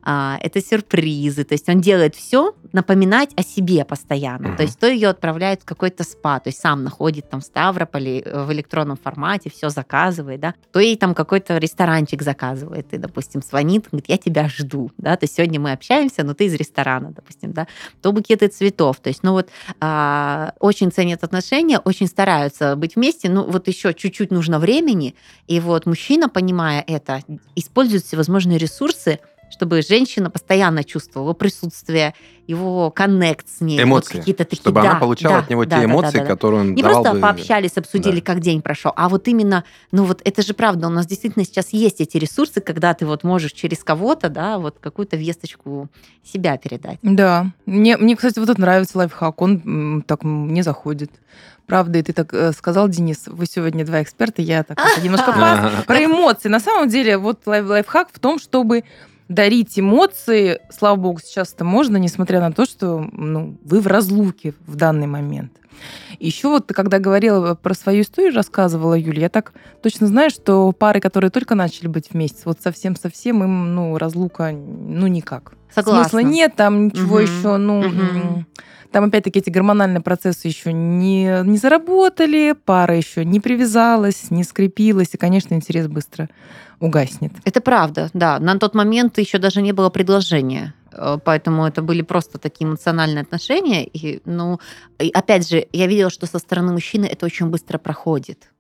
а, 0.02 0.38
это 0.42 0.60
сюрпризы. 0.60 1.44
То 1.44 1.54
есть 1.54 1.68
он 1.68 1.80
делает 1.80 2.14
все, 2.14 2.54
напоминать 2.72 3.30
о 3.36 3.42
себе 3.42 3.84
постоянно. 3.84 4.48
Mm-hmm. 4.48 4.56
То 4.56 4.62
есть 4.62 4.78
то 4.78 4.86
ее 4.86 5.08
отправляет 5.08 5.62
в 5.62 5.64
какой-то 5.64 6.04
спа, 6.04 6.40
то 6.40 6.48
есть 6.48 6.60
сам 6.60 6.84
находит 6.84 7.30
там 7.30 7.40
в 7.40 7.44
Ставрополе 7.44 8.20
э, 8.20 8.44
в 8.44 8.52
электронном 8.52 8.96
формате, 8.96 9.50
все 9.50 9.68
заказывает, 9.70 10.40
да, 10.40 10.54
то 10.72 10.80
ей 10.80 10.96
там 10.96 11.14
какой-то 11.14 11.56
ресторанчик 11.58 12.22
заказывает, 12.22 12.92
и, 12.92 12.98
допустим, 12.98 13.40
звонит, 13.42 13.86
говорит, 13.90 14.08
я 14.08 14.18
тебя 14.18 14.48
жду, 14.48 14.90
да, 14.98 15.16
то 15.16 15.24
есть 15.24 15.36
сегодня 15.36 15.58
мы 15.58 15.72
общаемся, 15.72 16.22
но 16.22 16.34
ты 16.34 16.44
из 16.44 16.54
ресторана, 16.54 17.12
допустим, 17.12 17.52
да, 17.52 17.66
то 18.02 18.12
букеты 18.12 18.48
цветов, 18.48 19.00
то 19.00 19.08
есть, 19.08 19.22
ну 19.22 19.32
вот, 19.32 19.48
а, 19.80 20.52
очень 20.60 20.90
ценят 20.90 21.24
отношения, 21.24 21.78
очень 21.78 22.06
стараются 22.06 22.76
быть 22.76 22.96
вместе, 22.96 23.30
ну 23.30 23.44
вот 23.56 23.68
еще 23.68 23.94
чуть-чуть 23.94 24.30
нужно 24.30 24.58
времени, 24.58 25.14
и 25.46 25.60
вот 25.60 25.86
мужчина, 25.86 26.28
понимая 26.28 26.84
это, 26.86 27.22
использует 27.54 28.04
всевозможные 28.04 28.58
ресурсы, 28.58 29.20
чтобы 29.50 29.82
женщина 29.82 30.30
постоянно 30.30 30.84
чувствовала 30.84 31.32
присутствие, 31.32 32.14
его 32.46 32.90
коннект 32.90 33.48
с 33.48 33.60
ней. 33.60 33.82
Эмоции. 33.82 34.14
Вот 34.14 34.20
какие-то 34.20 34.44
такие, 34.44 34.60
чтобы 34.60 34.82
да, 34.82 34.90
она 34.90 35.00
получала 35.00 35.36
да, 35.36 35.40
от 35.40 35.50
него 35.50 35.64
да, 35.64 35.78
те 35.78 35.84
эмоции, 35.84 36.18
да, 36.18 36.22
да, 36.22 36.26
которые 36.26 36.60
он 36.60 36.74
Не 36.74 36.82
давал 36.82 37.02
просто 37.02 37.16
бы... 37.16 37.22
пообщались, 37.22 37.76
обсудили, 37.76 38.20
да. 38.20 38.26
как 38.26 38.40
день 38.40 38.62
прошел, 38.62 38.92
а 38.96 39.08
вот 39.08 39.26
именно, 39.28 39.64
ну 39.92 40.04
вот 40.04 40.20
это 40.24 40.42
же 40.42 40.54
правда, 40.54 40.86
у 40.86 40.90
нас 40.90 41.06
действительно 41.06 41.44
сейчас 41.44 41.70
есть 41.72 42.00
эти 42.00 42.16
ресурсы, 42.18 42.60
когда 42.60 42.94
ты 42.94 43.06
вот 43.06 43.24
можешь 43.24 43.52
через 43.52 43.82
кого-то, 43.82 44.28
да, 44.28 44.58
вот 44.58 44.76
какую-то 44.80 45.16
весточку 45.16 45.88
себя 46.24 46.56
передать. 46.56 46.98
Да. 47.02 47.46
Мне, 47.66 47.96
мне 47.96 48.16
кстати, 48.16 48.38
вот 48.38 48.48
это 48.48 48.60
нравится 48.60 48.98
лайфхак, 48.98 49.42
он 49.42 50.04
так 50.06 50.20
не 50.22 50.62
заходит. 50.62 51.10
Правда, 51.66 51.98
и 51.98 52.02
ты 52.02 52.12
так 52.12 52.32
э, 52.32 52.52
сказал, 52.52 52.88
Денис, 52.88 53.24
вы 53.26 53.44
сегодня 53.46 53.84
два 53.84 54.00
эксперта, 54.00 54.40
я 54.40 54.62
так 54.62 54.78
немножко 55.02 55.32
про 55.84 56.04
эмоции. 56.04 56.48
На 56.48 56.60
самом 56.60 56.88
деле, 56.88 57.18
вот 57.18 57.40
лайфхак 57.44 58.10
в 58.12 58.20
том, 58.20 58.38
чтобы 58.38 58.84
дарить 59.28 59.78
эмоции, 59.78 60.60
слава 60.70 60.96
богу, 60.96 61.20
сейчас 61.22 61.52
это 61.52 61.64
можно, 61.64 61.96
несмотря 61.96 62.40
на 62.40 62.52
то, 62.52 62.64
что 62.64 63.08
ну, 63.12 63.56
вы 63.64 63.80
в 63.80 63.86
разлуке 63.86 64.54
в 64.66 64.76
данный 64.76 65.06
момент. 65.06 65.52
Еще 66.18 66.48
вот 66.48 66.72
когда 66.72 66.98
говорила 66.98 67.54
про 67.54 67.74
свою 67.74 68.02
историю, 68.02 68.34
рассказывала 68.34 68.94
Юля, 68.94 69.22
я 69.22 69.28
так 69.28 69.52
точно 69.82 70.06
знаю, 70.06 70.30
что 70.30 70.72
пары, 70.72 71.00
которые 71.00 71.30
только 71.30 71.54
начали 71.54 71.88
быть 71.88 72.12
вместе, 72.12 72.42
вот 72.46 72.60
совсем-совсем 72.62 73.44
им, 73.44 73.74
ну, 73.74 73.98
разлука, 73.98 74.52
ну, 74.52 75.06
никак. 75.06 75.52
Согласна. 75.74 76.08
Смысла 76.08 76.26
нет, 76.26 76.56
там 76.56 76.86
ничего 76.86 77.16
угу. 77.16 77.22
еще, 77.22 77.56
ну, 77.58 77.80
угу. 77.80 78.44
Там 78.90 79.04
опять-таки 79.04 79.38
эти 79.38 79.50
гормональные 79.50 80.00
процессы 80.00 80.48
еще 80.48 80.72
не, 80.72 81.42
не 81.44 81.58
заработали, 81.58 82.54
пара 82.64 82.96
еще 82.96 83.24
не 83.24 83.40
привязалась, 83.40 84.30
не 84.30 84.44
скрепилась, 84.44 85.10
и, 85.12 85.16
конечно, 85.16 85.54
интерес 85.54 85.86
быстро 85.88 86.28
угаснет. 86.80 87.32
Это 87.44 87.60
правда, 87.60 88.10
да. 88.12 88.38
На 88.38 88.58
тот 88.58 88.74
момент 88.74 89.18
еще 89.18 89.38
даже 89.38 89.62
не 89.62 89.72
было 89.72 89.90
предложения 89.90 90.74
э, 90.92 91.18
поэтому 91.24 91.66
это 91.66 91.82
были 91.82 92.02
просто 92.02 92.38
такие 92.38 92.66
эмоциональные 92.66 93.22
отношения. 93.22 93.84
И, 93.84 94.20
ну, 94.24 94.60
и 94.98 95.10
опять 95.10 95.48
же, 95.48 95.66
я 95.72 95.86
видела, 95.86 96.10
что 96.10 96.26
со 96.26 96.38
стороны 96.38 96.72
мужчины 96.72 97.06
это 97.06 97.26
очень 97.26 97.46
быстро 97.46 97.78
проходит 97.78 98.50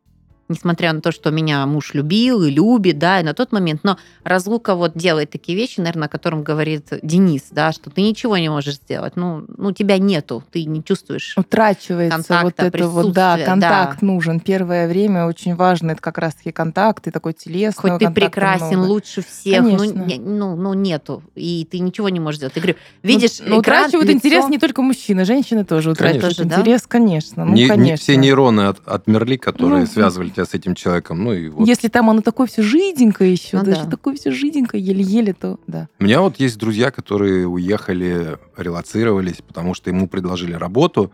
несмотря 0.48 0.92
на 0.92 1.00
то, 1.00 1.12
что 1.12 1.30
меня 1.30 1.66
муж 1.66 1.94
любил 1.94 2.42
и 2.42 2.50
любит, 2.50 2.98
да, 2.98 3.20
и 3.20 3.24
на 3.24 3.34
тот 3.34 3.52
момент, 3.52 3.80
но 3.82 3.98
разлука 4.24 4.74
вот 4.74 4.92
делает 4.94 5.30
такие 5.30 5.56
вещи, 5.56 5.80
наверное, 5.80 6.06
о 6.06 6.08
котором 6.08 6.42
говорит 6.42 6.88
Денис, 7.02 7.44
да, 7.50 7.72
что 7.72 7.90
ты 7.90 8.02
ничего 8.02 8.36
не 8.36 8.48
можешь 8.48 8.76
сделать, 8.76 9.16
ну, 9.16 9.44
ну 9.56 9.72
тебя 9.72 9.98
нету, 9.98 10.44
ты 10.50 10.64
не 10.64 10.82
чувствуешь 10.82 11.34
Утрачивается 11.36 12.16
контакта, 12.16 12.64
вот 12.64 12.74
это 12.74 12.88
вот, 12.88 13.12
да, 13.12 13.38
контакт 13.38 13.98
да. 14.00 14.06
нужен. 14.06 14.40
Первое 14.40 14.88
время 14.88 15.26
очень 15.26 15.54
важно, 15.54 15.92
это 15.92 16.00
как 16.00 16.18
раз-таки 16.18 16.52
контакт, 16.52 17.06
и 17.06 17.10
такой 17.10 17.32
телесный 17.32 17.90
Хоть 17.90 17.98
ты 17.98 18.10
прекрасен, 18.10 18.78
много. 18.78 18.90
лучше 18.90 19.22
всех, 19.22 19.62
ну, 19.62 19.76
ну, 20.18 20.56
ну, 20.56 20.74
нету, 20.74 21.22
и 21.34 21.66
ты 21.70 21.78
ничего 21.80 22.08
не 22.08 22.20
можешь 22.20 22.38
сделать. 22.38 22.54
Ты 22.54 22.60
говорю, 22.60 22.76
ну, 23.02 23.08
видишь, 23.08 23.40
но, 23.40 23.48
но 23.48 23.58
утрачивают 23.58 24.08
лицо... 24.08 24.18
интерес 24.18 24.48
не 24.48 24.58
только 24.58 24.82
мужчины, 24.82 25.24
женщины 25.24 25.64
тоже 25.64 25.90
утрачивают 25.90 26.36
конечно. 26.36 26.60
интерес, 26.60 26.82
да? 26.82 26.88
конечно, 26.88 27.44
ну, 27.44 27.52
не, 27.52 27.66
конечно. 27.66 27.90
Не 27.90 27.96
все 27.96 28.16
нейроны 28.16 28.68
от, 28.68 28.80
отмерли, 28.86 29.36
которые 29.36 29.80
ну, 29.80 29.86
связывали 29.86 30.30
тебя 30.36 30.44
с 30.44 30.54
этим 30.54 30.74
человеком. 30.74 31.24
Ну, 31.24 31.32
и 31.32 31.48
вот. 31.48 31.66
Если 31.66 31.88
там 31.88 32.08
оно 32.10 32.20
такое 32.20 32.46
все 32.46 32.62
жиденькое 32.62 33.32
еще, 33.32 33.56
ну, 33.56 33.64
даже 33.64 33.84
да. 33.84 33.90
такое 33.90 34.14
все 34.16 34.30
жиденькое, 34.30 34.82
еле-еле, 34.82 35.32
то 35.32 35.58
да. 35.66 35.88
У 35.98 36.04
меня 36.04 36.20
вот 36.20 36.38
есть 36.38 36.58
друзья, 36.58 36.90
которые 36.90 37.48
уехали, 37.48 38.38
релацировались, 38.56 39.38
потому 39.46 39.74
что 39.74 39.90
ему 39.90 40.08
предложили 40.08 40.52
работу. 40.52 41.12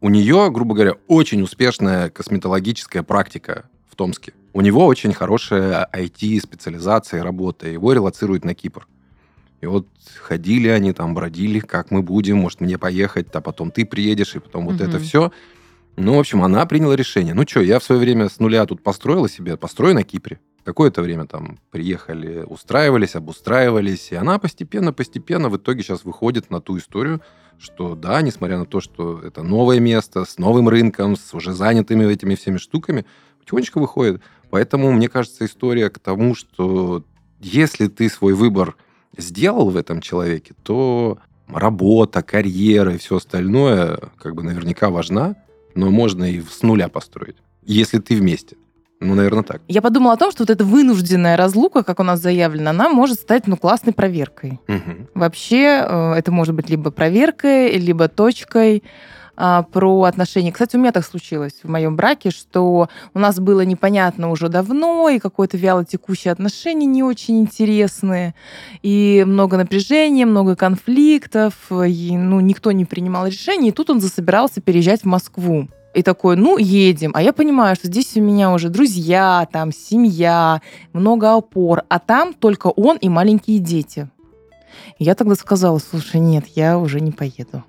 У 0.00 0.08
нее, 0.08 0.50
грубо 0.50 0.74
говоря, 0.74 0.94
очень 1.06 1.42
успешная 1.42 2.10
косметологическая 2.10 3.02
практика 3.02 3.68
в 3.88 3.94
Томске. 3.94 4.32
У 4.54 4.60
него 4.60 4.86
очень 4.86 5.12
хорошая 5.12 5.88
IT-специализация, 5.92 7.22
работа. 7.22 7.68
Его 7.68 7.92
релацируют 7.92 8.44
на 8.44 8.54
Кипр. 8.54 8.88
И 9.60 9.66
вот 9.66 9.86
ходили 10.20 10.68
они 10.68 10.92
там, 10.92 11.14
бродили, 11.14 11.60
как 11.60 11.90
мы 11.90 12.02
будем, 12.02 12.38
может, 12.38 12.60
мне 12.60 12.78
поехать, 12.78 13.28
а 13.32 13.40
потом 13.40 13.70
ты 13.70 13.84
приедешь, 13.84 14.34
и 14.34 14.40
потом 14.40 14.66
вот 14.66 14.80
это 14.80 14.98
все. 14.98 15.30
Ну, 15.96 16.16
в 16.16 16.18
общем, 16.18 16.42
она 16.42 16.64
приняла 16.64 16.96
решение. 16.96 17.34
Ну 17.34 17.44
что, 17.46 17.60
я 17.60 17.78
в 17.78 17.84
свое 17.84 18.00
время 18.00 18.28
с 18.28 18.38
нуля 18.38 18.64
тут 18.64 18.82
построила 18.82 19.28
себе, 19.28 19.56
построю 19.56 19.94
на 19.94 20.04
Кипре. 20.04 20.40
Какое-то 20.64 21.02
время 21.02 21.26
там 21.26 21.58
приехали, 21.70 22.44
устраивались, 22.48 23.14
обустраивались, 23.14 24.12
и 24.12 24.14
она 24.14 24.38
постепенно-постепенно 24.38 25.48
в 25.48 25.56
итоге 25.56 25.82
сейчас 25.82 26.04
выходит 26.04 26.50
на 26.50 26.60
ту 26.60 26.78
историю, 26.78 27.20
что 27.58 27.94
да, 27.94 28.22
несмотря 28.22 28.58
на 28.58 28.64
то, 28.64 28.80
что 28.80 29.20
это 29.20 29.42
новое 29.42 29.80
место 29.80 30.24
с 30.24 30.38
новым 30.38 30.68
рынком, 30.68 31.16
с 31.16 31.34
уже 31.34 31.52
занятыми 31.52 32.10
этими 32.10 32.36
всеми 32.36 32.56
штуками, 32.56 33.04
потихонечку 33.40 33.80
выходит. 33.80 34.22
Поэтому, 34.50 34.92
мне 34.92 35.08
кажется, 35.08 35.44
история 35.44 35.90
к 35.90 35.98
тому, 35.98 36.34
что 36.34 37.04
если 37.40 37.88
ты 37.88 38.08
свой 38.08 38.34
выбор 38.34 38.76
сделал 39.16 39.70
в 39.70 39.76
этом 39.76 40.00
человеке, 40.00 40.54
то 40.62 41.18
работа, 41.48 42.22
карьера 42.22 42.94
и 42.94 42.98
все 42.98 43.16
остальное 43.16 43.98
как 44.16 44.34
бы 44.34 44.42
наверняка 44.42 44.90
важна 44.90 45.36
но 45.74 45.90
можно 45.90 46.24
и 46.24 46.40
с 46.40 46.62
нуля 46.62 46.88
построить, 46.88 47.36
если 47.62 47.98
ты 47.98 48.16
вместе. 48.16 48.56
Ну, 49.00 49.14
наверное, 49.14 49.42
так. 49.42 49.62
Я 49.66 49.82
подумала 49.82 50.14
о 50.14 50.16
том, 50.16 50.30
что 50.30 50.44
вот 50.44 50.50
эта 50.50 50.64
вынужденная 50.64 51.36
разлука, 51.36 51.82
как 51.82 51.98
у 51.98 52.04
нас 52.04 52.20
заявлено, 52.20 52.70
она 52.70 52.88
может 52.88 53.18
стать 53.18 53.48
ну, 53.48 53.56
классной 53.56 53.92
проверкой. 53.92 54.60
Угу. 54.68 55.08
Вообще, 55.14 55.84
э, 55.84 56.12
это 56.12 56.30
может 56.30 56.54
быть 56.54 56.70
либо 56.70 56.92
проверкой, 56.92 57.76
либо 57.78 58.06
точкой 58.06 58.84
а, 59.34 59.62
про 59.62 60.02
отношения. 60.02 60.52
Кстати, 60.52 60.76
у 60.76 60.78
меня 60.78 60.92
так 60.92 61.06
случилось 61.06 61.54
в 61.62 61.68
моем 61.68 61.96
браке, 61.96 62.30
что 62.30 62.88
у 63.14 63.18
нас 63.18 63.40
было 63.40 63.62
непонятно 63.62 64.30
уже 64.30 64.48
давно, 64.48 65.08
и 65.08 65.18
какое-то 65.18 65.56
вяло 65.56 65.84
текущее 65.84 66.32
отношение 66.32 66.86
не 66.86 67.02
очень 67.02 67.40
интересные, 67.40 68.34
и 68.82 69.24
много 69.26 69.56
напряжения, 69.56 70.26
много 70.26 70.54
конфликтов, 70.54 71.54
и, 71.70 72.16
ну, 72.16 72.40
никто 72.40 72.72
не 72.72 72.84
принимал 72.84 73.26
решений, 73.26 73.70
и 73.70 73.72
тут 73.72 73.88
он 73.90 74.00
засобирался 74.00 74.60
переезжать 74.60 75.02
в 75.02 75.06
Москву. 75.06 75.68
И 75.94 76.02
такой, 76.02 76.36
ну, 76.36 76.56
едем. 76.56 77.12
А 77.14 77.22
я 77.22 77.34
понимаю, 77.34 77.76
что 77.76 77.86
здесь 77.86 78.16
у 78.16 78.22
меня 78.22 78.52
уже 78.52 78.70
друзья, 78.70 79.46
там, 79.52 79.72
семья, 79.72 80.62
много 80.94 81.34
опор, 81.34 81.84
а 81.88 81.98
там 81.98 82.32
только 82.32 82.68
он 82.68 82.96
и 82.96 83.10
маленькие 83.10 83.58
дети. 83.58 84.08
Я 84.98 85.14
тогда 85.14 85.34
сказала, 85.34 85.78
слушай, 85.78 86.18
нет, 86.18 86.46
я 86.54 86.78
уже 86.78 87.00
не 87.00 87.12
поеду 87.12 87.64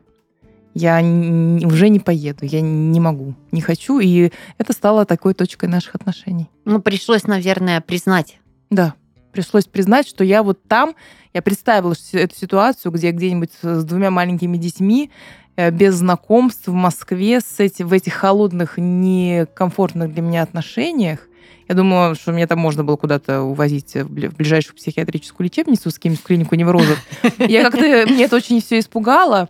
я 0.74 1.00
уже 1.00 1.90
не 1.90 2.00
поеду, 2.00 2.46
я 2.46 2.62
не 2.62 3.00
могу, 3.00 3.36
не 3.52 3.62
хочу. 3.62 4.00
И 4.00 4.32
это 4.58 4.74
стало 4.74 5.06
такой 5.06 5.34
точкой 5.34 5.70
наших 5.70 5.96
отношений. 5.96 6.50
Ну, 6.66 6.82
пришлось, 6.82 7.26
наверное, 7.26 7.82
признать. 7.82 8.40
Да, 8.70 8.96
пришлось 9.32 9.66
признать, 9.66 10.08
что 10.08 10.24
я 10.24 10.42
вот 10.42 10.64
там, 10.64 10.96
я 11.34 11.42
представила 11.42 11.94
эту 12.14 12.36
ситуацию, 12.36 12.92
где 12.92 13.12
где-нибудь 13.12 13.52
с 13.62 13.84
двумя 13.84 14.10
маленькими 14.12 14.58
детьми, 14.58 15.12
э, 15.56 15.70
без 15.70 15.96
знакомств 15.96 16.68
в 16.68 16.74
Москве, 16.74 17.40
с 17.40 17.60
эти, 17.60 17.84
в 17.84 17.94
этих 17.94 18.14
холодных, 18.14 18.78
некомфортных 18.78 20.14
для 20.14 20.22
меня 20.22 20.44
отношениях. 20.44 21.28
Я 21.68 21.76
думаю, 21.76 22.16
что 22.16 22.32
мне 22.32 22.46
там 22.46 22.60
можно 22.60 22.84
было 22.84 22.98
куда-то 22.98 23.42
увозить 23.42 23.96
в 23.96 24.10
ближайшую 24.10 24.76
психиатрическую 24.76 25.46
лечебницу 25.46 25.92
с 25.92 26.00
кем-нибудь 26.00 26.24
в 26.24 26.28
клинику 26.28 26.56
неврозов. 26.56 27.00
Я 27.38 27.64
как-то, 27.64 28.06
мне 28.10 28.26
это 28.26 28.36
очень 28.36 28.62
все 28.62 28.80
испугало. 28.80 29.50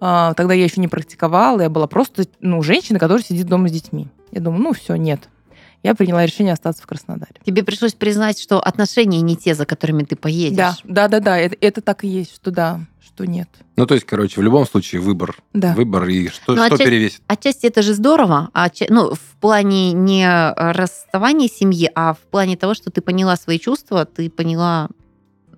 А, 0.00 0.34
тогда 0.34 0.54
я 0.54 0.64
еще 0.64 0.80
не 0.80 0.88
практиковала, 0.88 1.60
я 1.60 1.68
была 1.70 1.86
просто 1.86 2.24
ну, 2.40 2.62
женщина, 2.62 2.98
которая 2.98 3.22
сидит 3.22 3.46
дома 3.46 3.68
с 3.68 3.72
детьми. 3.72 4.08
Я 4.32 4.40
думаю, 4.40 4.62
ну 4.62 4.72
все, 4.72 4.96
нет. 4.96 5.28
Я 5.82 5.94
приняла 5.94 6.26
решение 6.26 6.52
остаться 6.52 6.82
в 6.82 6.86
Краснодаре. 6.86 7.34
Тебе 7.44 7.62
пришлось 7.62 7.94
признать, 7.94 8.38
что 8.38 8.60
отношения 8.60 9.20
не 9.22 9.36
те, 9.36 9.54
за 9.54 9.64
которыми 9.64 10.04
ты 10.04 10.14
поедешь. 10.14 10.56
Да, 10.56 10.76
да, 10.84 11.08
да, 11.08 11.20
да. 11.20 11.38
Это, 11.38 11.56
это 11.60 11.80
так 11.80 12.04
и 12.04 12.08
есть, 12.08 12.34
что 12.34 12.50
да, 12.50 12.80
что 13.02 13.26
нет. 13.26 13.48
Ну, 13.76 13.86
то 13.86 13.94
есть, 13.94 14.06
короче, 14.06 14.40
в 14.40 14.44
любом 14.44 14.66
случае 14.66 15.00
выбор. 15.00 15.36
Да. 15.54 15.72
Выбор 15.74 16.06
и 16.08 16.28
что, 16.28 16.54
ну, 16.54 16.66
что 16.66 16.74
отчасти, 16.74 16.84
перевесит. 16.84 17.22
Отчасти 17.26 17.66
это 17.66 17.80
же 17.80 17.94
здорово. 17.94 18.50
А, 18.52 18.68
ну, 18.90 19.14
в 19.14 19.36
плане 19.40 19.92
не 19.92 20.28
расставания 20.54 21.48
семьи, 21.48 21.90
а 21.94 22.12
в 22.12 22.18
плане 22.30 22.58
того, 22.58 22.74
что 22.74 22.90
ты 22.90 23.00
поняла 23.00 23.36
свои 23.36 23.58
чувства, 23.58 24.04
ты 24.04 24.28
поняла 24.28 24.88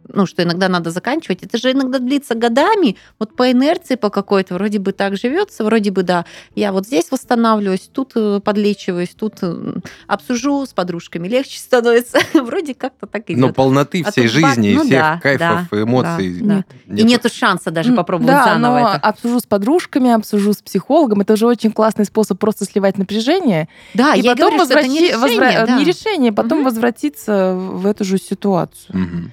ну, 0.08 0.26
что 0.26 0.42
иногда 0.42 0.68
надо 0.68 0.90
заканчивать, 0.90 1.42
это 1.42 1.58
же 1.58 1.72
иногда 1.72 1.98
длится 1.98 2.34
годами, 2.34 2.96
вот 3.18 3.36
по 3.36 3.50
инерции 3.50 3.94
по 3.94 4.10
какой-то, 4.10 4.54
вроде 4.54 4.78
бы 4.78 4.92
так 4.92 5.16
живется, 5.16 5.64
вроде 5.64 5.90
бы, 5.90 6.02
да, 6.02 6.24
я 6.54 6.72
вот 6.72 6.86
здесь 6.86 7.10
восстанавливаюсь, 7.10 7.90
тут 7.92 8.12
э, 8.14 8.40
подлечиваюсь, 8.44 9.10
тут 9.10 9.38
э, 9.42 9.74
обсужу 10.06 10.66
с 10.66 10.72
подружками, 10.72 11.28
легче 11.28 11.58
становится, 11.58 12.18
вроде 12.34 12.74
как-то 12.74 13.06
так 13.06 13.30
идет. 13.30 13.40
Но 13.40 13.52
полноты 13.52 14.04
всей 14.04 14.26
а 14.26 14.28
жизни, 14.28 14.74
ну, 14.74 14.84
всех 14.84 15.00
да, 15.00 15.20
кайфов 15.22 15.68
да, 15.70 15.78
и 15.78 15.82
эмоций 15.82 16.40
да, 16.40 16.54
нет. 16.56 16.66
Нет. 16.86 17.00
И 17.00 17.04
нету 17.04 17.28
шанса 17.28 17.70
даже 17.70 17.92
попробовать 17.92 18.32
да, 18.34 18.44
заново 18.44 18.80
но 18.80 18.88
это. 18.90 18.96
обсужу 18.98 19.40
с 19.40 19.44
подружками, 19.44 20.10
обсужу 20.10 20.52
с 20.52 20.62
психологом, 20.62 21.20
это 21.20 21.36
же 21.36 21.46
очень 21.46 21.72
классный 21.72 22.04
способ 22.04 22.38
просто 22.38 22.64
сливать 22.64 22.98
напряжение. 22.98 23.68
Да, 23.94 24.14
и 24.14 24.20
я 24.20 24.32
потом 24.32 24.56
говорю, 24.56 24.58
возвращ... 24.58 24.84
что 24.84 24.92
это 24.92 25.00
не 25.00 25.08
решение, 25.08 25.18
возвра... 25.18 25.66
да. 25.66 25.78
не 25.78 25.84
решение, 25.84 26.32
потом 26.32 26.58
угу. 26.58 26.64
возвратиться 26.66 27.54
в 27.54 27.86
эту 27.86 28.04
же 28.04 28.18
ситуацию. 28.18 28.94
Угу. 28.94 29.32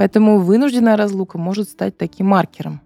Поэтому 0.00 0.38
вынужденная 0.38 0.96
разлука 0.96 1.36
может 1.36 1.68
стать 1.68 1.98
таким 1.98 2.28
маркером. 2.28 2.80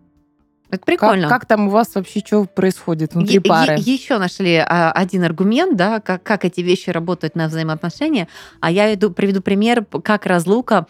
Это 0.68 0.84
прикольно. 0.84 1.28
Как, 1.28 1.42
как 1.42 1.46
там 1.46 1.68
у 1.68 1.70
вас 1.70 1.94
вообще 1.94 2.18
что 2.26 2.44
происходит 2.44 3.14
внутри 3.14 3.36
е- 3.36 3.40
пары? 3.40 3.74
Е- 3.74 3.94
еще 3.94 4.18
нашли 4.18 4.56
а, 4.56 4.90
один 4.90 5.22
аргумент, 5.22 5.76
да, 5.76 6.00
как, 6.00 6.24
как 6.24 6.44
эти 6.44 6.60
вещи 6.60 6.90
работают 6.90 7.36
на 7.36 7.46
взаимоотношения. 7.46 8.26
А 8.58 8.68
я 8.68 8.92
иду, 8.92 9.12
приведу 9.12 9.42
пример, 9.42 9.84
как 10.02 10.26
разлука 10.26 10.88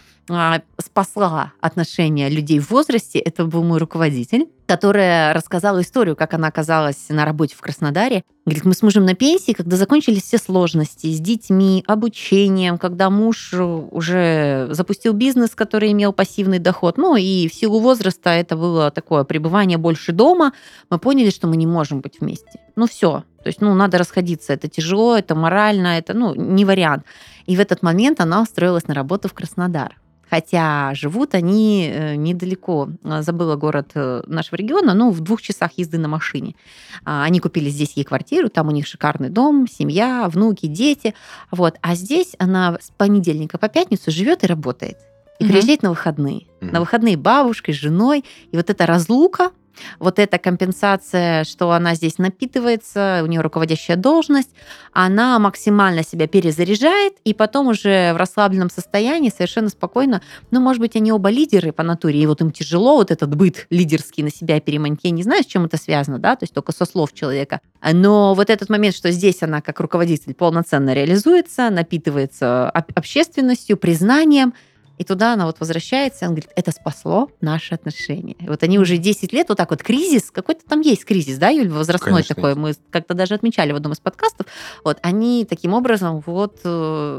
спасла 0.79 1.53
отношения 1.61 2.29
людей 2.29 2.59
в 2.59 2.71
возрасте. 2.71 3.19
Это 3.19 3.45
был 3.45 3.63
мой 3.63 3.79
руководитель, 3.79 4.49
которая 4.67 5.35
рассказала 5.35 5.83
историю, 5.83 6.17
как 6.17 6.35
она 6.35 6.49
оказалась 6.49 7.09
на 7.09 7.25
работе 7.25 7.55
в 7.55 7.61
Краснодаре. 7.61 8.25
Говорит, 8.47 8.65
мы 8.65 8.75
с 8.75 8.83
мужем 8.83 9.05
на 9.05 9.15
пенсии, 9.15 9.53
когда 9.53 9.77
закончились 9.77 10.23
все 10.23 10.39
сложности 10.39 11.13
с 11.13 11.21
детьми, 11.21 11.85
обучением, 11.87 12.79
когда 12.79 13.11
муж 13.11 13.53
уже 13.55 14.69
запустил 14.71 15.13
бизнес, 15.13 15.51
который 15.55 15.93
имел 15.93 16.13
пассивный 16.13 16.59
доход, 16.59 16.97
ну 16.97 17.17
и 17.17 17.49
в 17.49 17.55
силу 17.55 17.81
возраста 17.81 18.31
это 18.31 18.57
было 18.57 18.91
такое 18.91 19.25
пребывание 19.25 19.79
больше 19.79 20.13
дома, 20.13 20.53
мы 20.91 20.99
поняли, 20.99 21.31
что 21.31 21.47
мы 21.47 21.57
не 21.57 21.67
можем 21.67 22.01
быть 22.01 22.21
вместе. 22.21 22.61
Ну 22.77 22.87
все, 22.87 23.25
то 23.43 23.49
есть, 23.49 23.61
ну, 23.61 23.75
надо 23.75 23.99
расходиться. 23.99 24.55
Это 24.55 24.69
тяжело, 24.69 25.17
это 25.17 25.35
морально, 25.35 25.99
это, 25.99 26.15
ну, 26.15 26.35
не 26.35 26.65
вариант. 26.65 27.05
И 27.45 27.57
в 27.57 27.61
этот 27.61 27.83
момент 27.83 28.21
она 28.21 28.41
устроилась 28.41 28.89
на 28.89 28.95
работу 28.95 29.29
в 29.29 29.35
Краснодар 29.35 29.97
хотя 30.35 30.95
живут 30.95 31.35
они 31.35 31.89
э, 31.89 32.17
недалеко. 32.17 32.89
А, 33.05 33.23
забыла 33.23 33.55
город 33.55 33.93
э, 33.95 34.23
нашего 34.27 34.57
региона, 34.57 34.93
ну, 34.93 35.11
в 35.11 35.21
двух 35.21 35.41
часах 35.41 35.71
езды 35.77 35.97
на 35.99 36.09
машине. 36.09 36.57
А, 37.05 37.23
они 37.23 37.39
купили 37.39 37.71
здесь 37.71 37.93
ей 37.97 38.03
квартиру, 38.03 38.49
там 38.49 38.67
у 38.67 38.73
них 38.73 38.87
шикарный 38.89 39.29
дом, 39.29 39.69
семья, 39.69 40.29
внуки, 40.29 40.67
дети. 40.67 41.15
Вот. 41.53 41.77
А 41.83 41.95
здесь 41.95 42.35
она 42.39 42.79
с 42.81 42.91
понедельника 42.91 43.59
по 43.59 43.69
пятницу 43.69 44.11
живет 44.11 44.43
и 44.43 44.49
работает. 44.49 44.97
И 45.39 45.45
угу. 45.45 45.53
приезжает 45.53 45.85
на 45.85 45.91
выходные. 45.91 46.47
Угу. 46.61 46.73
На 46.73 46.81
выходные 46.81 47.17
бабушкой, 47.17 47.75
женой. 47.75 48.25
И 48.51 48.57
вот 48.57 48.71
эта 48.71 48.87
разлука, 48.87 49.53
вот 49.99 50.19
эта 50.19 50.39
компенсация, 50.39 51.45
что 51.45 51.71
она 51.73 51.95
здесь 51.95 52.19
напитывается, 52.19 53.21
у 53.23 53.27
нее 53.27 53.41
руководящая 53.41 53.97
должность, 53.97 54.51
она 54.93 55.39
максимально 55.39 56.03
себя 56.05 56.27
перезаряжает, 56.27 57.15
и 57.25 57.35
потом 57.35 57.69
уже 57.69 58.13
в 58.13 58.17
расслабленном 58.17 58.71
состоянии 58.71 59.31
совершенно 59.31 59.69
спокойно, 59.69 60.23
ну, 60.51 60.61
может 60.61 60.81
быть, 60.81 60.97
они 60.97 61.13
оба 61.13 61.31
лидеры 61.31 61.73
по 61.73 61.83
натуре, 61.83 62.21
и 62.21 62.27
вот 62.27 62.41
им 62.41 62.51
тяжело 62.51 62.97
вот 62.97 63.11
этот 63.11 63.35
быт 63.35 63.67
лидерский 63.71 64.23
на 64.23 64.31
себя 64.31 64.61
переманить. 64.61 65.01
Я 65.03 65.11
не 65.11 65.23
знаю, 65.23 65.43
с 65.43 65.47
чем 65.47 65.65
это 65.65 65.77
связано, 65.77 66.19
да, 66.19 66.37
то 66.37 66.45
есть 66.45 66.55
только 66.55 66.73
со 66.73 66.85
слов 66.85 67.13
человека. 67.13 67.61
Но 67.93 68.35
вот 68.35 68.51
этот 68.51 68.69
момент, 68.69 68.95
что 68.95 69.11
здесь 69.11 69.43
она 69.43 69.61
как 69.61 69.81
руководитель 69.81 70.35
полноценно 70.35 70.95
реализуется, 70.95 71.71
напитывается 71.71 72.71
общественностью, 72.71 73.77
признанием, 73.77 74.55
и 74.99 75.05
туда 75.05 75.35
она 75.35 75.47
вот 75.47 75.61
возвращается, 75.61 76.25
и 76.25 76.29
он 76.29 76.35
говорит, 76.35 76.51
это 76.57 76.71
спасло 76.71 77.31
наши 77.41 77.75
отношения. 77.75 78.37
И 78.39 78.49
вот 78.49 78.63
они 78.63 78.79
уже 78.79 78.97
10 78.97 79.33
лет, 79.33 79.49
вот 79.49 79.59
так 79.59 79.71
вот 79.71 79.83
кризис, 79.83 80.31
какой-то 80.31 80.63
там 80.69 80.81
есть 80.81 81.05
кризис, 81.05 81.39
да, 81.39 81.49
Юль, 81.49 81.69
возрастной 81.69 82.13
Конечно, 82.13 82.35
такой, 82.35 82.51
есть. 82.51 82.61
мы 82.61 82.75
как-то 82.91 83.15
даже 83.15 83.35
отмечали 83.35 83.73
в 83.73 83.77
одном 83.77 83.93
из 83.93 84.01
подкастов. 84.01 84.47
Вот 84.85 84.99
они 85.03 85.45
таким 85.49 85.75
образом, 85.75 86.23
вот, 86.25 86.61
э, 86.65 86.69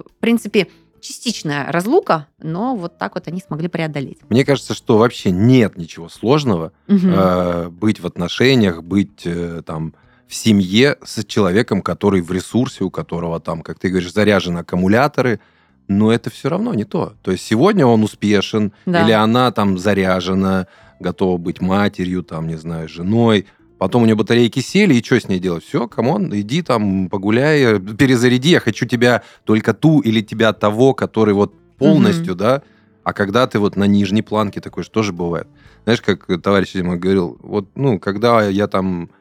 в 0.06 0.20
принципе, 0.20 0.68
частичная 1.02 1.72
разлука, 1.72 2.28
но 2.42 2.76
вот 2.76 2.98
так 2.98 3.16
вот 3.16 3.28
они 3.28 3.42
смогли 3.46 3.68
преодолеть. 3.68 4.20
Мне 4.30 4.44
кажется, 4.44 4.74
что 4.74 4.98
вообще 4.98 5.32
нет 5.32 5.78
ничего 5.78 6.10
сложного 6.10 6.72
угу. 6.88 7.08
э, 7.08 7.70
быть 7.70 8.00
в 8.00 8.08
отношениях, 8.08 8.82
быть 8.82 9.22
э, 9.26 9.62
там 9.66 9.94
в 10.28 10.34
семье 10.34 10.98
с 11.04 11.24
человеком, 11.26 11.82
который 11.82 12.22
в 12.22 12.32
ресурсе, 12.32 12.84
у 12.84 12.90
которого 12.90 13.40
там, 13.40 13.62
как 13.62 13.78
ты 13.78 13.90
говоришь, 13.90 14.12
заряжены 14.12 14.60
аккумуляторы, 14.60 15.40
но 15.88 16.12
это 16.12 16.30
все 16.30 16.50
равно 16.50 16.74
не 16.74 16.84
то. 16.84 17.14
То 17.22 17.32
есть 17.32 17.46
сегодня 17.46 17.86
он 17.86 18.04
успешен, 18.04 18.74
да. 18.86 19.04
или 19.04 19.12
она 19.12 19.52
там 19.52 19.78
заряжена, 19.78 20.68
готова 21.00 21.38
быть 21.38 21.62
матерью, 21.62 22.24
там, 22.24 22.48
не 22.48 22.56
знаю, 22.56 22.90
женой. 22.90 23.48
Потом 23.78 24.04
у 24.04 24.06
нее 24.06 24.16
батарейки 24.16 24.60
сели, 24.60 24.94
и 24.94 25.04
что 25.04 25.20
с 25.20 25.28
ней 25.28 25.40
делать? 25.40 25.64
Все, 25.64 25.88
come 25.88 26.13
on, 26.13 26.32
иди 26.34 26.62
там 26.62 27.10
погуляй, 27.10 27.80
перезаряди, 27.80 28.50
я 28.50 28.60
хочу 28.60 28.86
тебя 28.86 29.22
только 29.44 29.74
ту 29.74 30.00
или 30.00 30.22
тебя 30.22 30.54
того, 30.54 30.94
который 30.94 31.34
вот 31.34 31.54
полностью, 31.78 32.34
угу. 32.34 32.40
да, 32.40 32.62
а 33.04 33.14
когда 33.14 33.46
ты 33.46 33.60
вот 33.60 33.76
на 33.76 33.84
нижней 33.84 34.24
планке 34.24 34.62
такой, 34.62 34.84
что 34.84 35.04
же 35.04 35.14
бывает? 35.14 35.48
Знаешь, 35.84 36.02
как 36.02 36.26
товарищ 36.42 36.74
мой 36.76 36.98
говорил, 36.98 37.38
вот, 37.42 37.70
ну, 37.76 38.00
когда 38.00 38.48
я 38.48 38.68
там 38.68 39.12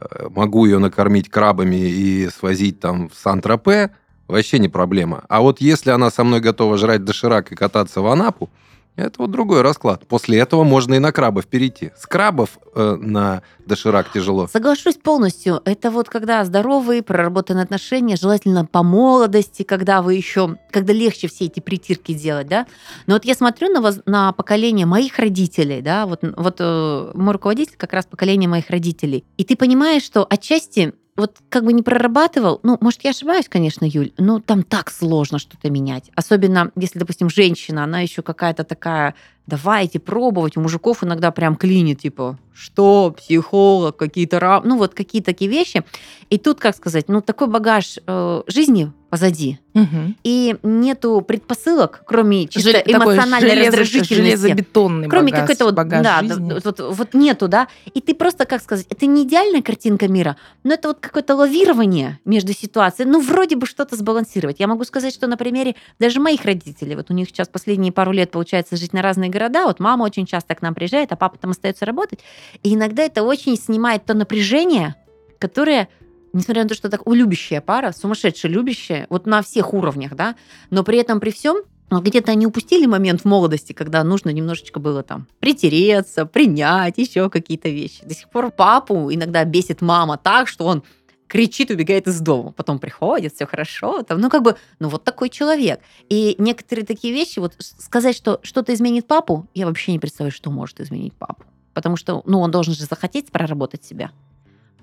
э, 0.00 0.28
могу 0.28 0.66
ее 0.66 0.78
накормить 0.78 1.28
крабами 1.28 1.88
и 1.88 2.28
свозить 2.28 2.78
там 2.78 3.08
в 3.08 3.14
Сан-Тропе, 3.16 3.90
вообще 4.32 4.58
не 4.58 4.68
проблема. 4.68 5.24
А 5.28 5.40
вот 5.40 5.60
если 5.60 5.90
она 5.90 6.10
со 6.10 6.24
мной 6.24 6.40
готова 6.40 6.76
жрать 6.76 7.04
доширак 7.04 7.52
и 7.52 7.54
кататься 7.54 8.00
в 8.00 8.06
Анапу, 8.06 8.50
это 8.94 9.14
вот 9.22 9.30
другой 9.30 9.62
расклад. 9.62 10.06
После 10.06 10.38
этого 10.38 10.64
можно 10.64 10.94
и 10.94 10.98
на 10.98 11.12
крабов 11.12 11.46
перейти. 11.46 11.92
С 11.96 12.06
крабов 12.06 12.58
э, 12.74 12.96
на 13.00 13.42
доширак 13.64 14.12
тяжело. 14.12 14.48
Соглашусь 14.48 14.96
полностью. 14.96 15.62
Это 15.64 15.90
вот 15.90 16.10
когда 16.10 16.44
здоровые, 16.44 17.02
проработанные 17.02 17.64
отношения, 17.64 18.16
желательно 18.16 18.66
по 18.66 18.82
молодости, 18.82 19.62
когда 19.62 20.02
вы 20.02 20.14
еще, 20.14 20.58
когда 20.70 20.92
легче 20.92 21.28
все 21.28 21.46
эти 21.46 21.60
притирки 21.60 22.12
делать, 22.12 22.48
да. 22.48 22.66
Но 23.06 23.14
вот 23.14 23.24
я 23.24 23.34
смотрю 23.34 23.70
на, 23.70 23.80
воз, 23.80 24.00
на 24.04 24.32
поколение 24.32 24.84
моих 24.84 25.18
родителей, 25.18 25.80
да, 25.80 26.04
вот, 26.04 26.20
вот 26.36 26.56
э, 26.58 27.12
мой 27.14 27.32
руководитель 27.32 27.76
как 27.78 27.94
раз 27.94 28.04
поколение 28.04 28.48
моих 28.48 28.68
родителей. 28.68 29.24
И 29.38 29.44
ты 29.44 29.56
понимаешь, 29.56 30.02
что 30.02 30.26
отчасти 30.28 30.92
вот 31.16 31.38
как 31.48 31.64
бы 31.64 31.72
не 31.72 31.82
прорабатывал, 31.82 32.60
ну, 32.62 32.78
может, 32.80 33.04
я 33.04 33.10
ошибаюсь, 33.10 33.48
конечно, 33.48 33.84
Юль, 33.84 34.12
но 34.16 34.40
там 34.40 34.62
так 34.62 34.90
сложно 34.90 35.38
что-то 35.38 35.70
менять. 35.70 36.10
Особенно, 36.14 36.70
если, 36.74 36.98
допустим, 36.98 37.28
женщина, 37.28 37.84
она 37.84 38.00
еще 38.00 38.22
какая-то 38.22 38.64
такая, 38.64 39.14
давайте 39.46 40.00
пробовать. 40.00 40.56
У 40.56 40.60
мужиков 40.60 41.04
иногда 41.04 41.30
прям 41.30 41.56
клинит, 41.56 42.00
типа, 42.00 42.38
что, 42.54 43.14
психолог, 43.16 43.96
какие-то, 43.96 44.62
ну, 44.64 44.78
вот 44.78 44.94
какие 44.94 45.20
такие 45.20 45.50
вещи. 45.50 45.84
И 46.30 46.38
тут, 46.38 46.60
как 46.60 46.76
сказать, 46.76 47.08
ну, 47.08 47.20
такой 47.20 47.48
багаж 47.48 47.98
э, 48.06 48.42
жизни 48.46 48.92
позади. 49.12 49.58
Угу. 49.74 50.14
И 50.24 50.56
нету 50.62 51.20
предпосылок, 51.20 52.02
кроме 52.06 52.48
чисто 52.48 52.70
Жел... 52.70 52.80
эмоциональной 52.86 53.50
железо... 53.50 53.66
раздражительности. 53.66 54.14
Железобетонный 54.14 55.08
кроме 55.10 55.32
багаж, 55.32 55.42
какой-то 55.42 55.64
вот, 55.66 55.74
багаж 55.74 56.02
да, 56.02 56.20
жизни. 56.20 56.50
Вот, 56.54 56.64
вот, 56.64 56.80
вот 56.80 57.12
нету, 57.12 57.46
да. 57.46 57.68
И 57.92 58.00
ты 58.00 58.14
просто, 58.14 58.46
как 58.46 58.62
сказать, 58.62 58.86
это 58.88 59.04
не 59.04 59.24
идеальная 59.24 59.60
картинка 59.60 60.08
мира, 60.08 60.38
но 60.64 60.72
это 60.72 60.88
вот 60.88 61.00
какое-то 61.00 61.34
лавирование 61.34 62.20
между 62.24 62.54
ситуациями. 62.54 63.10
Ну, 63.10 63.20
вроде 63.20 63.56
бы 63.56 63.66
что-то 63.66 63.96
сбалансировать. 63.96 64.60
Я 64.60 64.66
могу 64.66 64.84
сказать, 64.84 65.12
что 65.12 65.26
на 65.26 65.36
примере 65.36 65.74
даже 65.98 66.18
моих 66.18 66.46
родителей, 66.46 66.96
вот 66.96 67.10
у 67.10 67.12
них 67.12 67.28
сейчас 67.28 67.48
последние 67.48 67.92
пару 67.92 68.12
лет 68.12 68.30
получается 68.30 68.78
жить 68.78 68.94
на 68.94 69.02
разные 69.02 69.28
города, 69.28 69.66
вот 69.66 69.78
мама 69.78 70.04
очень 70.04 70.24
часто 70.24 70.54
к 70.54 70.62
нам 70.62 70.74
приезжает, 70.74 71.12
а 71.12 71.16
папа 71.16 71.36
там 71.36 71.50
остается 71.50 71.84
работать, 71.84 72.20
и 72.62 72.72
иногда 72.72 73.02
это 73.02 73.24
очень 73.24 73.58
снимает 73.58 74.06
то 74.06 74.14
напряжение, 74.14 74.94
которое 75.38 75.90
несмотря 76.32 76.62
на 76.62 76.68
то, 76.68 76.74
что 76.74 76.88
так 76.88 77.02
любящая 77.06 77.60
пара, 77.60 77.92
сумасшедшая 77.92 78.50
любящая, 78.50 79.06
вот 79.10 79.26
на 79.26 79.42
всех 79.42 79.74
уровнях, 79.74 80.14
да, 80.14 80.36
но 80.70 80.84
при 80.84 80.98
этом 80.98 81.20
при 81.20 81.30
всем 81.30 81.62
где-то 81.90 82.32
они 82.32 82.46
упустили 82.46 82.86
момент 82.86 83.22
в 83.22 83.24
молодости, 83.26 83.72
когда 83.72 84.02
нужно 84.02 84.30
немножечко 84.30 84.80
было 84.80 85.02
там 85.02 85.26
притереться, 85.40 86.24
принять, 86.24 86.96
еще 86.96 87.28
какие-то 87.28 87.68
вещи. 87.68 88.04
До 88.04 88.14
сих 88.14 88.30
пор 88.30 88.50
папу 88.50 89.12
иногда 89.12 89.44
бесит 89.44 89.82
мама 89.82 90.16
так, 90.16 90.48
что 90.48 90.64
он 90.64 90.82
кричит, 91.26 91.70
убегает 91.70 92.06
из 92.08 92.20
дома, 92.20 92.52
потом 92.52 92.78
приходит, 92.78 93.34
все 93.34 93.46
хорошо, 93.46 94.02
там, 94.02 94.20
ну 94.20 94.28
как 94.28 94.42
бы, 94.42 94.56
ну 94.78 94.88
вот 94.88 95.04
такой 95.04 95.30
человек. 95.30 95.80
И 96.08 96.34
некоторые 96.38 96.84
такие 96.84 97.12
вещи, 97.12 97.38
вот 97.38 97.54
сказать, 97.58 98.14
что 98.16 98.38
что-то 98.42 98.74
изменит 98.74 99.06
папу, 99.06 99.46
я 99.54 99.66
вообще 99.66 99.92
не 99.92 99.98
представляю, 99.98 100.32
что 100.32 100.50
может 100.50 100.80
изменить 100.80 101.14
папу. 101.14 101.44
Потому 101.72 101.96
что, 101.96 102.22
ну, 102.26 102.40
он 102.40 102.50
должен 102.50 102.74
же 102.74 102.84
захотеть 102.84 103.32
проработать 103.32 103.82
себя 103.82 104.10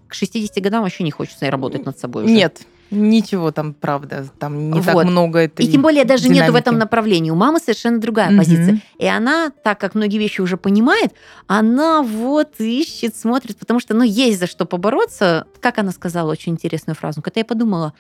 к 0.10 0.13
60 0.13 0.62
годам 0.62 0.84
вообще 0.84 1.04
не 1.04 1.12
хочется 1.12 1.50
работать 1.50 1.86
над 1.86 1.98
собой 1.98 2.26
уже. 2.26 2.34
Нет, 2.34 2.62
Ничего 2.91 3.52
там, 3.52 3.76
правда, 3.76 4.26
там 4.39 4.72
не 4.72 4.80
вот. 4.82 4.86
так 4.86 5.06
много 5.06 5.39
этой 5.39 5.63
И 5.63 5.72
тем 5.72 5.84
более 5.84 6.06
даже 6.06 6.24
динамики. 6.24 6.41
нету 6.41 6.54
в 6.54 6.56
этом 6.56 6.78
направлении. 6.80 7.30
У 7.30 7.36
мамы 7.36 7.60
совершенно 7.60 8.00
другая 8.00 8.30
угу. 8.30 8.38
позиция. 8.38 8.82
И 8.98 9.06
она, 9.06 9.52
так 9.63 9.80
как 9.80 9.93
многие 9.93 10.17
вещи 10.17 10.41
уже 10.41 10.58
понимает, 10.58 11.13
она 11.45 12.02
вот 12.02 12.60
ищет, 12.60 13.15
смотрит, 13.15 13.58
потому 13.58 13.80
что, 13.80 13.93
ну, 13.93 14.04
есть 14.04 14.39
за 14.39 14.48
что 14.48 14.65
побороться. 14.65 15.45
Как 15.60 15.78
она 15.78 15.91
сказала 15.91 16.32
очень 16.32 16.54
интересную 16.54 16.95
фразу. 16.95 17.22
Когда 17.22 17.41
я 17.41 17.45
подумала, 17.45 17.93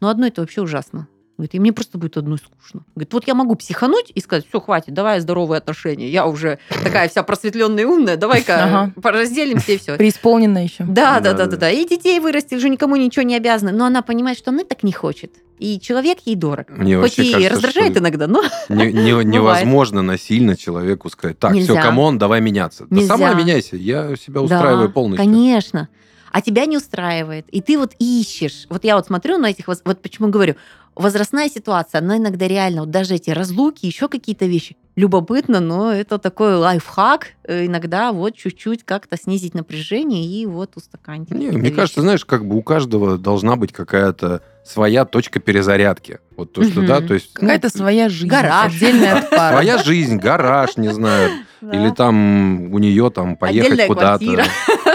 ну, 0.00 0.08
одно 0.08 0.26
это 0.26 0.40
вообще 0.40 0.62
ужасно. 0.62 1.06
Говорит, 1.40 1.54
и 1.54 1.58
мне 1.58 1.72
просто 1.72 1.96
будет 1.96 2.18
одной 2.18 2.36
скучно. 2.36 2.82
Говорит, 2.94 3.12
вот 3.14 3.26
я 3.26 3.34
могу 3.34 3.54
психануть 3.54 4.12
и 4.14 4.20
сказать, 4.20 4.44
все, 4.46 4.60
хватит, 4.60 4.92
давай 4.92 5.20
здоровые 5.20 5.56
отношения. 5.56 6.06
Я 6.10 6.26
уже 6.26 6.58
такая 6.68 7.08
вся 7.08 7.22
просветленная 7.22 7.84
и 7.84 7.86
умная, 7.86 8.16
давай-ка 8.18 8.64
Ага. 8.64 8.92
разделимся 9.02 9.72
и 9.72 9.78
все. 9.78 9.96
Преисполнена 9.96 10.62
еще. 10.62 10.84
Да, 10.84 11.20
да, 11.20 11.32
Да, 11.32 11.32
да, 11.32 11.44
да. 11.46 11.46
да, 11.52 11.56
да. 11.56 11.70
И 11.70 11.88
детей 11.88 12.20
вырастил, 12.20 12.58
уже 12.58 12.68
никому 12.68 12.96
ничего 12.96 13.22
не 13.22 13.34
обязаны. 13.36 13.72
Но 13.72 13.86
она 13.86 14.02
понимает, 14.02 14.36
что 14.36 14.50
она 14.50 14.64
так 14.64 14.82
не 14.82 14.92
хочет. 14.92 15.32
И 15.58 15.80
человек 15.80 16.18
ей 16.26 16.36
дорог. 16.36 16.66
Мне 16.68 16.98
Хоть 16.98 17.18
и 17.18 17.32
кажется, 17.32 17.50
раздражает 17.54 17.92
что 17.92 18.00
иногда, 18.00 18.26
но 18.26 18.42
не- 18.68 18.92
не- 18.92 19.24
невозможно 19.24 20.02
насильно 20.02 20.58
человеку 20.58 21.08
сказать, 21.08 21.38
так, 21.38 21.52
все, 21.52 21.60
Нельзя. 21.60 21.80
come 21.82 22.03
on, 22.03 22.18
давай 22.18 22.42
меняться. 22.42 22.86
Да 22.90 22.96
Нельзя. 22.96 23.16
сама 23.16 23.32
меняйся, 23.32 23.76
я 23.76 24.14
себя 24.16 24.42
устраиваю 24.42 24.88
Да, 24.88 24.92
полностью. 24.92 25.24
Конечно. 25.24 25.88
А 26.32 26.42
тебя 26.42 26.66
не 26.66 26.76
устраивает. 26.76 27.46
И 27.48 27.60
ты 27.60 27.76
вот 27.76 27.92
ищешь. 27.98 28.66
Вот 28.68 28.84
я 28.84 28.94
вот 28.96 29.06
смотрю 29.06 29.36
на 29.38 29.50
этих... 29.50 29.66
Вот 29.66 30.00
почему 30.00 30.28
говорю, 30.28 30.54
возрастная 30.96 31.48
ситуация, 31.48 32.00
она 32.00 32.18
иногда 32.18 32.46
реально, 32.48 32.80
вот 32.82 32.90
даже 32.90 33.14
эти 33.14 33.30
разлуки, 33.30 33.86
еще 33.86 34.08
какие-то 34.08 34.46
вещи, 34.46 34.76
любопытно, 34.96 35.60
но 35.60 35.92
это 35.92 36.18
такой 36.18 36.56
лайфхак. 36.56 37.28
Э, 37.44 37.64
Иногда 37.66 38.12
вот 38.12 38.36
чуть-чуть 38.36 38.84
как-то 38.84 39.16
снизить 39.16 39.54
напряжение 39.54 40.24
и 40.26 40.44
вот 40.46 40.72
устаканить. 40.76 41.30
Не, 41.30 41.48
мне 41.52 41.60
вещи. 41.60 41.74
кажется, 41.74 42.00
знаешь, 42.02 42.24
как 42.24 42.44
бы 42.46 42.56
у 42.56 42.62
каждого 42.62 43.16
должна 43.16 43.56
быть 43.56 43.72
какая-то 43.72 44.42
своя 44.64 45.04
точка 45.06 45.40
перезарядки. 45.40 46.18
Вот 46.36 46.52
то, 46.52 46.62
что, 46.64 46.80
Мгм. 46.80 46.86
да, 46.86 47.00
то 47.00 47.14
есть... 47.14 47.30
ну, 47.36 47.40
Какая-то 47.40 47.70
своя 47.70 48.08
жизнь. 48.10 48.28
гараж. 48.28 48.74
Отдельная 48.74 49.18
от 49.20 49.30
пары. 49.30 49.54
Своя 49.56 49.78
жизнь, 49.78 50.16
гараж, 50.18 50.76
не 50.76 50.88
знаю, 50.92 51.30
Да. 51.62 51.72
или 51.72 51.94
там 51.94 52.72
у 52.74 52.78
нее 52.78 53.10
там 53.10 53.36
поехать 53.36 53.68
Отдельная 53.72 53.86
куда-то. 53.86 54.24
квартира. 54.24 54.44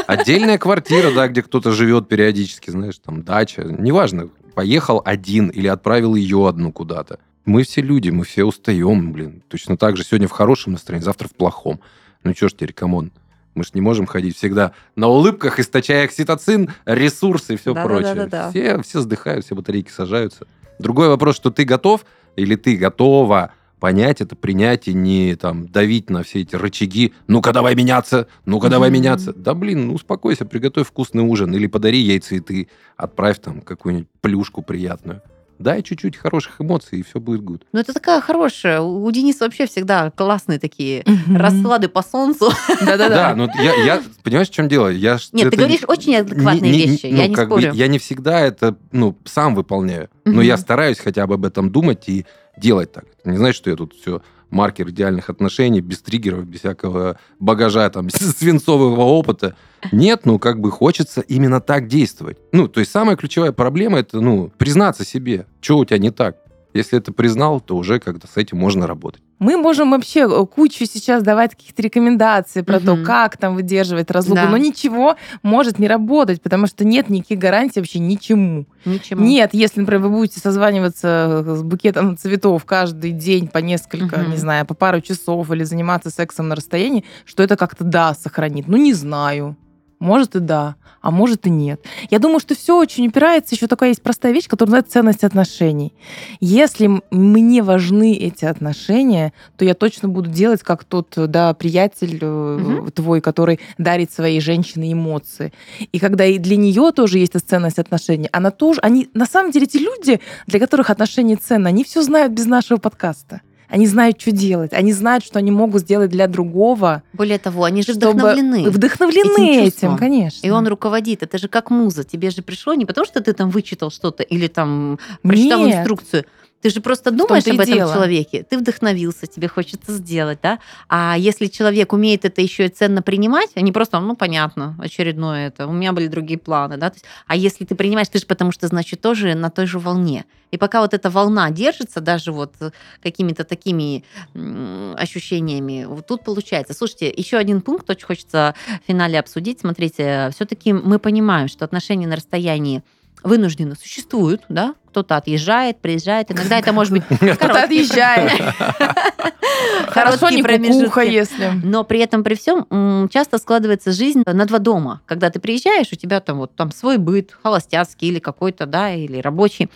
Отдельная 0.07 0.57
квартира, 0.59 1.11
да, 1.11 1.27
где 1.27 1.41
кто-то 1.41 1.71
живет 1.71 2.07
периодически, 2.07 2.69
знаешь, 2.69 2.99
там 3.03 3.23
дача. 3.23 3.63
Неважно, 3.63 4.29
поехал 4.55 5.01
один 5.05 5.49
или 5.49 5.67
отправил 5.67 6.15
ее 6.15 6.47
одну 6.47 6.71
куда-то. 6.71 7.19
Мы 7.45 7.63
все 7.63 7.81
люди, 7.81 8.09
мы 8.09 8.23
все 8.23 8.43
устаем, 8.43 9.11
блин. 9.11 9.43
Точно 9.49 9.77
так 9.77 9.97
же 9.97 10.03
сегодня 10.03 10.27
в 10.27 10.31
хорошем 10.31 10.73
настроении, 10.73 11.05
завтра 11.05 11.27
в 11.27 11.35
плохом. 11.35 11.79
Ну 12.23 12.33
что 12.33 12.49
ж 12.49 12.53
теперь, 12.53 12.73
come 12.73 12.95
on. 12.95 13.11
Мы 13.53 13.63
ж 13.63 13.73
не 13.73 13.81
можем 13.81 14.05
ходить 14.07 14.35
всегда 14.35 14.71
на 14.95 15.07
улыбках, 15.07 15.59
источая 15.59 16.05
окситоцин, 16.05 16.71
ресурсы 16.85 17.53
и 17.53 17.57
все 17.57 17.73
прочее. 17.73 18.15
Да-да-да-да-да. 18.15 18.49
Все, 18.49 18.81
все 18.81 19.01
сдыхают, 19.01 19.45
все 19.45 19.55
батарейки 19.55 19.91
сажаются. 19.91 20.47
Другой 20.79 21.07
вопрос, 21.07 21.35
что 21.35 21.51
ты 21.51 21.63
готов 21.63 22.05
или 22.35 22.55
ты 22.55 22.75
готова 22.75 23.51
понять 23.85 24.19
это, 24.19 24.35
принять 24.35 24.87
и 24.87 24.95
не 24.95 25.35
там 25.35 25.67
давить 25.67 26.09
на 26.09 26.23
все 26.23 26.41
эти 26.41 26.55
рычаги. 26.55 27.13
Ну-ка, 27.27 27.53
давай 27.53 27.75
меняться, 27.75 28.27
ну-ка, 28.43 28.67
давай 28.67 28.89
меняться. 28.89 29.31
Да, 29.31 29.53
блин, 29.53 29.85
ну 29.89 29.93
успокойся, 29.93 30.43
приготовь 30.43 30.87
вкусный 30.87 31.21
ужин 31.21 31.53
или 31.53 31.67
подари 31.67 31.99
ей 31.99 32.17
цветы, 32.17 32.67
отправь 32.97 33.39
там 33.39 33.61
какую-нибудь 33.61 34.07
плюшку 34.21 34.63
приятную. 34.63 35.21
Дай 35.59 35.83
чуть-чуть 35.83 36.17
хороших 36.17 36.59
эмоций, 36.59 36.99
и 36.99 37.03
все 37.03 37.19
будет 37.19 37.41
good. 37.41 37.63
Ну, 37.71 37.79
это 37.79 37.93
такая 37.93 38.19
хорошая. 38.21 38.81
У 38.81 39.09
Дениса 39.11 39.45
вообще 39.45 39.67
всегда 39.67 40.09
классные 40.11 40.57
такие 40.59 41.03
Мгм. 41.05 41.37
расклады 41.37 41.87
по 41.87 42.01
солнцу. 42.01 42.49
Да, 42.81 42.97
Да-да-да. 42.97 43.35
ну 43.35 43.47
я, 43.63 43.73
я 43.85 44.01
понимаешь, 44.23 44.49
в 44.49 44.51
чем 44.53 44.67
дело? 44.67 44.89
Я 44.89 45.17
Нет, 45.31 45.51
ты 45.51 45.55
говоришь 45.57 45.81
очень 45.87 46.15
адекватные 46.17 46.71
не- 46.71 46.77
не- 46.79 46.87
вещи, 46.87 47.05
ну, 47.11 47.17
я 47.17 47.27
не 47.27 47.35
как 47.35 47.49
бы 47.49 47.61
спорю. 47.61 47.73
я 47.75 47.87
не 47.87 47.99
всегда 47.99 48.41
это, 48.41 48.75
ну, 48.91 49.15
сам 49.25 49.53
выполняю. 49.55 50.09
Но 50.25 50.31
Мгм. 50.31 50.41
я 50.41 50.57
стараюсь 50.57 50.97
хотя 50.99 51.25
бы 51.27 51.35
об 51.35 51.45
этом 51.45 51.69
думать 51.69 52.09
и 52.09 52.25
делать 52.57 52.91
так. 52.91 53.05
Это 53.19 53.31
Не 53.31 53.37
значит, 53.37 53.57
что 53.57 53.69
я 53.69 53.75
тут 53.75 53.93
все 53.93 54.21
маркер 54.49 54.89
идеальных 54.89 55.29
отношений, 55.29 55.81
без 55.81 56.01
триггеров, 56.01 56.45
без 56.45 56.59
всякого 56.59 57.19
багажа, 57.39 57.89
там, 57.89 58.09
свинцового 58.11 59.01
опыта. 59.01 59.55
Нет, 59.91 60.21
ну, 60.25 60.39
как 60.39 60.59
бы 60.59 60.71
хочется 60.71 61.21
именно 61.21 61.61
так 61.61 61.87
действовать. 61.87 62.37
Ну, 62.51 62.67
то 62.67 62.79
есть 62.79 62.91
самая 62.91 63.15
ключевая 63.15 63.51
проблема– 63.51 63.99
это, 63.99 64.21
ну, 64.21 64.51
признаться 64.57 65.05
себе, 65.05 65.45
что 65.61 65.77
у 65.77 65.85
тебя 65.85 65.97
не 65.97 66.11
так. 66.11 66.37
Если 66.75 66.97
это 66.99 67.13
признал, 67.13 67.61
то 67.61 67.77
уже 67.77 67.99
как-то 67.99 68.27
с 68.27 68.35
этим 68.35 68.57
можно 68.57 68.85
работать. 68.85 69.21
Мы 69.39 69.55
можем 69.55 69.91
вообще 69.91 70.27
э, 70.29 70.45
кучу 70.45 70.85
сейчас 70.85 71.23
давать 71.23 71.51
каких-то 71.55 71.81
рекомендаций 71.81 72.63
про 72.63 72.81
то, 72.81 72.95
Мгм. 72.95 73.05
как 73.05 73.37
там 73.37 73.55
выдерживать 73.55 74.11
разлуку, 74.11 74.41
Да. 74.41 74.49
но 74.49 74.57
ничего 74.57 75.15
может 75.41 75.79
не 75.79 75.87
работать, 75.87 76.41
потому 76.41 76.67
что 76.67 76.83
нет 76.83 77.09
никаких 77.09 77.39
гарантий 77.39 77.79
вообще 77.79 77.99
ничему. 77.99 78.65
Ничему. 78.83 79.23
Нет, 79.23 79.51
если, 79.53 79.79
например, 79.79 80.03
вы 80.03 80.09
будете 80.09 80.39
созваниваться 80.41 81.43
с 81.47 81.63
букетом 81.63 82.17
цветов 82.17 82.65
каждый 82.65 83.11
день 83.11 83.47
по 83.47 83.59
несколько, 83.59 84.17
Мгм. 84.19 84.31
не 84.31 84.37
знаю, 84.37 84.65
по 84.65 84.73
пару 84.73 84.99
часов 84.99 85.49
или 85.51 85.63
заниматься 85.63 86.09
сексом 86.09 86.49
на 86.49 86.55
расстоянии, 86.55 87.05
что 87.23 87.41
это 87.41 87.55
как-то 87.55 87.85
да 87.85 88.13
сохранит. 88.13 88.67
Ну, 88.67 88.75
не 88.75 88.93
знаю. 88.93 89.55
Может 89.99 90.35
и 90.35 90.39
да, 90.39 90.75
а 91.01 91.11
может 91.11 91.45
и 91.47 91.49
нет. 91.49 91.81
Я 92.09 92.19
думаю, 92.19 92.39
что 92.39 92.55
все 92.55 92.77
очень 92.77 93.07
упирается. 93.07 93.55
Еще 93.55 93.67
такая 93.67 93.89
есть 93.89 94.01
простая 94.01 94.33
вещь, 94.33 94.47
которая 94.47 94.71
называется 94.71 94.93
ценность 94.93 95.23
отношений. 95.23 95.93
Если 96.39 96.89
мне 97.11 97.61
важны 97.61 98.13
эти 98.13 98.45
отношения, 98.45 99.31
то 99.57 99.65
я 99.65 99.73
точно 99.73 100.09
буду 100.09 100.29
делать, 100.29 100.63
как 100.63 100.83
тот 100.83 101.13
да, 101.15 101.53
приятель 101.53 102.17
э, 102.21 102.57
Мгм. 102.59 102.91
твой, 102.91 103.21
который 103.21 103.59
дарит 103.77 104.11
своей 104.11 104.41
женщине 104.41 104.93
эмоции. 104.93 105.53
И 105.91 105.99
когда 105.99 106.25
и 106.25 106.39
для 106.39 106.57
нее 106.57 106.91
тоже 106.91 107.19
есть 107.19 107.33
ценность 107.47 107.79
отношений, 107.79 108.29
она 108.31 108.51
тоже, 108.51 108.79
они 108.81 109.09
на 109.13 109.25
самом 109.25 109.51
деле 109.51 109.65
эти 109.65 109.77
люди, 109.77 110.19
для 110.47 110.59
которых 110.59 110.89
отношения 110.89 111.35
ценны, 111.35 111.67
они 111.67 111.83
все 111.83 112.01
знают 112.01 112.33
без 112.33 112.45
нашего 112.45 112.77
подкаста. 112.77 113.41
Они 113.69 113.87
знают, 113.87 114.19
что 114.21 114.31
делать. 114.31 114.73
Они 114.73 114.93
знают, 114.93 115.23
что 115.23 115.39
они 115.39 115.51
могут 115.51 115.81
сделать 115.81 116.11
для 116.11 116.27
другого. 116.27 117.03
Более 117.13 117.39
того, 117.39 117.63
они 117.63 117.81
же 117.81 117.93
вдохновлены. 117.93 118.69
Вдохновлены 118.69 119.65
этим 119.65 119.85
этим, 119.85 119.97
конечно. 119.97 120.45
И 120.45 120.49
он 120.49 120.67
руководит. 120.67 121.23
Это 121.23 121.37
же 121.37 121.47
как 121.47 121.69
муза. 121.69 122.03
Тебе 122.03 122.29
же 122.29 122.41
пришло 122.41 122.73
не 122.73 122.85
потому, 122.85 123.05
что 123.05 123.21
ты 123.21 123.33
там 123.33 123.49
вычитал 123.49 123.91
что-то 123.91 124.23
или 124.23 124.47
там 124.47 124.99
прочитал 125.21 125.65
Нет. 125.65 125.79
инструкцию. 125.79 126.25
Ты 126.65 126.71
же 126.71 126.81
просто 126.81 127.11
думаешь 127.11 127.45
об 127.45 127.59
этом 127.59 127.75
дело. 127.75 127.93
человеке. 127.93 128.41
Ты 128.41 128.57
вдохновился, 128.57 129.27
тебе 129.27 129.47
хочется 129.47 129.91
сделать, 129.91 130.39
да? 130.41 130.57
А 130.89 131.15
если 131.15 131.45
человек 131.45 131.93
умеет 131.93 132.25
это 132.25 132.41
еще 132.41 132.65
и 132.65 132.69
ценно 132.69 133.03
принимать, 133.03 133.51
а 133.53 133.61
не 133.61 133.71
просто, 133.71 133.99
ну, 133.99 134.15
понятно, 134.15 134.75
очередное 134.79 135.49
это, 135.49 135.67
у 135.67 135.71
меня 135.71 135.93
были 135.93 136.07
другие 136.07 136.39
планы, 136.39 136.77
да? 136.77 136.87
Есть, 136.87 137.05
а 137.27 137.35
если 137.35 137.65
ты 137.65 137.75
принимаешь, 137.75 138.07
ты 138.07 138.17
же 138.17 138.25
потому 138.25 138.51
что, 138.51 138.65
значит, 138.65 138.99
тоже 138.99 139.35
на 139.35 139.51
той 139.51 139.67
же 139.67 139.77
волне. 139.77 140.25
И 140.49 140.57
пока 140.57 140.81
вот 140.81 140.95
эта 140.95 141.11
волна 141.11 141.51
держится, 141.51 142.01
даже 142.01 142.31
вот 142.31 142.55
какими-то 143.03 143.43
такими 143.43 144.03
ощущениями, 144.33 145.85
вот 145.87 146.07
тут 146.07 146.23
получается. 146.23 146.73
Слушайте, 146.73 147.13
еще 147.15 147.37
один 147.37 147.61
пункт 147.61 147.87
очень 147.91 148.07
хочется 148.07 148.55
в 148.83 148.87
финале 148.87 149.19
обсудить. 149.19 149.59
Смотрите, 149.59 150.31
все-таки 150.33 150.73
мы 150.73 150.97
понимаем, 150.97 151.47
что 151.47 151.63
отношения 151.63 152.07
на 152.07 152.15
расстоянии 152.15 152.81
вынужденно 153.23 153.75
существуют, 153.75 154.41
да? 154.49 154.73
Кто-то 154.95 155.17
отъезжает, 155.17 155.81
приезжает. 155.81 156.31
Иногда 156.31 156.57
это 156.57 156.71
может 156.71 156.93
быть 156.93 157.03
Кто-то 157.19 157.63
отъезжает. 157.63 158.31
Хорошо, 159.87 160.29
не 160.29 160.41
промежутки. 160.41 160.83
кукуха, 160.83 161.01
если. 161.01 161.51
Но 161.63 161.83
при 161.83 161.99
этом, 161.99 162.23
при 162.23 162.35
всем, 162.35 163.09
часто 163.11 163.37
складывается 163.37 163.91
жизнь 163.91 164.23
на 164.25 164.45
два 164.45 164.59
дома. 164.59 165.01
Когда 165.05 165.29
ты 165.29 165.39
приезжаешь, 165.39 165.87
у 165.91 165.95
тебя 165.95 166.21
там 166.21 166.37
вот 166.37 166.55
там 166.55 166.71
свой 166.71 166.97
быт, 166.97 167.35
холостяцкий 167.43 168.07
или 168.07 168.19
какой-то, 168.19 168.65
да, 168.65 168.93
или 168.93 169.19
рабочий. 169.19 169.69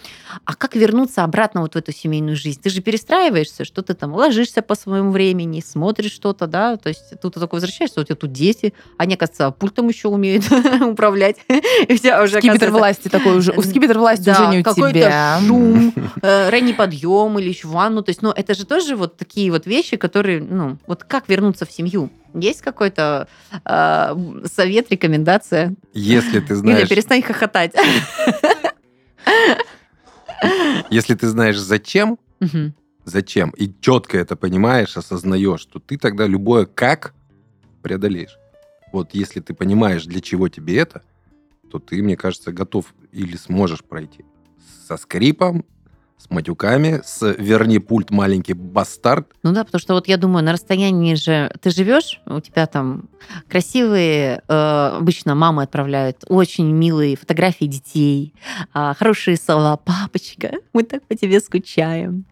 А 0.46 0.56
как 0.56 0.76
вернуться 0.76 1.26
обратно 1.26 1.62
вот 1.62 1.74
в 1.74 1.78
эту 1.78 1.92
семейную 1.92 2.38
жизнь? 2.38 2.62
Ты 2.62 2.70
же 2.70 2.82
перестраиваешься, 2.82 3.66
что 3.66 3.82
ты 3.82 3.96
там 3.96 4.14
ложишься 4.14 4.62
по 4.62 4.76
своему 4.76 5.12
времени, 5.12 5.62
смотришь 5.62 6.14
что-то, 6.14 6.48
да, 6.48 6.78
то 6.78 6.90
есть 6.90 7.20
тут 7.22 7.34
ты 7.34 7.42
только 7.42 7.56
возвращаешься, 7.56 8.00
у 8.00 8.04
тебя 8.04 8.16
тут 8.16 8.32
дети, 8.32 8.74
они, 8.98 9.16
оказывается, 9.16 9.52
пультом 9.52 9.90
еще 9.90 10.08
умеют 10.08 10.46
управлять. 10.82 11.38
Тебя 11.48 12.24
уже, 12.24 12.38
Скипетр 12.38 12.72
власти 12.72 13.10
такой 13.10 13.38
уже. 13.38 13.52
У 13.52 13.62
скипетр 13.62 13.98
власти 13.98 14.24
да, 14.24 14.34
уже 14.34 14.48
не 14.52 14.60
у 14.60 14.64
какой-то 14.64 15.09
шум, 15.48 15.94
э, 16.22 16.50
ранний 16.50 16.74
подъем 16.74 17.40
или 17.40 17.50
еще 17.50 17.68
ванну. 17.68 18.02
То 18.02 18.10
есть, 18.10 18.22
ну, 18.22 18.32
это 18.32 18.54
же 18.54 18.66
тоже 18.66 18.96
вот 18.96 19.18
такие 19.18 19.52
вот 19.52 19.66
вещи, 19.66 19.98
которые, 19.98 20.42
ну, 20.42 20.78
вот 20.88 21.04
как 21.04 21.30
вернуться 21.30 21.66
в 21.66 21.72
семью? 21.72 22.10
Есть 22.34 22.62
какой-то 22.62 23.28
э, 23.66 24.16
совет, 24.46 24.92
рекомендация? 24.92 25.76
Если 25.94 26.40
ты 26.40 26.54
Или 26.54 26.60
знаешь, 26.60 26.90
перестань 26.90 27.22
хохотать. 27.22 27.74
если 30.90 31.16
ты 31.16 31.28
знаешь 31.28 31.58
зачем, 31.58 32.18
зачем, 33.06 33.50
и 33.52 33.72
четко 33.82 34.18
это 34.18 34.36
понимаешь, 34.36 34.98
осознаешь, 34.98 35.66
то 35.66 35.80
ты 35.80 35.98
тогда 35.98 36.28
любое 36.28 36.66
как 36.66 37.14
преодолеешь. 37.82 38.38
Вот 38.92 39.10
если 39.14 39.40
ты 39.40 39.54
понимаешь, 39.54 40.06
для 40.06 40.22
чего 40.22 40.50
тебе 40.50 40.78
это, 40.78 41.04
то 41.72 41.80
ты, 41.80 42.02
мне 42.02 42.18
кажется, 42.18 42.52
готов 42.52 42.94
или 43.12 43.38
сможешь 43.38 43.84
пройти. 43.84 44.26
Со 44.90 44.98
скрипом, 44.98 45.66
с 46.18 46.32
матюками, 46.32 47.02
с 47.06 47.36
«верни 47.38 47.78
пульт, 47.78 48.10
маленький 48.10 48.54
бастард». 48.54 49.28
Ну 49.44 49.52
да, 49.52 49.64
потому 49.64 49.80
что 49.80 49.94
вот 49.94 50.08
я 50.08 50.18
думаю, 50.18 50.44
на 50.44 50.52
расстоянии 50.52 51.14
же 51.14 51.52
ты 51.62 51.70
живешь, 51.70 52.20
у 52.26 52.40
тебя 52.40 52.66
там 52.66 53.04
красивые, 53.48 54.42
э, 54.48 54.92
обычно 54.98 55.36
мамы 55.36 55.62
отправляют 55.62 56.24
очень 56.28 56.72
милые 56.72 57.16
фотографии 57.18 57.66
детей, 57.66 58.34
а, 58.74 58.96
хорошие 58.96 59.38
слова, 59.38 59.78
папочка, 59.78 60.54
мы 60.74 60.82
так 60.82 61.04
по 61.04 61.14
тебе 61.14 61.40
скучаем. 61.40 62.26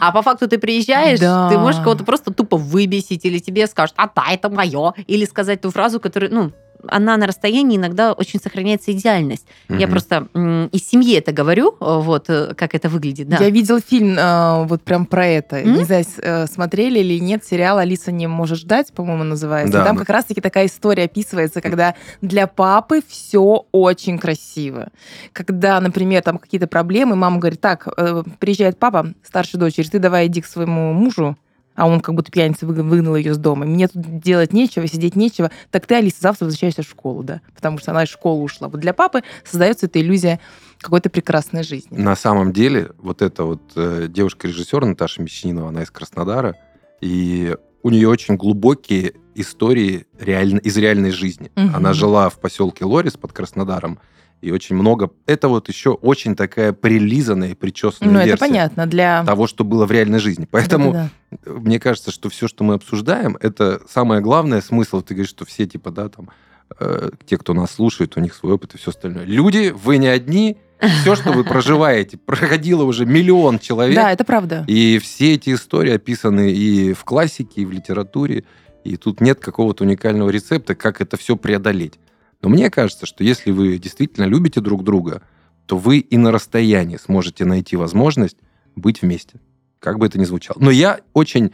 А 0.00 0.12
по 0.12 0.22
факту 0.22 0.46
ты 0.46 0.58
приезжаешь, 0.58 1.18
Да. 1.18 1.48
ты 1.50 1.58
можешь 1.58 1.80
кого-то 1.80 2.04
просто 2.04 2.32
тупо 2.32 2.56
выбесить, 2.56 3.24
или 3.24 3.40
тебе 3.40 3.66
скажут, 3.66 3.96
а 3.98 4.08
да, 4.14 4.26
это 4.30 4.48
мое, 4.48 4.94
или 5.08 5.24
сказать 5.24 5.60
ту 5.60 5.72
фразу, 5.72 5.98
которую, 5.98 6.32
ну, 6.32 6.52
она 6.88 7.16
на 7.16 7.26
расстоянии 7.26 7.76
иногда 7.76 8.12
очень 8.12 8.40
сохраняется 8.40 8.92
идеальность. 8.92 9.46
Mm-hmm. 9.68 9.80
Я 9.80 9.88
просто 9.88 10.28
м, 10.34 10.66
из 10.68 10.88
семьи 10.88 11.16
это 11.16 11.32
говорю, 11.32 11.76
вот 11.80 12.26
как 12.26 12.74
это 12.74 12.88
выглядит. 12.88 13.28
Да. 13.28 13.38
Я 13.38 13.50
видел 13.50 13.80
фильм 13.80 14.16
э, 14.18 14.64
вот 14.66 14.82
прям 14.82 15.06
про 15.06 15.26
это. 15.26 15.60
Mm-hmm. 15.60 15.76
Не 15.76 15.84
знаю, 15.84 16.04
э, 16.18 16.46
смотрели 16.46 16.98
или 17.00 17.18
нет, 17.18 17.44
сериал 17.44 17.78
«Алиса 17.78 18.12
не 18.12 18.26
может 18.26 18.58
ждать», 18.58 18.92
по-моему, 18.92 19.24
называется. 19.24 19.72
Да, 19.72 19.84
там 19.84 19.96
да. 19.96 20.00
как 20.00 20.10
раз-таки 20.10 20.40
такая 20.40 20.66
история 20.66 21.04
описывается, 21.04 21.60
когда 21.60 21.94
для 22.20 22.46
папы 22.46 23.02
все 23.06 23.66
очень 23.72 24.18
красиво. 24.18 24.88
Когда, 25.32 25.80
например, 25.80 26.22
там 26.22 26.38
какие-то 26.38 26.66
проблемы, 26.66 27.16
мама 27.16 27.38
говорит, 27.38 27.60
так, 27.60 27.88
э, 27.96 28.22
приезжает 28.38 28.78
папа, 28.78 29.12
старшая 29.22 29.60
дочери, 29.60 29.86
ты 29.86 29.98
давай 29.98 30.26
иди 30.26 30.40
к 30.40 30.46
своему 30.46 30.92
мужу, 30.92 31.36
а 31.76 31.86
он 31.86 32.00
как 32.00 32.14
будто 32.14 32.32
пьяница 32.32 32.66
выгнал 32.66 33.14
ее 33.16 33.32
из 33.32 33.38
дома. 33.38 33.66
Мне 33.66 33.86
тут 33.88 34.20
делать 34.20 34.52
нечего, 34.52 34.86
сидеть 34.86 35.14
нечего. 35.14 35.50
Так 35.70 35.86
ты, 35.86 35.94
Алиса, 35.94 36.18
завтра 36.20 36.46
возвращаешься 36.46 36.82
в 36.82 36.88
школу, 36.88 37.22
да? 37.22 37.42
Потому 37.54 37.78
что 37.78 37.92
она 37.92 38.04
из 38.04 38.08
школы 38.08 38.42
ушла. 38.42 38.68
Вот 38.68 38.80
для 38.80 38.94
папы 38.94 39.22
создается 39.44 39.86
эта 39.86 40.00
иллюзия 40.00 40.40
какой-то 40.80 41.10
прекрасной 41.10 41.62
жизни. 41.62 41.96
На 41.96 42.16
самом 42.16 42.52
деле, 42.52 42.90
вот 42.98 43.22
эта 43.22 43.44
вот 43.44 43.60
э, 43.76 44.08
девушка-режиссер 44.08 44.84
Наташа 44.84 45.22
Мещинова, 45.22 45.68
она 45.68 45.82
из 45.82 45.90
Краснодара, 45.90 46.56
и 47.00 47.54
у 47.82 47.90
нее 47.90 48.08
очень 48.08 48.36
глубокие 48.36 49.14
истории 49.34 50.06
реально, 50.18 50.58
из 50.58 50.76
реальной 50.76 51.10
жизни. 51.10 51.50
Угу. 51.56 51.76
Она 51.76 51.92
жила 51.92 52.28
в 52.28 52.40
поселке 52.40 52.84
Лорис 52.84 53.16
под 53.16 53.32
Краснодаром, 53.32 53.98
и 54.40 54.50
очень 54.50 54.76
много... 54.76 55.10
Это 55.26 55.48
вот 55.48 55.68
еще 55.68 55.90
очень 55.90 56.36
такая 56.36 56.72
прилизанная 56.72 57.50
и 57.50 57.54
причесанная 57.54 58.12
ну, 58.12 58.18
версия 58.18 58.34
это 58.34 58.40
понятно, 58.40 58.86
для... 58.86 59.24
того, 59.24 59.46
что 59.46 59.64
было 59.64 59.86
в 59.86 59.90
реальной 59.90 60.18
жизни. 60.18 60.46
Поэтому 60.50 60.92
Да-да-да. 60.92 61.52
мне 61.52 61.80
кажется, 61.80 62.10
что 62.10 62.28
все, 62.28 62.46
что 62.46 62.62
мы 62.62 62.74
обсуждаем, 62.74 63.36
это 63.40 63.80
самое 63.88 64.20
главное 64.20 64.60
смысл. 64.60 65.00
Ты 65.00 65.14
говоришь, 65.14 65.30
что 65.30 65.44
все 65.44 65.66
типа, 65.66 65.90
да, 65.90 66.08
там, 66.08 66.30
э, 66.78 67.10
те, 67.26 67.38
кто 67.38 67.54
нас 67.54 67.72
слушает, 67.72 68.16
у 68.16 68.20
них 68.20 68.34
свой 68.34 68.52
опыт 68.52 68.74
и 68.74 68.78
все 68.78 68.90
остальное. 68.90 69.24
Люди, 69.24 69.74
вы 69.74 69.96
не 69.98 70.08
одни, 70.08 70.58
все, 71.00 71.16
что 71.16 71.32
вы 71.32 71.44
проживаете, 71.44 72.18
проходило 72.18 72.84
уже 72.84 73.06
миллион 73.06 73.58
человек. 73.58 73.96
Да, 73.96 74.12
это 74.12 74.24
правда. 74.24 74.64
И 74.66 74.98
все 74.98 75.34
эти 75.34 75.54
истории 75.54 75.92
описаны 75.92 76.52
и 76.52 76.92
в 76.92 77.04
классике, 77.04 77.62
и 77.62 77.64
в 77.64 77.72
литературе. 77.72 78.44
И 78.84 78.96
тут 78.96 79.20
нет 79.20 79.40
какого-то 79.40 79.84
уникального 79.84 80.30
рецепта, 80.30 80.74
как 80.74 81.00
это 81.00 81.16
все 81.16 81.36
преодолеть. 81.36 81.98
Но 82.46 82.50
мне 82.50 82.70
кажется, 82.70 83.06
что 83.06 83.24
если 83.24 83.50
вы 83.50 83.76
действительно 83.76 84.24
любите 84.24 84.60
друг 84.60 84.84
друга, 84.84 85.20
то 85.66 85.76
вы 85.76 85.98
и 85.98 86.16
на 86.16 86.30
расстоянии 86.30 86.96
сможете 86.96 87.44
найти 87.44 87.74
возможность 87.74 88.36
быть 88.76 89.02
вместе. 89.02 89.40
Как 89.80 89.98
бы 89.98 90.06
это 90.06 90.16
ни 90.16 90.22
звучало. 90.22 90.56
Но 90.60 90.70
я 90.70 91.00
очень 91.12 91.50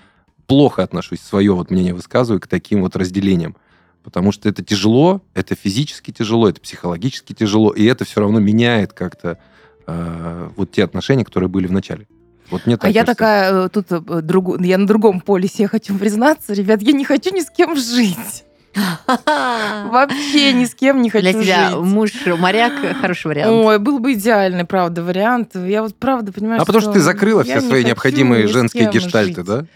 плохо 0.47 0.83
отношусь, 0.83 1.21
свое 1.21 1.55
вот 1.55 1.71
мнение 1.71 1.95
высказываю, 1.95 2.43
к 2.43 2.47
таким 2.47 2.83
вот 2.83 2.95
разделениям. 2.95 3.57
Потому 4.03 4.33
что 4.33 4.51
это 4.51 4.63
тяжело, 4.63 5.23
это 5.33 5.55
физически 5.55 6.11
тяжело, 6.11 6.47
это 6.47 6.61
психологически 6.61 7.33
тяжело, 7.33 7.71
и 7.71 7.87
это 7.87 8.05
все 8.05 8.21
равно 8.21 8.39
меняет 8.39 8.93
как-то 8.93 9.39
э, 9.87 10.51
вот 10.55 10.73
те 10.73 10.85
отношения, 10.85 11.25
которые 11.25 11.49
были 11.49 11.69
в 11.69 11.73
начале. 11.73 12.07
Вот 12.51 12.67
мне 12.67 12.77
так 12.77 12.91
а 12.91 12.93
кажется. 12.93 12.99
я 12.99 13.05
такая 13.07 13.65
э, 13.65 13.69
тут 13.71 13.87
э, 13.91 14.21
другу, 14.21 14.63
я 14.63 14.77
на 14.77 14.87
другом 14.87 15.23
полюсе, 15.23 15.63
я 15.63 15.69
хочу 15.69 15.97
признаться, 15.97 16.53
ребят, 16.53 16.83
я 16.83 16.93
не 16.93 17.07
хочу 17.07 17.35
ни 17.35 17.41
с 17.41 17.49
кем 17.49 17.77
жить. 17.77 18.45
Вообще 19.07 20.53
ни 20.53 20.65
с 20.65 20.75
кем 20.75 21.03
не 21.03 21.11
хочу 21.11 21.23
Для 21.23 21.33
тебя 21.33 21.71
жить. 21.71 21.79
муж 21.81 22.13
моряк 22.27 22.73
хороший 23.01 23.27
вариант. 23.29 23.53
Ой, 23.53 23.79
был 23.79 23.99
бы 23.99 24.15
идеальный, 24.15 24.65
правда, 24.65 25.03
вариант. 25.03 25.55
Я 25.55 25.83
вот 25.83 25.95
правда 25.95 26.33
понимаю, 26.33 26.63
А 26.63 26.65
потому 26.65 26.83
что 26.83 26.93
ты 26.93 27.01
закрыла 27.01 27.45
все 27.45 27.61
свои 27.61 27.85
необходимые 27.85 28.47
женские 28.47 28.91
гештальты, 28.91 29.43
да? 29.43 29.67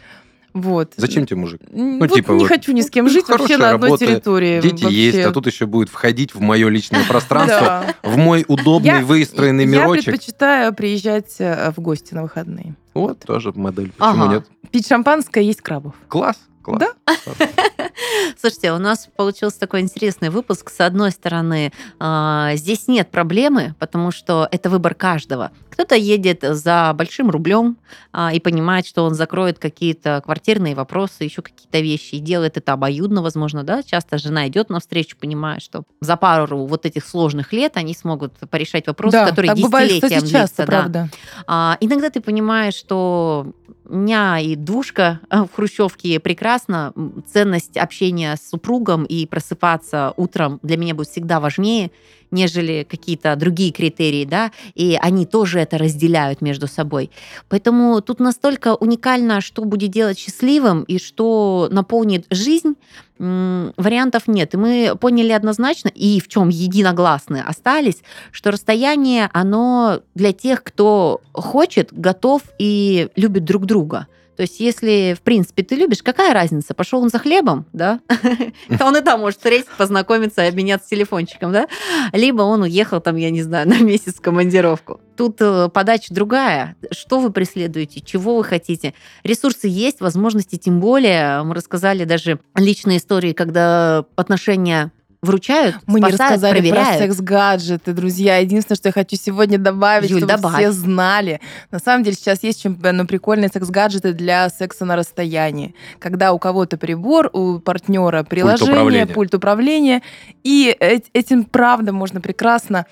Вот. 0.57 0.95
Зачем 0.97 1.27
тебе 1.27 1.37
мужик? 1.37 1.61
Ну, 1.71 1.99
вот 1.99 2.11
типа, 2.11 2.33
не 2.33 2.39
вот, 2.39 2.49
хочу 2.49 2.73
ни 2.73 2.81
с 2.81 2.89
кем 2.89 3.11
жить 3.11 3.29
вообще 3.29 3.59
на 3.59 3.73
одной 3.73 3.91
работа, 3.91 4.07
территории. 4.07 4.63
Дети 4.63 4.85
вообще. 4.85 5.05
есть, 5.05 5.19
а 5.19 5.31
тут 5.31 5.47
еще 5.47 5.67
будет 5.67 5.91
входить 5.91 6.35
в 6.35 6.41
мое 6.41 6.71
личное 6.71 7.05
пространство, 7.09 7.85
в 8.03 8.17
мой 8.17 8.43
удобный 8.49 9.03
выстроенный 9.03 9.67
мирочек. 9.67 10.07
Я 10.07 10.13
предпочитаю 10.13 10.73
приезжать 10.73 11.35
э, 11.41 11.73
в 11.77 11.81
гости 11.83 12.15
на 12.15 12.23
выходные. 12.23 12.75
Вот, 12.95 13.21
тоже 13.21 13.53
модель. 13.55 13.93
Почему 13.99 14.31
нет? 14.31 14.47
Пить 14.71 14.89
шампанское, 14.89 15.45
есть 15.45 15.61
крабов. 15.61 15.93
Класс. 16.09 16.39
Класс. 16.67 16.81
Да? 16.81 17.17
Слушайте, 18.41 18.73
у 18.73 18.79
нас 18.79 19.09
получился 19.15 19.61
такой 19.61 19.83
интересный 19.83 20.31
выпуск. 20.31 20.69
С 20.71 20.81
одной 20.81 21.13
стороны, 21.13 21.73
а, 22.01 22.57
здесь 22.57 22.89
нет 22.89 23.09
проблемы, 23.09 23.77
потому 23.79 24.11
что 24.11 24.49
это 24.51 24.69
выбор 24.69 24.97
каждого. 24.97 25.53
Кто-то 25.71 25.95
едет 25.95 26.41
за 26.43 26.93
большим 26.95 27.31
рублем 27.31 27.77
а, 28.13 28.33
и 28.33 28.41
понимает, 28.41 28.85
что 28.85 29.05
он 29.05 29.15
закроет 29.15 29.61
какие-то 29.61 30.21
квартирные 30.25 30.75
вопросы, 30.75 31.23
еще 31.23 31.41
какие-то 31.41 31.79
вещи, 31.79 32.17
и 32.17 32.19
делает 32.19 32.57
это 32.57 32.73
обоюдно, 32.73 33.23
возможно, 33.23 33.63
да. 33.63 33.85
Часто 33.85 34.19
жена 34.19 34.49
идет 34.49 34.69
навстречу, 34.69 35.17
понимая, 35.17 35.61
что 35.61 35.85
за 36.01 36.17
пару 36.17 36.67
вот 36.67 36.85
этих 36.85 37.05
сложных 37.05 37.53
лет 37.53 37.77
они 37.77 37.95
смогут 37.95 38.33
порешать 38.51 38.89
вопросы, 38.89 39.19
да, 39.19 39.29
которые 39.29 39.55
так 39.55 39.61
бывает, 39.61 39.89
десятилетиям 39.91 40.23
кстати, 40.23 40.33
часто, 40.33 40.67
длятся. 40.67 40.67
Правда. 40.67 41.09
А, 41.47 41.77
иногда 41.79 42.11
ты 42.11 42.21
понимаешь, 42.21 42.75
что 42.75 43.53
меня 43.89 44.39
и 44.39 44.57
двушка 44.57 45.21
в 45.31 45.49
Хрущевке 45.55 46.21
прекрасно. 46.21 46.93
Ценность 47.33 47.77
общения 47.77 48.37
с 48.37 48.49
супругом 48.51 49.05
и 49.05 49.27
просыпаться 49.27 50.13
утром 50.17 50.59
для 50.63 50.77
меня 50.77 50.95
будет 50.95 51.09
всегда 51.09 51.41
важнее, 51.41 51.91
нежели 52.31 52.87
какие-то 52.89 53.35
другие 53.37 53.73
критерии, 53.73 54.25
да, 54.25 54.53
и 54.75 54.99
они 55.01 55.27
тоже 55.27 55.61
это 55.61 55.79
разделяют 55.79 56.41
между 56.41 56.67
собой. 56.67 57.11
Поэтому 57.49 58.01
тут 58.01 58.21
настолько 58.21 58.75
уникально, 58.75 59.41
что 59.41 59.65
будет 59.65 59.91
делать 59.91 60.19
счастливым 60.19 60.83
и 60.83 60.99
что 60.99 61.69
наполнит 61.71 62.27
жизнь, 62.31 62.75
вариантов 63.19 64.29
нет. 64.29 64.55
И 64.55 64.57
мы 64.57 64.93
поняли 65.01 65.33
однозначно, 65.33 65.89
и 65.89 66.21
в 66.21 66.29
чем 66.29 66.49
единогласны 66.49 67.43
остались, 67.47 68.03
что 68.31 68.51
расстояние, 68.51 69.31
оно 69.33 70.01
для 70.15 70.33
тех, 70.33 70.63
кто 70.63 71.21
хочет, 71.33 71.89
готов 71.93 72.43
и 72.59 73.09
любит 73.17 73.45
друг 73.45 73.67
друга. 73.67 74.07
То 74.37 74.43
есть, 74.43 74.61
если, 74.61 75.15
в 75.19 75.23
принципе, 75.23 75.63
ты 75.63 75.75
любишь, 75.77 76.03
какая 76.03 76.35
разница? 76.35 76.75
Пошел 76.75 77.03
он 77.03 77.09
за 77.09 77.19
хлебом, 77.19 77.67
да? 77.73 78.01
Он 78.81 78.97
и 78.97 79.01
там 79.01 79.21
может 79.21 79.39
встретить, 79.39 79.69
познакомиться, 79.79 80.47
обменяться 80.47 80.89
телефончиком, 80.89 81.53
да? 81.53 81.67
Либо 82.13 82.43
он 82.43 82.63
уехал 82.63 83.01
там, 83.01 83.17
я 83.17 83.31
не 83.31 83.43
знаю, 83.43 83.69
на 83.69 83.79
месяц 83.81 84.15
в 84.15 84.21
командировку. 84.21 85.01
Тут 85.17 85.37
э, 85.41 85.69
подача 85.73 86.13
другая. 86.13 86.77
Что 86.91 87.21
вы 87.21 87.31
преследуете? 87.31 88.01
Чего 88.01 88.37
вы 88.37 88.45
хотите? 88.45 88.93
Ресурсы 89.25 89.67
есть, 89.69 90.01
возможности 90.01 90.57
тем 90.57 90.81
более. 90.81 91.43
Мы 91.43 91.55
рассказали 91.55 92.05
даже 92.05 92.39
личные 92.55 92.99
истории, 92.99 93.33
когда 93.33 94.05
отношения 94.17 94.93
вручают, 95.23 95.77
Мы 95.87 95.99
спасают, 95.99 96.05
не 96.05 96.25
рассказали 96.25 96.59
проверяют. 96.61 96.99
про 96.99 97.07
секс-гаджеты, 97.07 97.93
друзья. 97.93 98.37
Единственное, 98.39 98.77
что 98.77 98.89
я 98.89 98.93
хочу 98.93 99.17
сегодня 99.17 99.59
добавить, 99.59 100.11
Юль, 100.11 100.21
чтобы 100.21 100.33
добавь. 100.35 100.55
все 100.55 100.73
знали. 100.73 101.41
На 101.71 101.79
самом 101.79 102.05
деле 102.05 102.17
сейчас 102.17 102.43
есть 102.43 102.65
очень 102.65 102.79
ну, 102.81 103.07
прикольные 103.07 103.49
секс-гаджеты 103.49 104.13
для 104.13 104.49
секса 104.49 104.85
на 104.85 104.97
расстоянии. 104.97 105.75
Когда 105.99 106.33
у 106.33 106.39
кого-то 106.39 106.77
прибор, 106.77 107.31
у 107.33 107.59
партнера 107.59 108.23
приложение, 108.23 108.59
пульт 108.59 108.71
управления, 108.71 109.07
пульт 109.07 109.35
управления 109.35 110.03
и 110.45 110.77
этим, 111.13 111.45
правда, 111.45 111.93
можно 111.93 112.21
прекрасно 112.21 112.87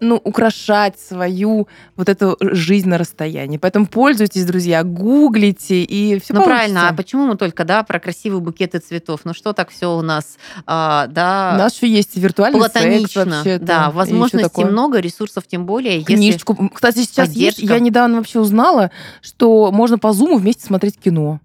ну, 0.00 0.20
украшать 0.22 0.98
свою 1.00 1.68
вот 1.96 2.08
эту 2.08 2.36
жизнь 2.40 2.88
на 2.88 2.98
расстоянии. 2.98 3.56
Поэтому 3.56 3.86
пользуйтесь, 3.86 4.44
друзья, 4.44 4.84
гуглите 4.84 5.82
и 5.82 6.20
все 6.20 6.34
Ну, 6.34 6.44
правильно. 6.44 6.88
А 6.88 6.92
почему 6.92 7.26
мы 7.26 7.36
только, 7.36 7.64
да, 7.64 7.82
про 7.82 7.98
красивые 7.98 8.40
букеты 8.40 8.78
цветов? 8.78 9.20
Ну, 9.24 9.32
что 9.32 9.52
так 9.54 9.70
все 9.70 9.96
у 9.96 10.02
нас, 10.02 10.36
а, 10.66 11.06
да... 11.06 11.52
У 11.54 11.58
нас 11.58 11.74
еще 11.74 11.88
есть 11.88 12.16
виртуальный 12.16 12.58
платонично. 12.58 13.24
секс 13.24 13.34
вообще. 13.36 13.58
Да, 13.58 13.90
возможностей 13.90 14.64
много, 14.64 14.98
ресурсов 15.00 15.44
тем 15.46 15.64
более. 15.64 16.02
Книжечку. 16.04 16.54
Если 16.58 16.74
Кстати, 16.74 16.98
сейчас 16.98 17.30
есть, 17.30 17.56
поддержка. 17.56 17.74
я 17.74 17.80
недавно 17.80 18.18
вообще 18.18 18.40
узнала, 18.40 18.90
что 19.22 19.70
можно 19.72 19.98
по 19.98 20.12
зуму 20.12 20.36
вместе 20.36 20.66
смотреть 20.66 20.98
кино. 20.98 21.40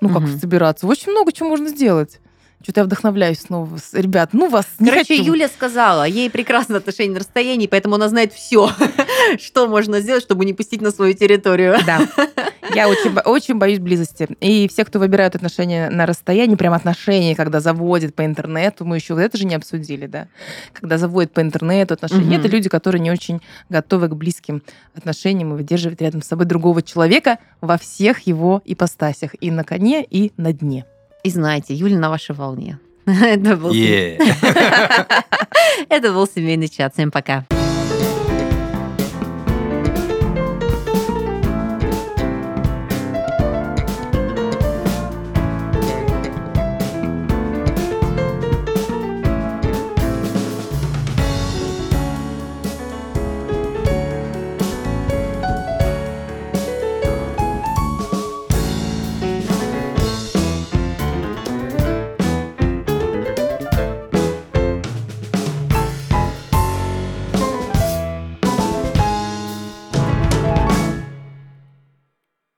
Ну, 0.00 0.08
как 0.10 0.20
Мгм. 0.22 0.38
собираться. 0.38 0.86
Очень 0.86 1.10
много 1.10 1.32
чего 1.32 1.48
можно 1.48 1.68
сделать. 1.68 2.20
Что-то 2.62 2.80
я 2.80 2.84
вдохновляюсь 2.84 3.40
снова. 3.40 3.78
Ребят, 3.92 4.30
ну 4.32 4.48
вас 4.48 4.66
не 4.80 4.90
Короче, 4.90 5.16
хочу. 5.16 5.32
Юля 5.32 5.48
сказала, 5.48 6.02
ей 6.06 6.28
прекрасное 6.28 6.78
отношение 6.78 7.14
на 7.14 7.20
расстоянии, 7.20 7.68
поэтому 7.68 7.94
она 7.94 8.08
знает 8.08 8.32
все, 8.32 8.70
что 9.38 9.68
можно 9.68 10.00
сделать, 10.00 10.22
чтобы 10.24 10.44
не 10.44 10.52
пустить 10.52 10.80
на 10.80 10.90
свою 10.90 11.14
территорию. 11.14 11.76
Да. 11.86 12.00
Я 12.74 12.88
очень, 12.88 13.16
очень 13.24 13.54
боюсь 13.54 13.78
близости. 13.78 14.28
И 14.40 14.68
все, 14.68 14.84
кто 14.84 14.98
выбирают 14.98 15.36
отношения 15.36 15.88
на 15.88 16.04
расстоянии, 16.04 16.56
прям 16.56 16.74
отношения, 16.74 17.34
когда 17.36 17.60
заводят 17.60 18.14
по 18.14 18.24
интернету, 18.24 18.84
мы 18.84 18.96
еще 18.96 19.14
вот 19.14 19.20
это 19.20 19.38
же 19.38 19.46
не 19.46 19.54
обсудили, 19.54 20.06
да, 20.06 20.26
когда 20.72 20.98
заводят 20.98 21.32
по 21.32 21.40
интернету 21.40 21.94
отношения, 21.94 22.36
Мгм. 22.36 22.40
это 22.40 22.48
люди, 22.48 22.68
которые 22.68 23.00
не 23.00 23.10
очень 23.10 23.40
готовы 23.70 24.08
к 24.08 24.14
близким 24.16 24.62
отношениям 24.94 25.52
и 25.54 25.56
выдерживать 25.56 26.02
рядом 26.02 26.22
с 26.22 26.26
собой 26.26 26.44
другого 26.44 26.82
человека 26.82 27.38
во 27.60 27.78
всех 27.78 28.20
его 28.26 28.60
ипостасях. 28.64 29.30
И 29.40 29.50
на 29.50 29.62
коне, 29.64 30.04
и 30.04 30.32
на 30.36 30.52
дне. 30.52 30.84
И 31.28 31.30
знаете, 31.30 31.74
Юля 31.74 31.98
на 31.98 32.08
вашей 32.08 32.34
волне. 32.34 32.78
Это 33.04 33.54
был, 33.54 33.70
это 35.90 36.12
был 36.14 36.26
семейный 36.26 36.68
чат. 36.68 36.94
Всем 36.94 37.10
пока. 37.10 37.44